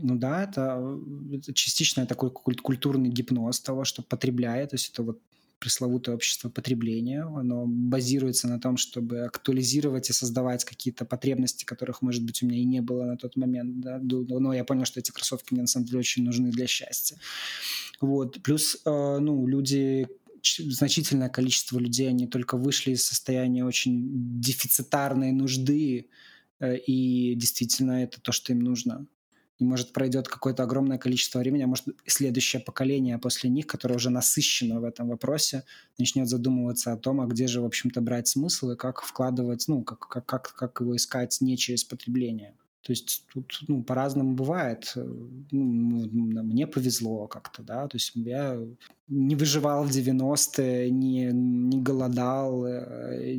ну 0.00 0.16
да, 0.16 0.44
это, 0.44 0.98
это 1.32 1.52
частично 1.52 2.06
такой 2.06 2.30
культурный 2.30 3.08
гипноз 3.08 3.60
того, 3.60 3.84
что 3.84 4.02
потребляет, 4.02 4.70
то 4.70 4.74
есть 4.74 4.90
это 4.92 5.02
вот 5.02 5.20
пресловутое 5.58 6.14
общество 6.14 6.48
потребления. 6.48 7.22
Оно 7.22 7.66
базируется 7.66 8.48
на 8.48 8.60
том, 8.60 8.76
чтобы 8.76 9.20
актуализировать 9.24 10.10
и 10.10 10.12
создавать 10.12 10.64
какие-то 10.64 11.04
потребности, 11.04 11.64
которых, 11.64 12.02
может 12.02 12.24
быть, 12.24 12.42
у 12.42 12.46
меня 12.46 12.60
и 12.60 12.64
не 12.64 12.80
было 12.80 13.04
на 13.04 13.16
тот 13.16 13.36
момент. 13.36 13.80
Да? 13.80 13.98
Но 14.00 14.52
я 14.52 14.64
понял, 14.64 14.84
что 14.84 15.00
эти 15.00 15.10
кроссовки 15.10 15.52
мне 15.52 15.62
на 15.62 15.68
самом 15.68 15.86
деле 15.86 15.98
очень 15.98 16.24
нужны 16.24 16.50
для 16.50 16.66
счастья. 16.66 17.18
Вот. 18.00 18.42
Плюс, 18.42 18.78
э, 18.84 19.18
ну, 19.20 19.46
люди 19.46 20.06
значительное 20.58 21.28
количество 21.28 21.78
людей, 21.78 22.08
они 22.08 22.26
только 22.26 22.56
вышли 22.56 22.92
из 22.92 23.04
состояния 23.04 23.64
очень 23.64 24.40
дефицитарной 24.40 25.32
нужды, 25.32 26.08
э, 26.60 26.78
и 26.78 27.34
действительно 27.34 28.02
это 28.02 28.20
то, 28.20 28.32
что 28.32 28.52
им 28.52 28.60
нужно. 28.60 29.06
И 29.58 29.64
может 29.64 29.92
пройдет 29.92 30.28
какое-то 30.28 30.62
огромное 30.62 30.98
количество 30.98 31.40
времени, 31.40 31.62
а 31.62 31.66
может 31.66 31.86
следующее 32.06 32.62
поколение 32.62 33.18
после 33.18 33.50
них, 33.50 33.66
которое 33.66 33.96
уже 33.96 34.10
насыщено 34.10 34.80
в 34.80 34.84
этом 34.84 35.08
вопросе, 35.08 35.64
начнет 35.98 36.28
задумываться 36.28 36.92
о 36.92 36.96
том, 36.96 37.20
а 37.20 37.26
где 37.26 37.48
же, 37.48 37.60
в 37.60 37.64
общем-то, 37.64 38.00
брать 38.00 38.28
смысл 38.28 38.70
и 38.70 38.76
как 38.76 39.02
вкладывать, 39.02 39.66
ну, 39.66 39.82
как, 39.82 40.08
как, 40.08 40.26
как, 40.26 40.54
как 40.54 40.80
его 40.80 40.94
искать 40.94 41.40
не 41.40 41.56
через 41.56 41.82
потребление. 41.82 42.54
То 42.88 42.92
есть 42.92 43.26
тут 43.34 43.60
ну, 43.68 43.82
по-разному 43.82 44.34
бывает. 44.34 44.92
Ну, 44.94 46.08
мне 46.10 46.66
повезло 46.66 47.26
как-то, 47.26 47.62
да. 47.62 47.86
То 47.86 47.96
есть 47.96 48.12
я 48.14 48.58
не 49.08 49.36
выживал 49.36 49.84
в 49.84 49.90
90-е, 49.90 50.90
не, 50.90 51.26
не 51.32 51.82
голодал, 51.82 52.64
э, 52.64 53.34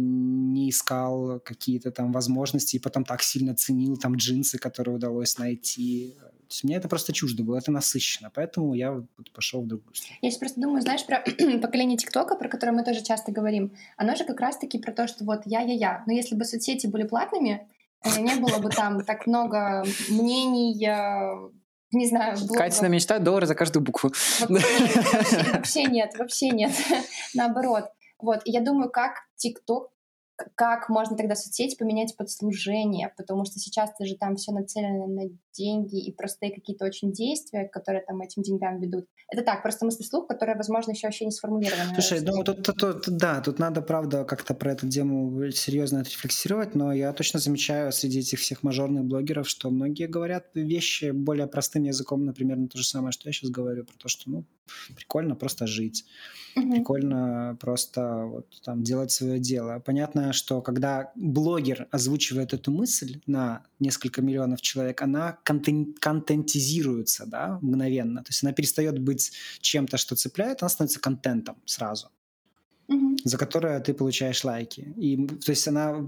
не 0.69 0.71
искал 0.71 1.39
какие-то 1.39 1.91
там 1.91 2.11
возможности, 2.11 2.75
и 2.75 2.79
потом 2.79 3.03
так 3.03 3.21
сильно 3.23 3.55
ценил 3.55 3.97
там 3.97 4.15
джинсы, 4.15 4.57
которые 4.57 4.95
удалось 4.95 5.37
найти. 5.37 6.15
То 6.19 6.53
есть 6.53 6.63
мне 6.63 6.75
это 6.75 6.87
просто 6.87 7.13
чуждо 7.13 7.43
было, 7.43 7.57
это 7.57 7.71
насыщенно, 7.71 8.31
поэтому 8.33 8.73
я 8.73 8.91
вот 8.91 9.31
пошел 9.33 9.61
в 9.61 9.67
другую 9.67 9.93
сторону. 9.93 10.17
Я 10.21 10.29
сейчас 10.29 10.39
просто 10.39 10.61
думаю, 10.61 10.81
знаешь, 10.81 11.05
про 11.05 11.19
поколение 11.61 11.97
ТикТока, 11.97 12.35
про 12.35 12.49
которое 12.49 12.71
мы 12.71 12.83
тоже 12.83 13.03
часто 13.03 13.31
говорим, 13.31 13.71
оно 13.97 14.15
же 14.15 14.25
как 14.25 14.39
раз-таки 14.39 14.79
про 14.79 14.91
то, 14.91 15.07
что 15.07 15.25
вот 15.25 15.41
я-я-я. 15.45 16.03
Но 16.07 16.13
если 16.13 16.35
бы 16.35 16.45
соцсети 16.45 16.87
были 16.87 17.03
платными, 17.03 17.67
э, 18.03 18.19
не 18.19 18.35
было 18.35 18.59
бы 18.59 18.69
там 18.69 19.03
так 19.03 19.27
много 19.27 19.83
мнений, 20.09 20.73
не 21.91 22.05
знаю, 22.05 22.37
блогов. 22.37 22.57
Катина 22.57 22.87
мечта 22.87 23.19
доллар 23.19 23.45
за 23.45 23.55
каждую 23.55 23.83
букву. 23.83 24.11
Вообще, 24.47 25.51
вообще 25.53 25.83
нет, 25.85 26.15
вообще 26.17 26.49
нет. 26.49 26.71
Наоборот. 27.33 27.85
Вот, 28.21 28.41
я 28.45 28.61
думаю, 28.61 28.89
как 28.91 29.13
ТикТок 29.37 29.91
как 30.55 30.89
можно 30.89 31.17
тогда 31.17 31.35
соцсети 31.35 31.77
поменять 31.77 32.15
под 32.15 32.29
служение, 32.29 33.13
потому 33.17 33.45
что 33.45 33.59
сейчас 33.59 33.91
же 33.99 34.15
там 34.15 34.35
все 34.35 34.51
нацелено 34.51 35.07
на 35.07 35.29
деньги 35.53 36.03
и 36.03 36.11
простые 36.11 36.53
какие-то 36.53 36.85
очень 36.85 37.11
действия, 37.11 37.67
которые 37.67 38.03
там 38.03 38.21
этим 38.21 38.43
деньгам 38.43 38.79
ведут. 38.79 39.05
Это 39.31 39.43
так, 39.43 39.61
просто 39.61 39.85
мысль 39.85 40.03
вслух, 40.03 40.27
которая, 40.27 40.55
возможно, 40.55 40.91
еще 40.91 41.07
вообще 41.07 41.25
не 41.25 41.31
сформулирована. 41.31 41.93
Слушай, 41.93 42.21
ну 42.21 42.43
тут, 42.43 42.63
тут, 42.63 42.77
тут, 42.77 43.03
да, 43.07 43.41
тут 43.41 43.59
надо, 43.59 43.81
правда, 43.81 44.23
как-то 44.23 44.53
про 44.53 44.71
эту 44.71 44.89
тему 44.89 45.51
серьезно 45.51 46.01
отрефлексировать, 46.01 46.75
но 46.75 46.93
я 46.93 47.11
точно 47.13 47.39
замечаю 47.39 47.91
среди 47.91 48.19
этих 48.19 48.39
всех 48.39 48.63
мажорных 48.63 49.05
блогеров, 49.05 49.47
что 49.47 49.69
многие 49.69 50.07
говорят 50.07 50.45
вещи 50.53 51.11
более 51.11 51.47
простым 51.47 51.83
языком, 51.83 52.25
например, 52.25 52.57
на 52.57 52.67
то 52.67 52.77
же 52.77 52.85
самое, 52.85 53.11
что 53.11 53.29
я 53.29 53.33
сейчас 53.33 53.49
говорю, 53.49 53.85
про 53.85 53.97
то, 53.97 54.07
что, 54.07 54.29
ну, 54.29 54.45
прикольно 54.95 55.35
просто 55.35 55.67
жить, 55.67 56.05
угу. 56.55 56.71
прикольно 56.71 57.57
просто 57.59 58.25
вот 58.25 58.47
там 58.63 58.83
делать 58.83 59.11
свое 59.11 59.39
дело. 59.39 59.79
Понятно, 59.79 60.33
что 60.33 60.61
когда 60.61 61.11
блогер 61.15 61.87
озвучивает 61.91 62.53
эту 62.53 62.71
мысль 62.71 63.21
на 63.27 63.63
несколько 63.79 64.21
миллионов 64.21 64.61
человек, 64.61 65.01
она 65.01 65.37
контен- 65.45 65.93
контентизируется, 65.99 67.25
да, 67.25 67.59
мгновенно. 67.61 68.23
То 68.23 68.29
есть 68.29 68.43
она 68.43 68.53
перестает 68.53 68.99
быть 68.99 69.31
чем-то, 69.61 69.97
что 69.97 70.15
цепляет, 70.15 70.61
она 70.61 70.69
становится 70.69 70.99
контентом 70.99 71.57
сразу, 71.65 72.09
угу. 72.87 73.17
за 73.23 73.37
которое 73.37 73.79
ты 73.79 73.93
получаешь 73.93 74.43
лайки. 74.43 74.93
И, 74.97 75.27
то 75.27 75.51
есть 75.51 75.67
она 75.67 76.05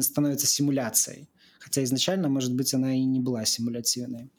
становится 0.00 0.46
симуляцией. 0.46 1.28
Хотя 1.58 1.84
изначально, 1.84 2.28
может 2.28 2.54
быть, 2.54 2.74
она 2.74 2.94
и 2.94 3.04
не 3.04 3.20
была 3.20 3.44
симулятивной. 3.44 4.30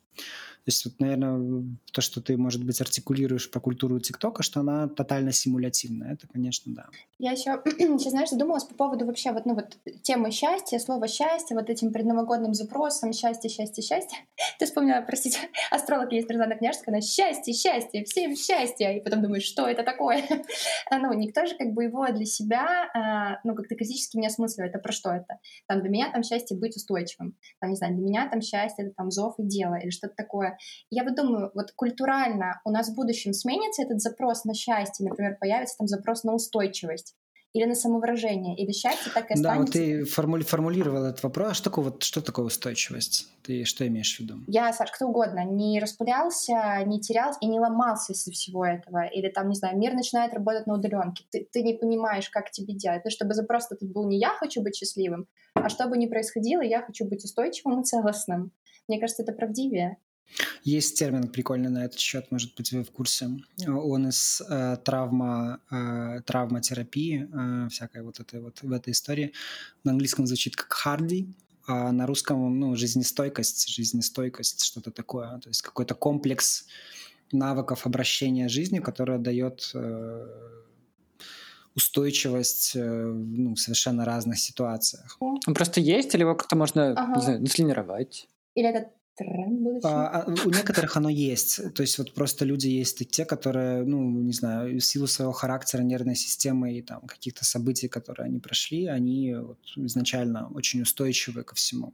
То 0.64 0.68
есть, 0.68 0.86
вот, 0.86 1.00
наверное, 1.00 1.64
то, 1.92 2.02
что 2.02 2.22
ты, 2.22 2.38
может 2.38 2.64
быть, 2.64 2.80
артикулируешь 2.80 3.50
по 3.50 3.60
культуру 3.60 4.00
ТикТока, 4.00 4.44
что 4.44 4.60
она 4.60 4.88
тотально 4.88 5.32
симулятивная, 5.32 6.14
это, 6.14 6.28
конечно, 6.28 6.74
да. 6.76 6.86
Я 7.18 7.32
еще, 7.32 7.62
сейчас, 7.98 8.12
знаешь, 8.12 8.30
задумалась 8.30 8.64
по 8.64 8.76
поводу 8.76 9.06
вообще 9.06 9.32
вот, 9.32 9.46
ну, 9.46 9.56
вот 9.56 9.78
темы 10.04 10.32
счастья, 10.32 10.78
слова 10.80 11.08
счастье, 11.08 11.58
вот 11.58 11.70
этим 11.70 11.92
предновогодным 11.92 12.54
запросом 12.54 13.12
счастье, 13.12 13.50
счастье, 13.50 13.84
счастье. 13.84 14.20
Ты 14.60 14.66
вспомнила, 14.66 15.04
простите, 15.06 15.40
астролог 15.72 16.12
есть 16.12 16.30
Розана 16.30 16.56
Княжская, 16.56 16.94
она 16.94 17.02
счастье, 17.02 17.54
счастье, 17.54 18.04
всем 18.06 18.36
счастье. 18.36 18.98
И 18.98 19.04
потом 19.04 19.24
думаешь, 19.24 19.44
что 19.44 19.68
это 19.68 19.84
такое? 19.84 20.24
ну, 20.92 21.14
никто 21.14 21.46
же 21.46 21.56
как 21.56 21.74
бы 21.74 21.86
его 21.86 22.08
для 22.12 22.26
себя, 22.26 22.90
а, 22.94 23.40
ну, 23.44 23.56
как-то 23.56 23.76
критически 23.76 24.18
не 24.18 24.28
осмысливает. 24.28 24.74
Это 24.74 24.80
про 24.82 24.92
что 24.92 25.12
это? 25.12 25.40
Там 25.68 25.82
для 25.82 25.90
меня 25.90 26.12
там 26.12 26.24
счастье 26.24 26.56
быть 26.58 26.76
устойчивым. 26.76 27.36
Там, 27.60 27.72
не 27.72 27.76
знаю, 27.76 27.96
для 27.96 28.04
меня 28.04 28.30
там 28.30 28.42
счастье 28.42 28.86
это 28.86 28.94
там 28.96 29.12
зов 29.12 29.36
и 29.40 29.44
дело 29.44 29.76
или 29.76 29.90
что-то 29.90 30.14
такое. 30.16 30.51
Я 30.90 31.04
вот 31.04 31.16
думаю, 31.16 31.52
вот 31.54 31.72
культурально 31.76 32.62
у 32.66 32.72
нас 32.72 32.90
в 32.90 32.96
будущем 32.96 33.34
сменится 33.34 33.84
этот 33.84 34.02
запрос 34.02 34.46
на 34.46 34.54
счастье, 34.54 35.08
например, 35.08 35.38
появится 35.40 35.78
там 35.78 35.88
запрос 35.88 36.24
на 36.24 36.34
устойчивость 36.34 37.16
или 37.54 37.66
на 37.66 37.76
самовыражение, 37.76 38.56
или 38.56 38.72
счастье 38.72 39.12
так 39.14 39.30
и 39.30 39.34
останется. 39.34 39.44
Да, 39.44 39.56
вот 39.56 39.72
ты 39.72 40.06
формули 40.06 40.44
формулировал 40.44 41.04
этот 41.04 41.22
вопрос. 41.24 41.58
Что 41.58 41.66
такое, 41.66 41.86
вот, 41.86 42.04
что 42.04 42.22
такое 42.22 42.46
устойчивость? 42.46 43.28
Ты 43.44 43.66
что 43.66 43.86
имеешь 43.88 44.16
в 44.16 44.20
виду? 44.22 44.36
Я, 44.48 44.72
Саш, 44.72 44.92
кто 44.92 45.08
угодно, 45.08 45.44
не 45.44 45.80
распылялся, 45.82 46.82
не 46.86 47.02
терялся 47.02 47.40
и 47.42 47.48
не 47.48 47.60
ломался 47.60 48.14
из-за 48.14 48.32
всего 48.32 48.66
этого. 48.66 49.06
Или 49.06 49.30
там, 49.30 49.50
не 49.50 49.56
знаю, 49.56 49.78
мир 49.78 49.94
начинает 49.94 50.34
работать 50.34 50.66
на 50.66 50.76
удаленке. 50.76 51.26
Ты, 51.30 51.48
ты 51.52 51.62
не 51.64 51.74
понимаешь, 51.74 52.30
как 52.30 52.52
тебе 52.52 52.74
делать. 52.74 53.02
Ну, 53.04 53.12
чтобы 53.12 53.34
запрос 53.34 53.70
этот 53.70 53.92
был 53.92 54.08
не 54.08 54.18
«я 54.18 54.30
хочу 54.30 54.62
быть 54.62 54.78
счастливым», 54.78 55.28
а 55.56 55.68
что 55.68 55.88
бы 55.88 55.98
ни 55.98 56.08
происходило, 56.08 56.62
я 56.62 56.82
хочу 56.82 57.06
быть 57.06 57.26
устойчивым 57.26 57.82
и 57.82 57.84
целостным. 57.84 58.52
Мне 58.88 59.00
кажется, 59.00 59.24
это 59.24 59.34
правдивее. 59.34 59.98
Есть 60.64 60.98
термин 60.98 61.28
прикольный 61.28 61.70
на 61.70 61.86
этот 61.86 62.00
счет, 62.00 62.32
может 62.32 62.56
быть, 62.56 62.72
вы 62.72 62.84
в 62.84 62.92
курсе. 62.92 63.30
Он 63.68 64.08
из 64.08 64.42
э, 64.48 64.78
травма, 64.84 65.60
э, 65.72 66.22
травматерапии, 66.26 67.28
э, 67.32 67.70
всякой 67.70 68.04
вот 68.04 68.20
этой 68.20 68.42
вот 68.42 68.62
в 68.62 68.72
этой 68.72 68.92
истории. 68.92 69.34
На 69.84 69.92
английском 69.92 70.28
звучит 70.28 70.56
как 70.56 70.72
харди, 70.72 71.28
а 71.68 71.92
на 71.92 72.06
русском, 72.08 72.60
ну, 72.60 72.76
жизнестойкость, 72.76 73.70
жизнестойкость, 73.70 74.64
что-то 74.64 74.92
такое. 74.92 75.40
То 75.40 75.50
есть 75.50 75.62
какой-то 75.62 75.96
комплекс 75.96 76.66
навыков 77.32 77.86
обращения 77.86 78.50
с 78.50 78.52
жизнью, 78.52 78.84
которая 78.84 79.18
дает 79.20 79.72
э, 79.74 80.28
устойчивость 81.76 82.76
э, 82.76 82.84
ну, 82.84 83.56
в 83.56 83.60
совершенно 83.60 84.06
разных 84.06 84.40
ситуациях. 84.40 85.18
Он 85.20 85.54
просто 85.54 85.80
есть, 85.80 86.14
или 86.14 86.22
его 86.22 86.36
как-то 86.36 86.56
можно 86.56 86.92
ага. 86.92 87.16
не 87.16 87.22
знаю, 87.22 87.42
натренировать? 87.42 88.28
Или 88.56 88.70
это 88.70 88.92
А, 89.84 90.22
а, 90.22 90.26
у 90.46 90.50
некоторых 90.50 90.98
оно 90.98 91.10
есть. 91.10 91.74
То 91.74 91.84
есть 91.84 91.98
вот 91.98 92.14
просто 92.14 92.46
люди 92.46 92.68
есть 92.68 93.10
те, 93.10 93.26
которые, 93.26 93.84
ну, 93.84 94.00
не 94.22 94.34
знаю, 94.34 94.80
в 94.80 94.86
силу 94.86 95.08
своего 95.08 95.32
характера, 95.32 95.82
нервной 95.82 96.16
системы 96.16 96.78
и 96.78 96.82
там 96.82 97.02
каких-то 97.02 97.46
событий, 97.46 97.88
которые 97.88 98.26
они 98.26 98.40
прошли, 98.40 98.86
они 98.88 99.36
вот 99.36 99.60
изначально 99.76 100.48
очень 100.50 100.82
устойчивы 100.82 101.44
ко 101.44 101.56
всему. 101.56 101.94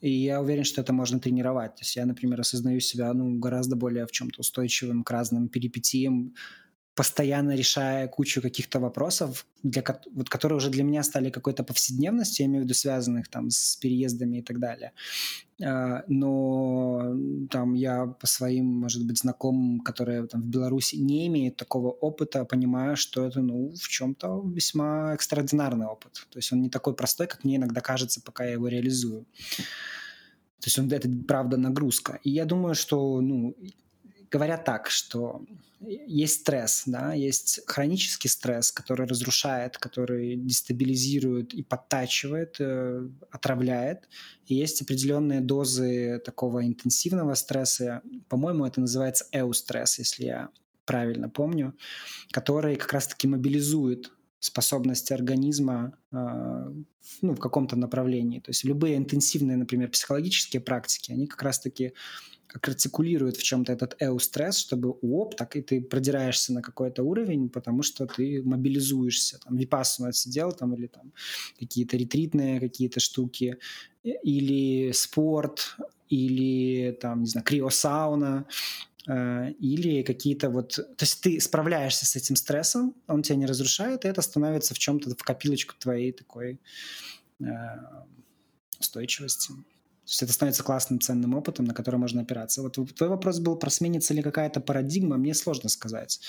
И 0.00 0.10
я 0.10 0.42
уверен, 0.42 0.64
что 0.64 0.82
это 0.82 0.92
можно 0.92 1.18
тренировать. 1.18 1.76
То 1.76 1.80
есть 1.80 1.96
я, 1.96 2.04
например, 2.04 2.40
осознаю 2.40 2.80
себя 2.80 3.12
ну, 3.14 3.38
гораздо 3.38 3.76
более 3.76 4.06
в 4.06 4.12
чем-то 4.12 4.40
устойчивым 4.40 5.04
к 5.04 5.10
разным 5.10 5.48
перипетиям, 5.48 6.34
постоянно 6.96 7.54
решая 7.54 8.08
кучу 8.08 8.40
каких-то 8.40 8.80
вопросов, 8.80 9.46
для, 9.62 9.82
вот, 10.14 10.30
которые 10.30 10.56
уже 10.56 10.70
для 10.70 10.82
меня 10.82 11.02
стали 11.02 11.30
какой-то 11.30 11.62
повседневностью, 11.62 12.44
я 12.44 12.48
имею 12.48 12.62
в 12.62 12.64
виду 12.64 12.74
связанных 12.74 13.28
там 13.28 13.50
с 13.50 13.76
переездами 13.76 14.38
и 14.38 14.42
так 14.42 14.58
далее. 14.58 14.92
А, 15.62 16.04
но 16.08 17.14
там 17.50 17.74
я 17.74 18.06
по 18.06 18.26
своим, 18.26 18.66
может 18.66 19.06
быть, 19.06 19.18
знакомым, 19.18 19.80
которые 19.80 20.26
там 20.26 20.40
в 20.40 20.46
Беларуси 20.46 20.96
не 20.96 21.26
имеют 21.26 21.56
такого 21.56 21.90
опыта, 21.90 22.46
понимаю, 22.46 22.96
что 22.96 23.26
это, 23.26 23.42
ну, 23.42 23.74
в 23.74 23.88
чем-то 23.88 24.42
весьма 24.46 25.12
экстраординарный 25.14 25.86
опыт. 25.86 26.26
То 26.30 26.38
есть 26.38 26.52
он 26.52 26.62
не 26.62 26.70
такой 26.70 26.94
простой, 26.94 27.26
как 27.26 27.44
мне 27.44 27.56
иногда 27.56 27.82
кажется, 27.82 28.22
пока 28.22 28.44
я 28.44 28.52
его 28.52 28.68
реализую. 28.68 29.26
То 30.60 30.68
есть 30.68 30.78
он, 30.78 30.90
это 30.90 31.08
правда 31.28 31.58
нагрузка. 31.58 32.20
И 32.24 32.30
я 32.30 32.46
думаю, 32.46 32.74
что, 32.74 33.20
ну, 33.20 33.54
говорят 34.30 34.64
так, 34.64 34.90
что 34.90 35.44
есть 35.80 36.40
стресс, 36.40 36.84
да, 36.86 37.12
есть 37.12 37.60
хронический 37.66 38.28
стресс, 38.28 38.72
который 38.72 39.06
разрушает, 39.06 39.76
который 39.76 40.36
дестабилизирует 40.36 41.52
и 41.54 41.62
подтачивает, 41.62 42.56
э, 42.60 43.08
отравляет. 43.30 44.08
И 44.46 44.54
есть 44.54 44.82
определенные 44.82 45.40
дозы 45.40 46.20
такого 46.24 46.64
интенсивного 46.64 47.34
стресса. 47.34 48.02
По-моему, 48.28 48.64
это 48.64 48.80
называется 48.80 49.26
эустресс, 49.32 49.98
если 49.98 50.24
я 50.24 50.48
правильно 50.86 51.28
помню, 51.28 51.74
который 52.30 52.76
как 52.76 52.92
раз-таки 52.92 53.28
мобилизует 53.28 54.12
способности 54.38 55.12
организма 55.12 55.98
э, 56.12 56.16
ну, 57.22 57.34
в 57.34 57.38
каком-то 57.38 57.76
направлении. 57.76 58.40
То 58.40 58.50
есть 58.50 58.64
любые 58.64 58.96
интенсивные, 58.96 59.56
например, 59.56 59.90
психологические 59.90 60.60
практики, 60.60 61.12
они 61.12 61.26
как 61.26 61.42
раз-таки 61.42 61.92
как 62.56 62.68
артикулируют 62.68 63.36
в 63.36 63.42
чем-то 63.42 63.72
этот 63.72 63.96
эустресс, 64.00 64.58
чтобы 64.58 64.96
оп, 65.02 65.36
так 65.36 65.56
и 65.56 65.62
ты 65.62 65.80
продираешься 65.80 66.52
на 66.52 66.62
какой-то 66.62 67.02
уровень, 67.02 67.48
потому 67.48 67.82
что 67.82 68.06
ты 68.06 68.42
мобилизуешься. 68.42 69.38
Там 69.44 69.56
випассану 69.56 70.08
отсидел, 70.08 70.52
там, 70.52 70.74
или 70.74 70.86
там 70.86 71.12
какие-то 71.58 71.96
ретритные 71.96 72.60
какие-то 72.60 73.00
штуки, 73.00 73.58
или 74.02 74.92
спорт, 74.92 75.76
или 76.08 76.96
там, 77.00 77.22
не 77.22 77.26
знаю, 77.26 77.44
криосауна, 77.44 78.46
Э, 79.06 79.52
или 79.60 80.02
какие-то 80.02 80.50
вот... 80.50 80.74
То 80.74 81.02
есть 81.02 81.20
ты 81.20 81.40
справляешься 81.40 82.06
с 82.06 82.16
этим 82.16 82.36
стрессом, 82.36 82.94
он 83.06 83.22
тебя 83.22 83.36
не 83.36 83.46
разрушает, 83.46 84.04
и 84.04 84.08
это 84.08 84.20
становится 84.20 84.74
в 84.74 84.78
чем-то 84.78 85.10
в 85.10 85.22
копилочку 85.22 85.74
твоей 85.78 86.12
такой 86.12 86.60
э, 87.40 87.44
устойчивости. 88.80 89.52
То 90.06 90.10
есть 90.10 90.22
это 90.22 90.32
становится 90.32 90.62
классным, 90.62 91.00
ценным 91.00 91.34
опытом, 91.34 91.64
на 91.64 91.74
который 91.74 91.96
можно 91.96 92.22
опираться. 92.22 92.62
Вот 92.62 92.78
твой 92.96 93.10
вопрос 93.10 93.40
был 93.40 93.56
про 93.56 93.70
сменится 93.70 94.14
ли 94.14 94.22
какая-то 94.22 94.60
парадигма, 94.60 95.16
мне 95.16 95.34
сложно 95.34 95.68
сказать. 95.68 96.20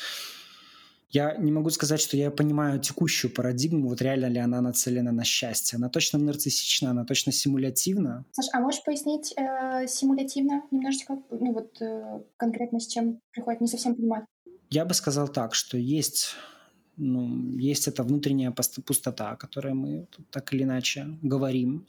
Я 1.11 1.37
не 1.37 1.51
могу 1.51 1.69
сказать, 1.69 2.01
что 2.01 2.17
я 2.17 2.31
понимаю 2.31 2.79
текущую 2.79 3.31
парадигму, 3.31 3.89
вот 3.89 4.01
реально 4.01 4.25
ли 4.25 4.39
она 4.39 4.61
нацелена 4.61 5.11
на 5.11 5.23
счастье. 5.23 5.77
Она 5.77 5.89
точно 5.89 6.17
нарциссична, 6.17 6.89
она 6.89 7.05
точно 7.05 7.31
симулятивна. 7.31 8.25
Саш, 8.31 8.47
а 8.51 8.59
можешь 8.59 8.83
пояснить 8.83 9.31
э, 9.37 9.85
симулятивно 9.87 10.63
немножечко, 10.71 11.19
ну 11.29 11.53
вот 11.53 11.79
э, 11.79 12.21
конкретно 12.35 12.79
с 12.79 12.87
чем 12.87 13.21
приходит? 13.31 13.61
Не 13.61 13.67
совсем 13.67 13.95
понимаю. 13.95 14.25
Я 14.71 14.85
бы 14.85 14.95
сказал 14.95 15.27
так, 15.27 15.53
что 15.53 15.77
есть 15.77 16.35
ну, 16.97 17.55
есть 17.59 17.87
эта 17.87 18.01
внутренняя 18.01 18.51
пустота, 18.51 19.31
о 19.31 19.37
которой 19.37 19.75
мы 19.75 20.07
так 20.31 20.51
или 20.51 20.63
иначе 20.63 21.05
говорим. 21.21 21.85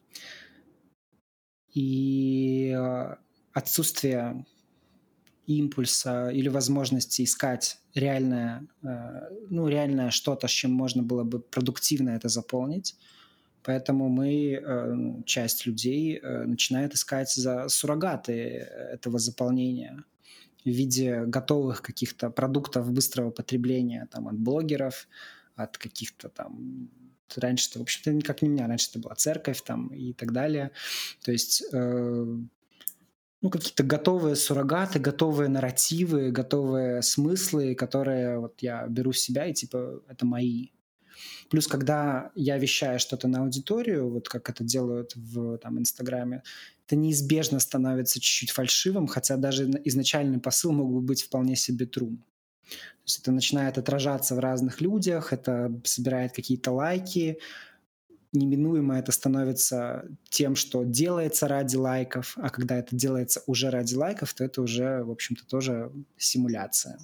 И 1.74 2.74
э, 2.76 3.16
отсутствие 3.52 4.44
импульса 5.46 6.28
или 6.28 6.48
возможности 6.48 7.22
искать 7.22 7.78
реальное, 7.94 8.66
э, 8.82 8.88
ну, 9.50 9.68
реальное 9.68 10.10
что-то, 10.10 10.48
с 10.48 10.50
чем 10.50 10.72
можно 10.72 11.02
было 11.02 11.24
бы 11.24 11.40
продуктивно 11.40 12.10
это 12.10 12.28
заполнить. 12.28 12.96
Поэтому 13.62 14.08
мы, 14.08 14.52
э, 14.52 15.22
часть 15.24 15.66
людей, 15.66 16.20
начинает 16.22 16.94
искать 16.94 17.32
за 17.34 17.68
суррогаты 17.68 18.32
этого 18.32 19.18
заполнения 19.18 20.04
в 20.64 20.68
виде 20.70 21.24
готовых 21.26 21.82
каких-то 21.82 22.30
продуктов 22.30 22.90
быстрого 22.90 23.30
потребления 23.30 24.08
там, 24.10 24.28
от 24.28 24.38
блогеров, 24.38 25.08
от 25.54 25.76
каких-то 25.76 26.28
там 26.28 26.90
раньше 27.36 27.68
это, 27.70 27.78
в 27.80 27.82
общем-то, 27.82 28.12
никак 28.12 28.42
не 28.42 28.48
меня, 28.48 28.66
раньше 28.66 28.88
это 28.90 28.98
была 28.98 29.14
церковь 29.14 29.62
там 29.62 29.88
и 29.88 30.12
так 30.12 30.32
далее. 30.32 30.70
То 31.24 31.32
есть 31.32 31.64
ну, 33.40 33.50
какие-то 33.50 33.84
готовые 33.84 34.34
суррогаты, 34.34 34.98
готовые 34.98 35.48
нарративы, 35.48 36.30
готовые 36.32 37.02
смыслы, 37.02 37.74
которые 37.74 38.40
вот 38.40 38.60
я 38.60 38.86
беру 38.88 39.12
в 39.12 39.18
себя 39.18 39.46
и 39.46 39.54
типа 39.54 40.02
это 40.08 40.26
мои. 40.26 40.70
Плюс, 41.48 41.66
когда 41.66 42.30
я 42.34 42.58
вещаю 42.58 42.98
что-то 42.98 43.28
на 43.28 43.40
аудиторию, 43.42 44.10
вот 44.10 44.28
как 44.28 44.50
это 44.50 44.64
делают 44.64 45.14
в 45.14 45.58
там, 45.58 45.78
Инстаграме, 45.78 46.42
это 46.86 46.96
неизбежно 46.96 47.60
становится 47.60 48.20
чуть-чуть 48.20 48.50
фальшивым, 48.50 49.06
хотя 49.06 49.36
даже 49.36 49.70
изначальный 49.84 50.40
посыл 50.40 50.72
мог 50.72 50.92
бы 50.92 51.00
быть 51.00 51.22
вполне 51.22 51.56
себе 51.56 51.86
true. 51.86 52.18
То 52.68 53.04
есть 53.04 53.20
это 53.20 53.32
начинает 53.32 53.78
отражаться 53.78 54.34
в 54.34 54.38
разных 54.38 54.80
людях, 54.80 55.32
это 55.32 55.72
собирает 55.84 56.32
какие-то 56.32 56.72
лайки, 56.72 57.38
неминуемо 58.32 58.98
это 58.98 59.12
становится 59.12 60.04
тем, 60.28 60.54
что 60.54 60.84
делается 60.84 61.48
ради 61.48 61.76
лайков, 61.76 62.36
а 62.36 62.50
когда 62.50 62.76
это 62.76 62.94
делается 62.94 63.42
уже 63.46 63.70
ради 63.70 63.94
лайков, 63.94 64.34
то 64.34 64.44
это 64.44 64.60
уже, 64.62 65.02
в 65.02 65.10
общем-то, 65.10 65.46
тоже 65.46 65.90
симуляция. 66.16 66.98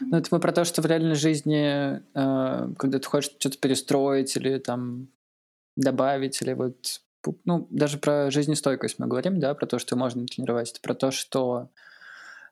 Ну, 0.00 0.16
это 0.16 0.28
мы 0.30 0.40
про 0.40 0.52
то, 0.52 0.64
что 0.64 0.82
в 0.82 0.86
реальной 0.86 1.14
жизни, 1.14 1.96
э, 1.96 2.74
когда 2.78 2.98
ты 2.98 3.06
хочешь 3.06 3.32
что-то 3.38 3.58
перестроить 3.58 4.36
или 4.36 4.58
там 4.58 5.08
добавить, 5.76 6.40
или 6.42 6.52
вот, 6.54 7.02
ну, 7.44 7.66
даже 7.70 7.98
про 7.98 8.30
жизнестойкость 8.30 8.98
мы 8.98 9.06
говорим, 9.06 9.38
да, 9.38 9.54
про 9.54 9.66
то, 9.66 9.78
что 9.78 9.96
можно 9.96 10.26
тренировать, 10.26 10.70
это 10.70 10.80
про 10.80 10.94
то, 10.94 11.10
что 11.10 11.68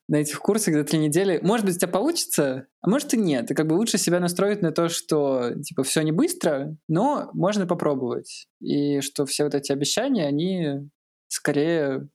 на 0.09 0.17
этих 0.17 0.41
курсах 0.41 0.75
за 0.75 0.85
три 0.85 0.99
недели. 0.99 1.39
Может 1.43 1.65
быть, 1.67 1.77
у 1.77 1.79
тебя 1.79 1.91
получится, 1.91 2.67
а 2.81 2.91
может 2.91 3.15
и 3.15 3.17
нет. 3.17 3.51
И 3.51 3.55
как 3.55 3.67
бы 3.67 3.75
лучше 3.75 3.99
себя 3.99 4.21
настроить 4.21 4.63
на 4.63 4.73
то, 4.73 4.89
что 4.89 5.53
типа 5.63 5.85
все 5.85 6.03
не 6.03 6.13
быстро, 6.13 6.77
но 6.89 7.31
можно 7.33 7.67
попробовать. 7.67 8.47
И 8.61 9.01
что 9.01 9.27
все 9.27 9.45
вот 9.45 9.55
эти 9.55 9.73
обещания, 9.73 10.27
они 10.27 10.91
скорее 11.29 12.09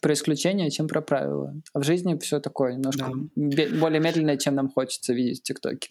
про 0.00 0.12
исключение, 0.12 0.70
чем 0.70 0.86
про 0.86 1.00
правила. 1.00 1.54
А 1.72 1.80
в 1.80 1.82
жизни 1.82 2.16
все 2.18 2.40
такое 2.40 2.74
немножко 2.74 3.10
да. 3.34 3.78
более 3.78 4.00
медленное, 4.00 4.36
чем 4.36 4.54
нам 4.54 4.70
хочется 4.70 5.12
видеть 5.12 5.40
в 5.40 5.42
ТикТоке. 5.42 5.90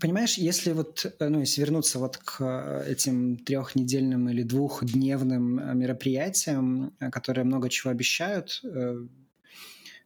Понимаешь, 0.00 0.36
если 0.36 0.72
вот, 0.72 1.06
э, 1.18 1.28
ну, 1.28 1.40
если 1.40 1.62
вернуться 1.62 1.98
вот 1.98 2.18
к 2.18 2.40
э, 2.40 2.90
этим 2.90 3.38
трехнедельным 3.38 4.28
или 4.28 4.42
двухдневным 4.42 5.58
э, 5.58 5.74
мероприятиям, 5.74 6.94
которые 7.10 7.44
много 7.44 7.68
чего 7.68 7.90
обещают, 7.90 8.62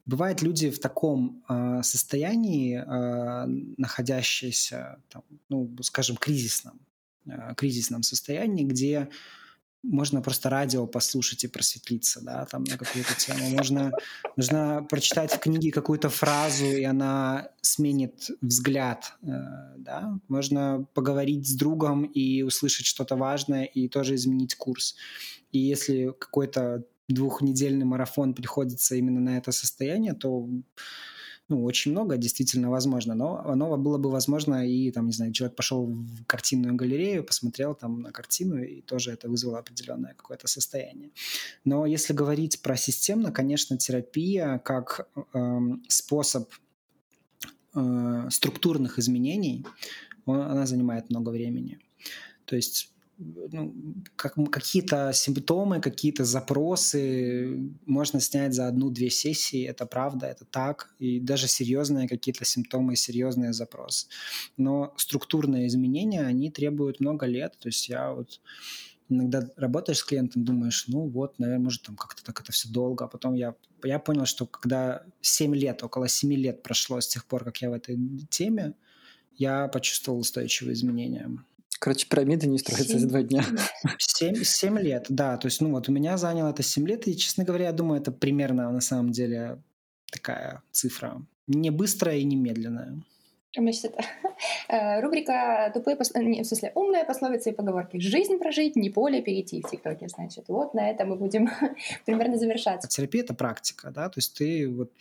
Бывают 0.05 0.43
люди 0.43 0.71
в 0.71 0.81
таком 0.81 1.45
э, 1.49 1.83
состоянии, 1.83 2.77
э, 2.77 3.47
находящиеся, 3.77 5.01
там, 5.09 5.23
ну, 5.49 5.71
скажем, 5.83 6.17
кризисном, 6.17 6.81
э, 7.27 7.55
кризисном 7.57 8.03
состоянии, 8.03 8.65
где 8.65 9.09
можно 9.83 10.23
просто 10.23 10.49
радио 10.49 10.87
послушать 10.87 11.45
и 11.45 11.49
просветлиться, 11.49 12.21
да, 12.21 12.47
там 12.47 12.65
на 12.65 12.79
какую-то 12.79 13.15
тему. 13.17 13.51
Можно, 13.51 13.93
можно 14.37 14.87
прочитать 14.89 15.33
в 15.33 15.39
книге 15.39 15.73
какую-то 15.73 16.09
фразу, 16.09 16.67
и 16.67 16.85
она 16.85 17.49
сменит 17.61 18.31
взгляд, 18.41 19.15
э, 19.23 19.27
да. 19.79 20.19
Можно 20.29 20.87
поговорить 20.95 21.49
с 21.49 21.55
другом 21.55 22.05
и 22.05 22.43
услышать 22.43 22.87
что-то 22.87 23.17
важное 23.17 23.65
и 23.65 23.89
тоже 23.89 24.15
изменить 24.15 24.55
курс. 24.55 24.97
И 25.51 25.59
если 25.59 26.15
какой-то 26.19 26.85
двухнедельный 27.09 27.85
марафон 27.85 28.35
приходится 28.35 28.95
именно 28.95 29.21
на 29.21 29.39
это 29.39 29.53
состояние, 29.53 30.15
то 30.15 30.49
ну, 31.49 31.65
очень 31.65 31.91
много 31.91 32.17
действительно 32.17 32.71
возможно, 32.71 33.15
но 33.15 33.43
оно 33.45 33.77
было 33.77 33.99
бы 33.99 34.11
возможно 34.11 34.67
и, 34.67 34.91
там, 34.91 35.07
не 35.07 35.13
знаю, 35.13 35.33
человек 35.33 35.57
пошел 35.57 35.87
в 35.87 36.25
картинную 36.25 36.75
галерею, 36.75 37.25
посмотрел 37.25 37.75
там 37.75 38.01
на 38.01 38.13
картину, 38.13 38.63
и 38.63 38.81
тоже 38.81 39.13
это 39.13 39.29
вызвало 39.29 39.59
определенное 39.59 40.15
какое-то 40.15 40.47
состояние. 40.47 41.11
Но 41.65 41.85
если 41.85 42.15
говорить 42.15 42.63
про 42.63 42.77
системно, 42.77 43.33
конечно, 43.33 43.77
терапия 43.77 44.59
как 44.59 45.09
э, 45.35 45.61
способ 45.89 46.51
э, 47.75 48.29
структурных 48.31 48.99
изменений, 48.99 49.67
он, 50.25 50.41
она 50.41 50.65
занимает 50.65 51.11
много 51.11 51.31
времени. 51.31 51.81
То 52.45 52.57
есть 52.57 52.92
ну, 53.53 53.75
как, 54.17 54.35
какие-то 54.51 55.13
симптомы, 55.13 55.81
какие-то 55.81 56.25
запросы 56.25 57.71
можно 57.87 58.21
снять 58.21 58.55
за 58.55 58.69
одну-две 58.69 59.11
сессии, 59.11 59.65
это 59.65 59.87
правда, 59.87 60.27
это 60.27 60.45
так, 60.45 60.95
и 60.99 61.21
даже 61.21 61.49
серьезные 61.49 62.09
какие-то 62.09 62.45
симптомы, 62.45 62.97
серьезные 62.97 63.53
запросы. 63.53 64.09
Но 64.57 64.95
структурные 64.97 65.67
изменения, 65.67 66.23
они 66.23 66.51
требуют 66.51 67.01
много 67.01 67.27
лет, 67.27 67.57
то 67.59 67.69
есть 67.69 67.89
я 67.89 68.13
вот 68.13 68.41
иногда 69.09 69.47
работаешь 69.57 69.99
с 69.99 70.05
клиентом, 70.05 70.45
думаешь, 70.45 70.87
ну 70.89 71.09
вот, 71.09 71.39
наверное, 71.39 71.65
может, 71.65 71.83
там 71.83 71.97
как-то 71.97 72.25
так 72.25 72.41
это 72.41 72.53
все 72.53 72.69
долго, 72.69 73.05
а 73.05 73.09
потом 73.09 73.35
я, 73.35 73.55
я 73.85 73.99
понял, 73.99 74.27
что 74.27 74.47
когда 74.47 75.05
7 75.21 75.55
лет, 75.55 75.83
около 75.83 76.09
7 76.09 76.33
лет 76.35 76.63
прошло 76.63 77.01
с 77.01 77.09
тех 77.09 77.27
пор, 77.27 77.45
как 77.45 77.59
я 77.59 77.71
в 77.71 77.75
этой 77.75 77.99
теме, 78.31 78.75
я 79.37 79.69
почувствовал 79.69 80.21
устойчивые 80.21 80.75
изменения. 80.75 81.31
Короче, 81.83 82.07
пирамида 82.07 82.47
не 82.47 82.59
строится 82.59 82.93
7, 82.93 82.99
за 83.01 83.09
два 83.09 83.23
дня. 83.23 83.45
7, 83.99 84.45
7 84.45 84.79
лет, 84.79 85.07
да. 85.09 85.37
То 85.37 85.47
есть, 85.47 85.61
ну 85.61 85.73
вот 85.73 85.89
у 85.89 85.93
меня 85.93 86.17
заняло 86.17 86.51
это 86.51 86.63
7 86.63 86.87
лет, 86.87 87.09
и, 87.09 87.17
честно 87.17 87.43
говоря, 87.43 87.65
я 87.65 87.73
думаю, 87.73 88.01
это 88.01 88.13
примерно 88.13 88.71
на 88.71 88.81
самом 88.81 89.11
деле 89.11 89.61
такая 90.13 90.63
цифра. 90.71 91.21
Не 91.49 91.71
быстрая 91.71 92.19
и 92.19 92.23
не 92.23 92.37
медленная. 92.37 93.03
Значит, 93.57 93.87
это 93.87 94.05
э, 94.69 95.01
рубрика 95.01 95.73
«Тупые 95.75 95.97
пос... 95.97 96.15
не, 96.15 96.45
в 96.45 96.47
смысле, 96.47 96.71
умные 96.77 97.05
пословицы 97.05 97.51
и 97.51 97.53
поговорки». 97.53 97.99
Жизнь 97.99 98.39
прожить, 98.39 98.77
не 98.77 98.89
поле 98.89 99.21
перейти 99.21 99.61
в 99.61 99.69
ТикТоке, 99.69 100.07
значит. 100.07 100.45
Вот 100.47 100.75
на 100.75 100.89
этом 100.89 101.09
мы 101.09 101.17
будем 101.17 101.51
примерно 102.07 102.39
завершаться. 102.39 102.89
Терапия— 102.89 103.23
это 103.25 103.35
практика, 103.35 103.91
да, 103.91 104.09
то 104.09 104.19
есть 104.19 104.39
ты 104.39 104.69
вот 104.69 104.93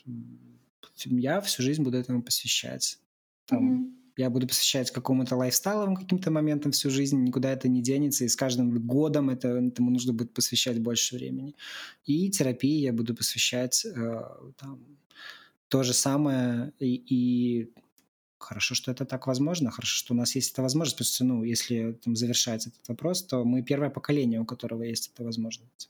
я 1.06 1.42
всю 1.42 1.62
жизнь 1.62 1.84
буду 1.84 2.00
этому 2.00 2.24
посвящать. 2.24 2.98
Там, 3.46 3.66
Мгм. 3.66 4.01
Я 4.22 4.30
буду 4.30 4.48
посвящать 4.48 4.92
какому-то 4.92 5.36
лайфстайловым 5.36 5.96
каким-то 5.96 6.30
моментам 6.30 6.72
всю 6.72 6.92
жизнь, 6.92 7.24
никуда 7.24 7.52
это 7.52 7.68
не 7.68 7.82
денется, 7.82 8.24
и 8.24 8.28
с 8.28 8.36
каждым 8.36 8.70
годом 8.86 9.32
это, 9.32 9.48
этому 9.48 9.90
нужно 9.90 10.14
будет 10.14 10.32
посвящать 10.32 10.80
больше 10.80 11.16
времени. 11.16 11.56
И 12.06 12.30
терапии 12.30 12.82
я 12.82 12.94
буду 12.94 13.16
посвящать 13.16 13.84
э, 13.84 14.22
там, 14.58 14.80
то 15.70 15.82
же 15.82 15.94
самое, 15.94 16.72
и, 16.78 16.94
и 16.96 17.72
хорошо, 18.38 18.76
что 18.76 18.92
это 18.92 19.06
так 19.06 19.26
возможно, 19.26 19.72
хорошо, 19.72 19.96
что 19.96 20.14
у 20.14 20.18
нас 20.18 20.36
есть 20.36 20.54
эта 20.54 20.62
возможность, 20.62 20.98
потому 20.98 21.14
что, 21.16 21.24
ну, 21.24 21.44
если 21.44 21.94
там, 22.04 22.16
завершать 22.16 22.68
этот 22.68 22.88
вопрос, 22.90 23.24
то 23.24 23.44
мы 23.44 23.64
первое 23.64 23.90
поколение, 23.90 24.40
у 24.40 24.46
которого 24.46 24.84
есть 24.84 25.12
эта 25.14 25.24
возможность. 25.24 25.90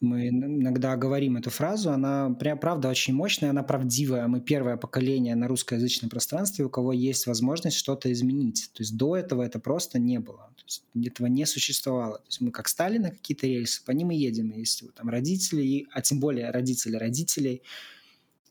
Мы 0.00 0.28
иногда 0.28 0.96
говорим 0.96 1.36
эту 1.36 1.50
фразу, 1.50 1.90
она 1.90 2.30
прям 2.30 2.58
правда 2.58 2.88
очень 2.88 3.14
мощная, 3.14 3.50
она 3.50 3.62
правдивая. 3.62 4.26
Мы 4.26 4.40
первое 4.40 4.76
поколение 4.76 5.34
на 5.34 5.48
русскоязычном 5.48 6.10
пространстве, 6.10 6.64
у 6.64 6.68
кого 6.68 6.92
есть 6.92 7.26
возможность 7.26 7.76
что-то 7.76 8.12
изменить. 8.12 8.70
То 8.74 8.82
есть 8.82 8.96
до 8.96 9.16
этого 9.16 9.42
это 9.42 9.60
просто 9.60 9.98
не 9.98 10.18
было. 10.18 10.50
То 10.56 10.64
есть 10.64 10.84
этого 10.94 11.28
не 11.28 11.46
существовало. 11.46 12.18
То 12.18 12.26
есть 12.26 12.40
мы 12.40 12.50
как 12.50 12.68
стали 12.68 12.98
на 12.98 13.10
какие-то 13.10 13.46
рельсы, 13.46 13.84
по 13.84 13.92
ним 13.92 14.10
и 14.10 14.16
едем. 14.16 14.52
Если 14.54 14.88
там 14.88 15.08
родители, 15.08 15.86
а 15.92 16.02
тем 16.02 16.20
более 16.20 16.50
родители 16.50 16.96
родителей, 16.96 17.62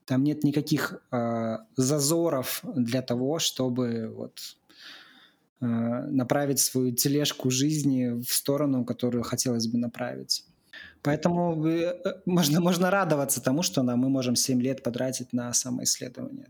там 0.06 0.24
нет 0.24 0.44
никаких 0.44 1.02
э, 1.12 1.58
зазоров 1.76 2.62
для 2.76 3.02
того, 3.02 3.40
чтобы 3.40 4.12
вот 4.16 4.40
э, 5.62 5.66
направить 5.66 6.60
свою 6.60 6.94
тележку 6.94 7.50
жизни 7.52 8.22
в 8.22 8.34
сторону, 8.34 8.86
которую 8.86 9.24
хотелось 9.24 9.68
бы 9.68 9.78
направить. 9.78 10.46
Поэтому 11.04 11.68
э, 11.68 11.94
можно, 12.26 12.62
можно 12.62 12.90
радоваться 12.90 13.42
тому, 13.42 13.62
что 13.64 13.84
мы 13.84 14.10
можем 14.10 14.36
7 14.36 14.62
лет 14.62 14.84
потратить 14.84 15.34
на 15.34 15.54
самоисследование. 15.54 16.48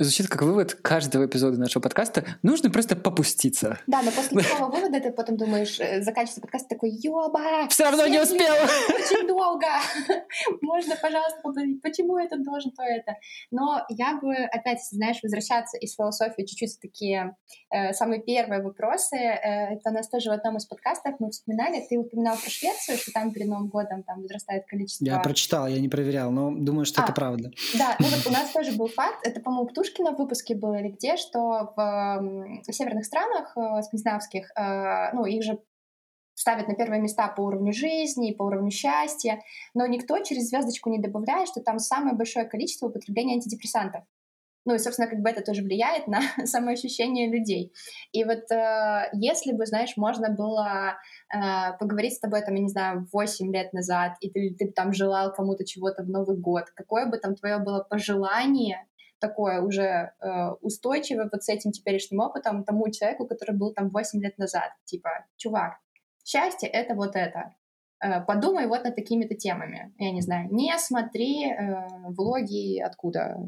Звучит 0.00 0.28
как 0.28 0.42
вывод 0.42 0.74
каждого 0.74 1.26
эпизода 1.26 1.58
нашего 1.58 1.82
подкаста. 1.82 2.24
Нужно 2.44 2.70
просто 2.70 2.94
попуститься. 2.94 3.80
Да, 3.88 4.00
но 4.02 4.12
после 4.12 4.42
такого 4.42 4.70
вывода 4.70 5.00
ты 5.00 5.10
потом 5.10 5.36
думаешь, 5.36 5.80
э, 5.80 6.02
заканчивается 6.02 6.40
подкаст 6.40 6.68
такой, 6.68 6.90
ёба! 6.90 7.66
Все 7.68 7.82
равно 7.82 8.06
не 8.06 8.22
успел. 8.22 8.54
Очень 8.90 9.26
долго. 9.26 9.66
Можно, 10.62 10.94
пожалуйста, 11.02 11.40
повторить, 11.42 11.82
почему 11.82 12.16
это 12.16 12.38
должен, 12.38 12.70
то 12.70 12.84
это. 12.84 13.16
Но 13.50 13.84
я 13.88 14.20
бы 14.22 14.36
опять, 14.36 14.78
знаешь, 14.88 15.18
возвращаться 15.20 15.76
из 15.78 15.96
философии 15.96 16.42
чуть-чуть 16.42 16.76
в 16.76 16.80
такие 16.80 17.34
э, 17.70 17.92
самые 17.92 18.22
первые 18.22 18.62
вопросы. 18.62 19.16
Э, 19.16 19.74
это 19.74 19.90
у 19.90 19.92
нас 19.92 20.08
тоже 20.08 20.30
в 20.30 20.32
одном 20.32 20.58
из 20.58 20.66
подкастов 20.66 21.16
мы 21.18 21.32
вспоминали. 21.32 21.84
Ты 21.90 21.98
упоминал 21.98 22.36
про 22.36 22.48
Швецию, 22.48 22.98
что 22.98 23.10
там 23.10 23.32
перед 23.32 23.48
Новым 23.48 23.66
годом 23.66 24.04
там 24.04 24.22
возрастает 24.22 24.64
количество... 24.66 25.04
Я 25.04 25.18
прочитал, 25.18 25.66
я 25.66 25.80
не 25.80 25.88
проверял, 25.88 26.30
но 26.30 26.52
думаю, 26.52 26.84
что 26.84 27.00
А, 27.00 27.04
это 27.04 27.12
правда. 27.12 27.50
Да, 27.76 27.96
ну 27.98 28.06
вот 28.06 28.24
у 28.28 28.30
нас 28.30 28.52
тоже 28.52 28.70
был 28.70 28.86
факт, 28.86 29.26
это, 29.26 29.40
по-моему, 29.40 29.66
Птушкина 29.88 30.12
в 30.12 30.18
выпуске 30.18 30.54
было 30.54 30.74
или 30.74 30.88
где, 30.88 31.16
что 31.16 31.72
в 31.76 32.62
северных 32.70 33.06
странах, 33.06 33.56
э, 33.56 33.82
скандинавских, 33.82 34.50
э, 34.56 35.12
ну, 35.14 35.24
их 35.24 35.42
же 35.42 35.58
ставят 36.34 36.68
на 36.68 36.74
первые 36.74 37.00
места 37.00 37.28
по 37.28 37.40
уровню 37.40 37.72
жизни, 37.72 38.32
по 38.32 38.44
уровню 38.44 38.70
счастья, 38.70 39.40
но 39.74 39.86
никто 39.86 40.18
через 40.22 40.48
звездочку 40.48 40.90
не 40.90 40.98
добавляет, 40.98 41.48
что 41.48 41.60
там 41.60 41.78
самое 41.78 42.14
большое 42.14 42.46
количество 42.46 42.88
употребления 42.88 43.34
антидепрессантов. 43.34 44.04
Ну 44.66 44.74
и, 44.74 44.78
собственно, 44.78 45.08
как 45.08 45.20
бы 45.20 45.30
это 45.30 45.40
тоже 45.40 45.62
влияет 45.62 46.06
на 46.06 46.20
самоощущение 46.44 47.30
людей. 47.30 47.72
И 48.12 48.24
вот 48.24 48.50
э, 48.52 49.08
если 49.14 49.52
бы, 49.52 49.64
знаешь, 49.64 49.96
можно 49.96 50.28
было 50.28 50.98
э, 51.34 51.78
поговорить 51.80 52.14
с 52.14 52.20
тобой, 52.20 52.42
там, 52.42 52.54
я 52.54 52.62
не 52.62 52.68
знаю, 52.68 53.08
8 53.10 53.52
лет 53.54 53.72
назад, 53.72 54.12
и 54.20 54.30
ты, 54.30 54.54
ты 54.58 54.70
там 54.70 54.92
желал 54.92 55.32
кому-то 55.32 55.64
чего-то 55.64 56.02
в 56.02 56.10
Новый 56.10 56.36
год, 56.36 56.64
какое 56.74 57.06
бы 57.06 57.16
там 57.16 57.34
твое 57.34 57.58
было 57.58 57.80
пожелание, 57.88 58.86
такое 59.20 59.60
уже 59.62 60.12
э, 60.20 60.50
устойчивое 60.60 61.28
вот 61.32 61.42
с 61.42 61.48
этим 61.48 61.72
теперешним 61.72 62.20
опытом 62.20 62.64
тому 62.64 62.90
человеку, 62.90 63.26
который 63.26 63.56
был 63.56 63.72
там 63.72 63.90
8 63.90 64.22
лет 64.22 64.38
назад. 64.38 64.70
Типа, 64.84 65.26
чувак, 65.36 65.78
счастье— 66.24 66.68
это 66.72 66.94
вот 66.94 67.16
это. 67.16 67.54
Э, 68.00 68.20
подумай 68.20 68.66
вот 68.66 68.84
над 68.84 68.94
такими-то 68.94 69.34
темами. 69.34 69.92
Я 69.98 70.12
не 70.12 70.20
знаю, 70.20 70.48
не 70.52 70.76
смотри 70.78 71.50
э, 71.50 71.86
влоги 72.08 72.78
откуда. 72.78 73.38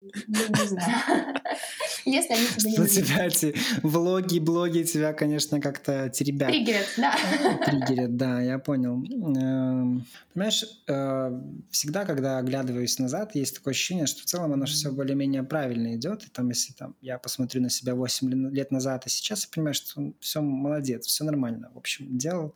Не, 0.00 0.60
не 0.60 0.66
знаю. 0.68 1.34
Если 2.04 2.32
они 2.32 2.46
тебе 2.56 2.70
не 2.70 2.76
Что 2.76 2.88
тебя 2.88 3.26
эти 3.26 3.54
влоги, 3.82 4.38
блоги 4.38 4.82
тебя, 4.84 5.12
конечно, 5.12 5.60
как-то 5.60 6.08
теребят. 6.08 6.48
Триггерят, 6.48 6.86
да. 6.96 7.14
Триггерят, 7.66 8.16
да, 8.16 8.40
я 8.40 8.58
понял. 8.58 9.02
Эм, 9.04 10.06
Понимаешь, 10.32 10.64
э, 10.86 11.42
всегда, 11.70 12.04
когда 12.04 12.38
оглядываюсь 12.38 12.98
назад, 13.00 13.34
есть 13.34 13.56
такое 13.56 13.72
ощущение, 13.72 14.06
что 14.06 14.22
в 14.22 14.26
целом 14.26 14.52
оно 14.52 14.66
все 14.66 14.92
более-менее 14.92 15.42
правильно 15.42 15.96
идет. 15.96 16.24
И 16.24 16.28
там, 16.28 16.48
если 16.48 16.72
там, 16.72 16.94
я 17.00 17.18
посмотрю 17.18 17.60
на 17.60 17.70
себя 17.70 17.94
8 17.94 18.30
ле- 18.30 18.50
лет 18.50 18.70
назад 18.70 19.06
и 19.06 19.10
сейчас, 19.10 19.42
я 19.44 19.48
понимаю, 19.52 19.74
что 19.74 20.12
все 20.20 20.40
молодец, 20.40 21.06
все 21.06 21.24
нормально. 21.24 21.70
В 21.74 21.78
общем, 21.78 22.16
делал. 22.16 22.54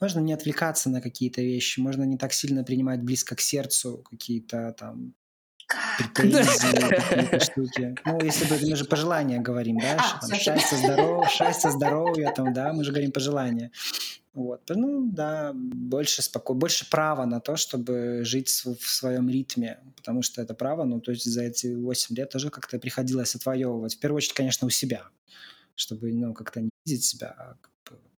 Можно 0.00 0.18
не 0.20 0.32
отвлекаться 0.32 0.90
на 0.90 1.00
какие-то 1.00 1.40
вещи, 1.40 1.78
можно 1.78 2.02
не 2.02 2.18
так 2.18 2.32
сильно 2.32 2.64
принимать 2.64 3.00
близко 3.00 3.36
к 3.36 3.40
сердцу 3.40 4.04
какие-то 4.10 4.74
там 4.76 5.14
штуки. 7.40 7.94
Ну, 8.04 8.20
если 8.20 8.44
бы 8.46 8.58
мы 8.68 8.76
же 8.76 8.84
пожелания 8.84 9.40
говорим, 9.40 9.78
да? 9.78 9.96
А, 9.98 10.20
там 10.20 10.38
счастье, 10.38 10.78
здоровья, 10.78 11.28
счастье, 11.30 11.70
здоровья, 11.70 12.32
там, 12.34 12.52
да, 12.52 12.72
мы 12.72 12.84
же 12.84 12.90
говорим 12.90 13.12
пожелания. 13.12 13.70
Вот, 14.32 14.62
ну, 14.68 15.10
да, 15.12 15.52
больше 15.54 16.22
споко... 16.22 16.54
больше 16.54 16.88
права 16.88 17.24
на 17.24 17.40
то, 17.40 17.56
чтобы 17.56 18.20
жить 18.24 18.48
в 18.48 18.86
своем 18.86 19.28
ритме, 19.28 19.80
потому 19.96 20.22
что 20.22 20.40
это 20.40 20.54
право, 20.54 20.84
ну, 20.84 21.00
то 21.00 21.10
есть 21.10 21.24
за 21.24 21.42
эти 21.42 21.74
8 21.74 22.16
лет 22.16 22.30
тоже 22.30 22.50
как-то 22.50 22.78
приходилось 22.78 23.34
отвоевывать. 23.34 23.96
В 23.96 23.98
первую 23.98 24.18
очередь, 24.18 24.34
конечно, 24.34 24.66
у 24.68 24.70
себя, 24.70 25.08
чтобы, 25.74 26.12
ну, 26.12 26.32
как-то 26.32 26.60
не 26.60 26.70
видеть 26.86 27.04
себя, 27.04 27.34
а 27.36 27.56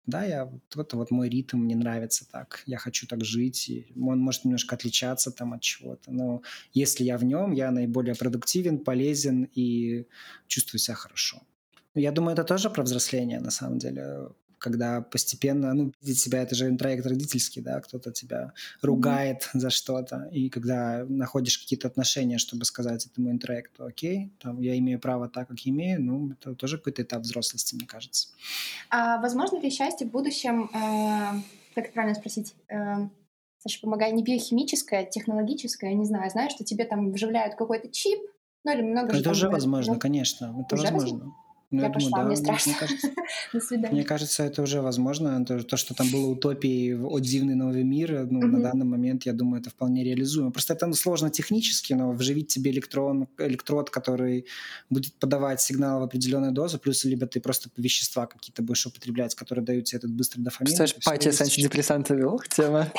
да, 0.06 0.24
я 0.24 0.44
вот, 0.44 0.76
это 0.76 0.96
вот 0.96 1.10
мой 1.10 1.28
ритм, 1.28 1.58
мне 1.58 1.76
нравится 1.76 2.24
так, 2.30 2.62
я 2.66 2.78
хочу 2.78 3.06
так 3.06 3.24
жить, 3.24 3.68
и 3.68 3.92
он 3.96 4.18
может 4.18 4.44
немножко 4.44 4.74
отличаться 4.74 5.30
там 5.30 5.52
от 5.52 5.60
чего-то, 5.60 6.12
но 6.12 6.42
если 6.72 7.04
я 7.04 7.16
в 7.18 7.24
нем, 7.24 7.52
я 7.52 7.70
наиболее 7.70 8.14
продуктивен, 8.14 8.78
полезен 8.78 9.48
и 9.54 10.06
чувствую 10.46 10.80
себя 10.80 10.96
хорошо. 10.96 11.42
Я 11.94 12.10
думаю, 12.10 12.32
это 12.32 12.44
тоже 12.44 12.70
про 12.70 12.82
взросление, 12.82 13.40
на 13.40 13.50
самом 13.50 13.78
деле, 13.78 14.28
когда 14.62 15.00
постепенно, 15.02 15.74
ну, 15.74 15.92
видеть 16.00 16.20
себя, 16.20 16.42
это 16.42 16.54
же 16.54 16.68
интроект 16.68 17.04
родительский, 17.04 17.60
да, 17.60 17.80
кто-то 17.80 18.12
тебя 18.12 18.52
ругает 18.80 19.50
за 19.52 19.70
что-то, 19.70 20.28
и 20.32 20.48
когда 20.48 21.04
находишь 21.08 21.58
какие-то 21.58 21.88
отношения, 21.88 22.38
чтобы 22.38 22.64
сказать 22.64 23.04
этому 23.06 23.30
интроекту, 23.30 23.84
окей, 23.84 24.32
там, 24.40 24.60
я 24.60 24.78
имею 24.78 25.00
право 25.00 25.28
так, 25.28 25.48
как 25.48 25.58
имею, 25.66 26.00
ну, 26.00 26.30
это 26.30 26.54
тоже 26.54 26.78
какой-то 26.78 27.02
этап 27.02 27.22
взрослости, 27.22 27.74
мне 27.74 27.86
кажется. 27.86 28.28
А 28.88 29.20
возможно 29.20 29.60
ли 29.60 29.70
счастье 29.70 30.06
в 30.06 30.10
будущем, 30.10 30.70
э, 30.72 31.42
как 31.74 31.86
это 31.86 31.92
правильно 31.92 32.14
спросить, 32.14 32.54
э, 32.68 33.08
Саша, 33.58 33.80
помогай, 33.80 34.12
не 34.12 34.22
биохимическое, 34.22 35.04
технологическое, 35.04 35.90
я 35.90 35.96
не 35.96 36.04
знаю, 36.04 36.30
знаешь, 36.30 36.52
что 36.52 36.64
тебе 36.64 36.84
там 36.84 37.12
вживляют 37.12 37.56
какой-то 37.56 37.88
чип, 37.88 38.20
ну 38.64 38.72
или 38.72 38.82
много 38.82 39.16
Это 39.16 39.30
уже 39.30 39.48
возможно, 39.48 39.94
ну, 39.94 39.98
конечно, 39.98 40.64
это 40.64 40.76
Уже 40.76 40.84
возможно. 40.84 41.34
Ну, 41.72 41.80
Я 41.80 41.86
я 41.86 41.92
думаю, 41.92 42.10
пошла, 42.10 42.22
да, 42.22 42.28
мне 42.28 42.36
страшно. 42.36 42.70
мне 42.72 42.78
кажется, 42.80 43.08
До 43.52 43.60
свидания. 43.60 43.94
Мне 43.94 44.04
кажется, 44.04 44.42
это 44.44 44.62
уже 44.62 44.80
возможно. 44.82 45.44
То, 45.44 45.62
то, 45.62 45.76
что 45.76 45.94
там 45.94 46.10
было 46.10 46.26
утопией 46.26 46.94
в 46.94 47.06
«О 47.06 47.18
дивный 47.18 47.54
новый 47.54 47.82
мир», 47.82 48.26
ну, 48.30 48.40
Мгм. 48.40 48.52
на 48.52 48.60
данный 48.60 48.84
момент, 48.84 49.24
я 49.24 49.32
думаю, 49.32 49.62
это 49.62 49.70
вполне 49.70 50.04
реализуемо. 50.04 50.50
Просто 50.50 50.74
это 50.74 50.86
ну, 50.86 50.94
сложно 50.94 51.30
технически, 51.30 51.94
но 51.94 52.12
вживить 52.12 52.48
тебе 52.48 52.70
электрон, 52.70 53.26
электрод, 53.38 53.88
который 53.90 54.44
будет 54.90 55.14
подавать 55.14 55.60
сигнал 55.62 56.00
в 56.00 56.02
определенную 56.02 56.52
дозу, 56.52 56.78
плюс 56.78 57.04
либо 57.04 57.26
ты 57.26 57.40
просто 57.40 57.70
вещества 57.76 58.26
какие-то 58.26 58.62
будешь 58.62 58.86
употреблять, 58.86 59.34
которые 59.34 59.64
дают 59.64 59.86
тебе 59.86 59.98
этот 59.98 60.10
быстрый 60.12 60.42
дофамин. 60.42 60.66
Представляешь, 60.66 61.04
пати 61.04 61.30
с 61.30 61.40
антидепрессантами. 61.40 62.22
Ох, 62.22 62.46
тема. 62.48 62.92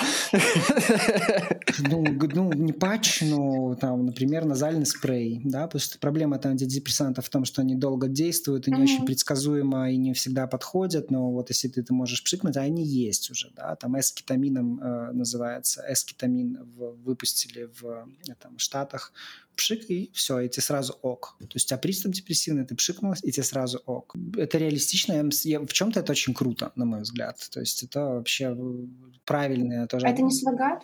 Ну, 1.80 2.04
ну, 2.34 2.54
не 2.54 2.74
патч, 2.74 3.22
но 3.22 3.76
там, 3.76 4.06
например, 4.06 4.46
назальный 4.46 4.86
спрей, 4.86 5.42
да, 5.44 5.68
потому 5.68 5.82
что 5.82 6.00
проблема 6.00 6.38
это 6.38 6.50
антидепрессантов 6.50 7.26
в 7.26 7.30
том, 7.30 7.46
что 7.46 7.62
они 7.62 7.76
долго 7.76 8.08
действуют 8.08 8.63
и 8.68 8.72
не 8.72 8.78
Мгм. 8.78 8.84
очень 8.84 9.06
предсказуемо 9.06 9.92
и 9.92 9.98
не 9.98 10.14
всегда 10.14 10.48
подходят, 10.48 11.12
но 11.12 11.32
вот 11.32 11.50
если 11.50 11.68
ты 11.68 11.82
это 11.82 11.94
можешь 11.94 12.24
пшикнуть, 12.24 12.58
а 12.58 12.62
они 12.62 12.84
есть 12.86 13.30
уже, 13.32 13.52
да, 13.56 13.76
там 13.76 14.00
эскетамином 14.00 14.80
э, 14.82 15.12
называется, 15.14 15.84
эскетамин 15.88 16.60
в- 16.76 16.96
выпустили 17.04 17.70
в 17.80 18.08
там, 18.40 18.58
Штатах, 18.60 19.14
пшик, 19.56 19.90
и 19.90 20.10
все, 20.14 20.40
и 20.40 20.50
тебе 20.50 20.64
сразу 20.64 20.94
ок. 21.02 21.36
То 21.40 21.48
есть 21.54 21.68
у 21.68 21.70
тебя 21.70 21.78
приступ 21.78 22.12
депрессивный, 22.14 22.66
ты 22.66 22.76
пшикнулась, 22.76 23.20
и 23.24 23.32
тебе 23.32 23.44
сразу 23.44 23.82
ок. 23.86 24.16
Это 24.38 24.58
реалистично, 24.58 25.14
я 25.14 25.30
я- 25.44 25.60
в 25.60 25.72
чем-то 25.74 26.00
это 26.00 26.12
очень 26.12 26.34
круто, 26.34 26.72
на 26.76 26.86
мой 26.86 27.02
взгляд. 27.02 27.38
То 27.52 27.60
есть 27.60 27.84
это 27.84 28.00
вообще 28.06 28.56
э, 28.58 28.86
правильное 29.26 29.86
тоже. 29.88 30.08
А 30.08 30.10
это 30.10 30.22
не 30.22 30.32
суррогат? 30.32 30.82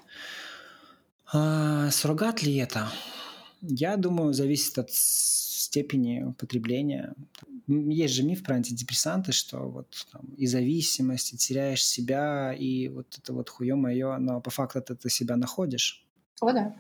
А, 1.32 1.90
суррогат 1.92 2.42
ли 2.44 2.56
это? 2.58 2.88
Я 3.62 3.98
думаю, 3.98 4.34
зависит 4.34 4.78
от 4.80 4.90
степени 5.60 6.24
употребления. 6.24 7.14
Есть 7.68 8.14
же 8.14 8.24
миф 8.24 8.44
про 8.44 8.56
антидепрессанты, 8.56 9.32
что 9.32 9.60
вот 9.70 10.08
там, 10.12 10.34
и 10.38 10.48
зависимость, 10.48 11.34
и 11.34 11.38
теряешь 11.38 11.86
себя, 11.86 12.54
и 12.54 12.88
вот 12.88 13.18
это 13.18 13.34
вот 13.34 13.50
хуе 13.50 13.76
мое, 13.76 14.18
но 14.18 14.42
по 14.42 14.50
факту 14.50 14.96
ты 14.96 15.10
себя 15.10 15.36
находишь. 15.36 16.06
О, 16.42 16.52
да. 16.54 16.76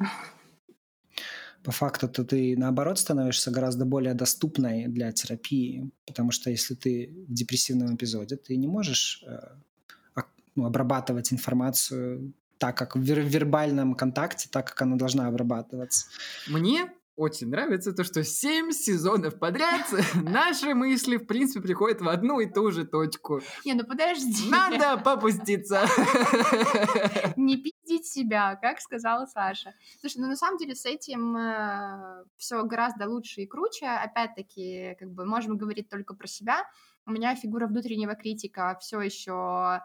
по 1.64 1.72
факту 1.72 2.08
то 2.08 2.24
ты 2.24 2.56
наоборот 2.58 2.98
становишься 2.98 3.52
гораздо 3.52 3.86
более 3.86 4.14
доступной 4.14 4.88
для 4.88 5.12
терапии, 5.12 5.92
потому 6.08 6.32
что 6.32 6.50
если 6.50 6.76
ты 6.76 7.26
в 7.28 7.34
депрессивном 7.34 7.96
эпизоде, 7.96 8.38
ты 8.38 8.56
не 8.56 8.68
можешь 8.68 9.24
э, 9.28 10.22
ну, 10.56 10.66
обрабатывать 10.66 11.34
информацию 11.34 12.34
так, 12.58 12.78
как 12.78 12.96
в 12.96 13.02
вербальном 13.02 13.96
контакте, 13.96 14.50
так, 14.52 14.68
как 14.68 14.82
она 14.82 14.98
должна 14.98 15.28
обрабатываться. 15.28 16.08
Мне 16.48 16.90
очень 17.20 17.50
нравится 17.50 17.92
то, 17.92 18.06
что 18.06 18.24
7 18.24 18.72
сезонов 18.72 19.40
подряд 19.40 19.86
наши 20.16 20.74
мысли, 20.74 21.18
в 21.18 21.26
принципе, 21.26 21.62
приходят 21.62 22.00
в 22.02 22.08
одну 22.08 22.40
и 22.40 22.46
ту 22.46 22.72
же 22.72 22.86
точку. 22.86 23.42
Не, 23.66 23.74
ну 23.74 23.84
подожди. 23.84 24.50
Надо 24.50 24.98
попуститься. 25.04 25.82
Не 27.36 27.58
пиздить 27.90 28.08
себя, 28.08 28.56
как 28.56 28.80
сказала 28.80 29.26
Саша. 29.26 29.74
Слушай, 30.00 30.22
ну 30.22 30.28
на 30.28 30.38
самом 30.38 30.58
деле 30.58 30.76
с 30.76 30.86
этим 30.86 31.36
э, 31.36 32.24
все 32.38 32.64
гораздо 32.64 33.10
лучше 33.10 33.42
и 33.42 33.48
круче. 33.48 33.88
Опять-таки, 33.88 34.96
как 34.98 35.12
бы 35.12 35.26
можем 35.26 35.58
говорить 35.58 35.90
только 35.90 36.14
про 36.16 36.28
себя. 36.28 36.64
У 37.06 37.12
меня 37.12 37.36
фигура 37.36 37.68
внутреннего 37.68 38.16
критика 38.16 38.78
все 38.80 39.02
еще 39.02 39.82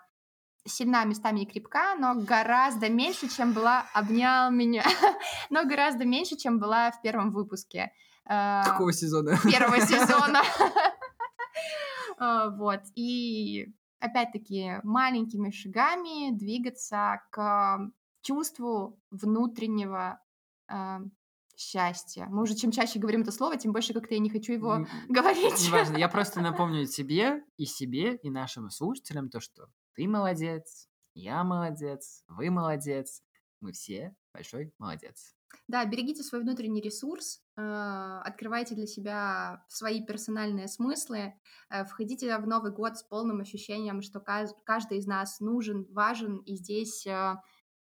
сильна 0.64 1.04
местами 1.04 1.40
и 1.40 1.46
крепка, 1.46 1.94
но 1.98 2.14
гораздо 2.14 2.88
меньше, 2.88 3.28
чем 3.28 3.52
была 3.52 3.86
«Обнял 3.92 4.50
меня», 4.50 4.84
но 5.50 5.64
гораздо 5.64 6.04
меньше, 6.04 6.36
чем 6.36 6.58
была 6.58 6.90
в 6.90 7.02
первом 7.02 7.30
выпуске. 7.30 7.92
Э, 8.26 8.62
Какого 8.64 8.92
сезона? 8.92 9.38
Первого 9.42 9.80
сезона. 9.86 10.42
Э, 12.16 12.50
вот, 12.56 12.80
и 12.94 13.74
опять-таки 13.98 14.78
маленькими 14.84 15.50
шагами 15.50 16.30
двигаться 16.30 17.22
к 17.30 17.90
чувству 18.22 19.00
внутреннего 19.10 20.20
э, 20.70 20.98
счастья. 21.56 22.26
Мы 22.30 22.42
уже 22.42 22.54
чем 22.54 22.70
чаще 22.70 23.00
говорим 23.00 23.22
это 23.22 23.32
слово, 23.32 23.56
тем 23.56 23.72
больше 23.72 23.92
как-то 23.92 24.14
я 24.14 24.20
не 24.20 24.30
хочу 24.30 24.52
его 24.52 24.86
говорить. 25.08 25.66
Неважно, 25.66 25.96
я 25.96 26.08
просто 26.08 26.40
напомню 26.40 26.86
тебе 26.86 27.42
и 27.56 27.66
себе, 27.66 28.16
и 28.16 28.30
нашим 28.30 28.70
слушателям 28.70 29.28
то, 29.28 29.40
что 29.40 29.66
ты 29.94 30.08
молодец, 30.08 30.88
я 31.14 31.44
молодец, 31.44 32.24
вы 32.28 32.50
молодец, 32.50 33.22
мы 33.60 33.72
все 33.72 34.14
большой 34.32 34.72
молодец. 34.78 35.34
Да, 35.68 35.84
берегите 35.84 36.22
свой 36.22 36.42
внутренний 36.42 36.80
ресурс, 36.80 37.40
э, 37.56 38.20
открывайте 38.24 38.74
для 38.74 38.86
себя 38.86 39.64
свои 39.68 40.04
персональные 40.04 40.66
смыслы, 40.68 41.34
э, 41.70 41.84
входите 41.84 42.36
в 42.38 42.46
Новый 42.46 42.72
год 42.72 42.98
с 42.98 43.04
полным 43.04 43.40
ощущением, 43.40 44.02
что 44.02 44.20
каждый 44.20 44.98
из 44.98 45.06
нас 45.06 45.40
нужен, 45.40 45.86
важен, 45.90 46.38
и 46.38 46.56
здесь 46.56 47.06
э, 47.06 47.36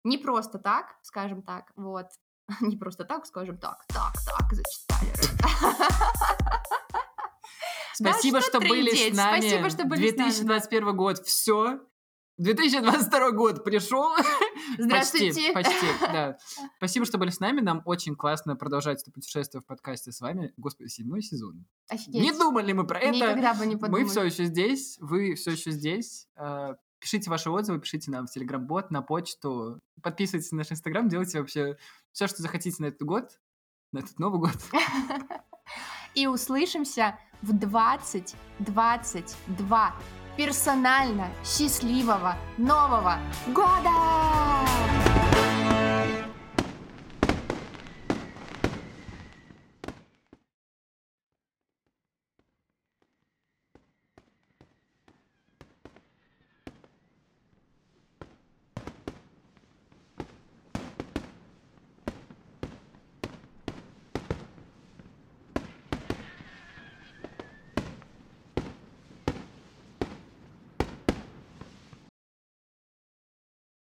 не 0.03 0.17
просто 0.17 0.59
так, 0.59 0.97
скажем 1.01 1.41
так, 1.41 1.71
вот, 1.75 2.07
не 2.61 2.75
просто 2.75 3.05
так, 3.05 3.25
скажем 3.25 3.57
так, 3.57 3.85
так, 3.87 4.13
так, 4.25 4.53
зачитали. 4.53 5.13
Спасибо, 7.95 8.41
что, 8.41 8.59
были 8.59 9.11
с 9.11 9.15
нами. 9.15 9.39
Спасибо, 9.39 9.69
что 9.69 9.85
были 9.85 10.11
2021 10.11 10.95
год. 10.95 11.19
Все. 11.19 11.79
2022 12.37 13.31
год 13.31 13.63
пришел. 13.63 14.11
Здравствуйте. 14.79 15.53
Почти, 15.53 15.71
почти, 15.71 15.87
да. 16.01 16.37
Спасибо, 16.77 17.05
что 17.05 17.17
были 17.17 17.29
с 17.29 17.39
нами. 17.39 17.61
Нам 17.61 17.81
очень 17.85 18.15
классно 18.15 18.55
продолжать 18.55 19.01
это 19.01 19.11
путешествие 19.11 19.61
в 19.61 19.65
подкасте 19.65 20.11
с 20.11 20.19
вами. 20.19 20.51
Господи, 20.57 20.87
седьмой 20.87 21.21
сезон. 21.21 21.65
Офигеть. 21.89 22.21
Не 22.21 22.31
думали 22.31 22.73
мы 22.73 22.87
про 22.87 22.99
это. 22.99 23.11
Никогда 23.11 23.53
бы 23.53 23.67
не 23.67 23.75
подумали. 23.75 24.03
Мы 24.03 24.09
все 24.09 24.23
еще 24.23 24.45
здесь, 24.45 24.97
вы 24.99 25.35
все 25.35 25.51
еще 25.51 25.71
здесь. 25.71 26.27
А, 26.35 26.75
пишите 26.99 27.29
ваши 27.29 27.51
отзывы, 27.51 27.79
пишите 27.79 28.09
нам 28.09 28.25
в 28.25 28.31
Телеграм-бот, 28.31 28.89
на 28.89 29.03
почту. 29.03 29.79
Подписывайтесь 30.01 30.51
на 30.51 30.59
наш 30.59 30.71
Инстаграм, 30.71 31.07
делайте 31.07 31.39
вообще 31.39 31.77
все, 32.11 32.27
что 32.27 32.41
захотите 32.41 32.81
на 32.81 32.87
этот 32.87 33.03
год, 33.03 33.39
на 33.91 33.99
этот 33.99 34.17
Новый 34.17 34.39
год. 34.39 34.57
И 36.15 36.27
услышимся 36.27 37.17
в 37.41 37.53
2022 37.53 39.95
персонально 40.37 41.27
счастливого 41.43 42.35
Нового 42.57 43.17
года! 43.47 43.91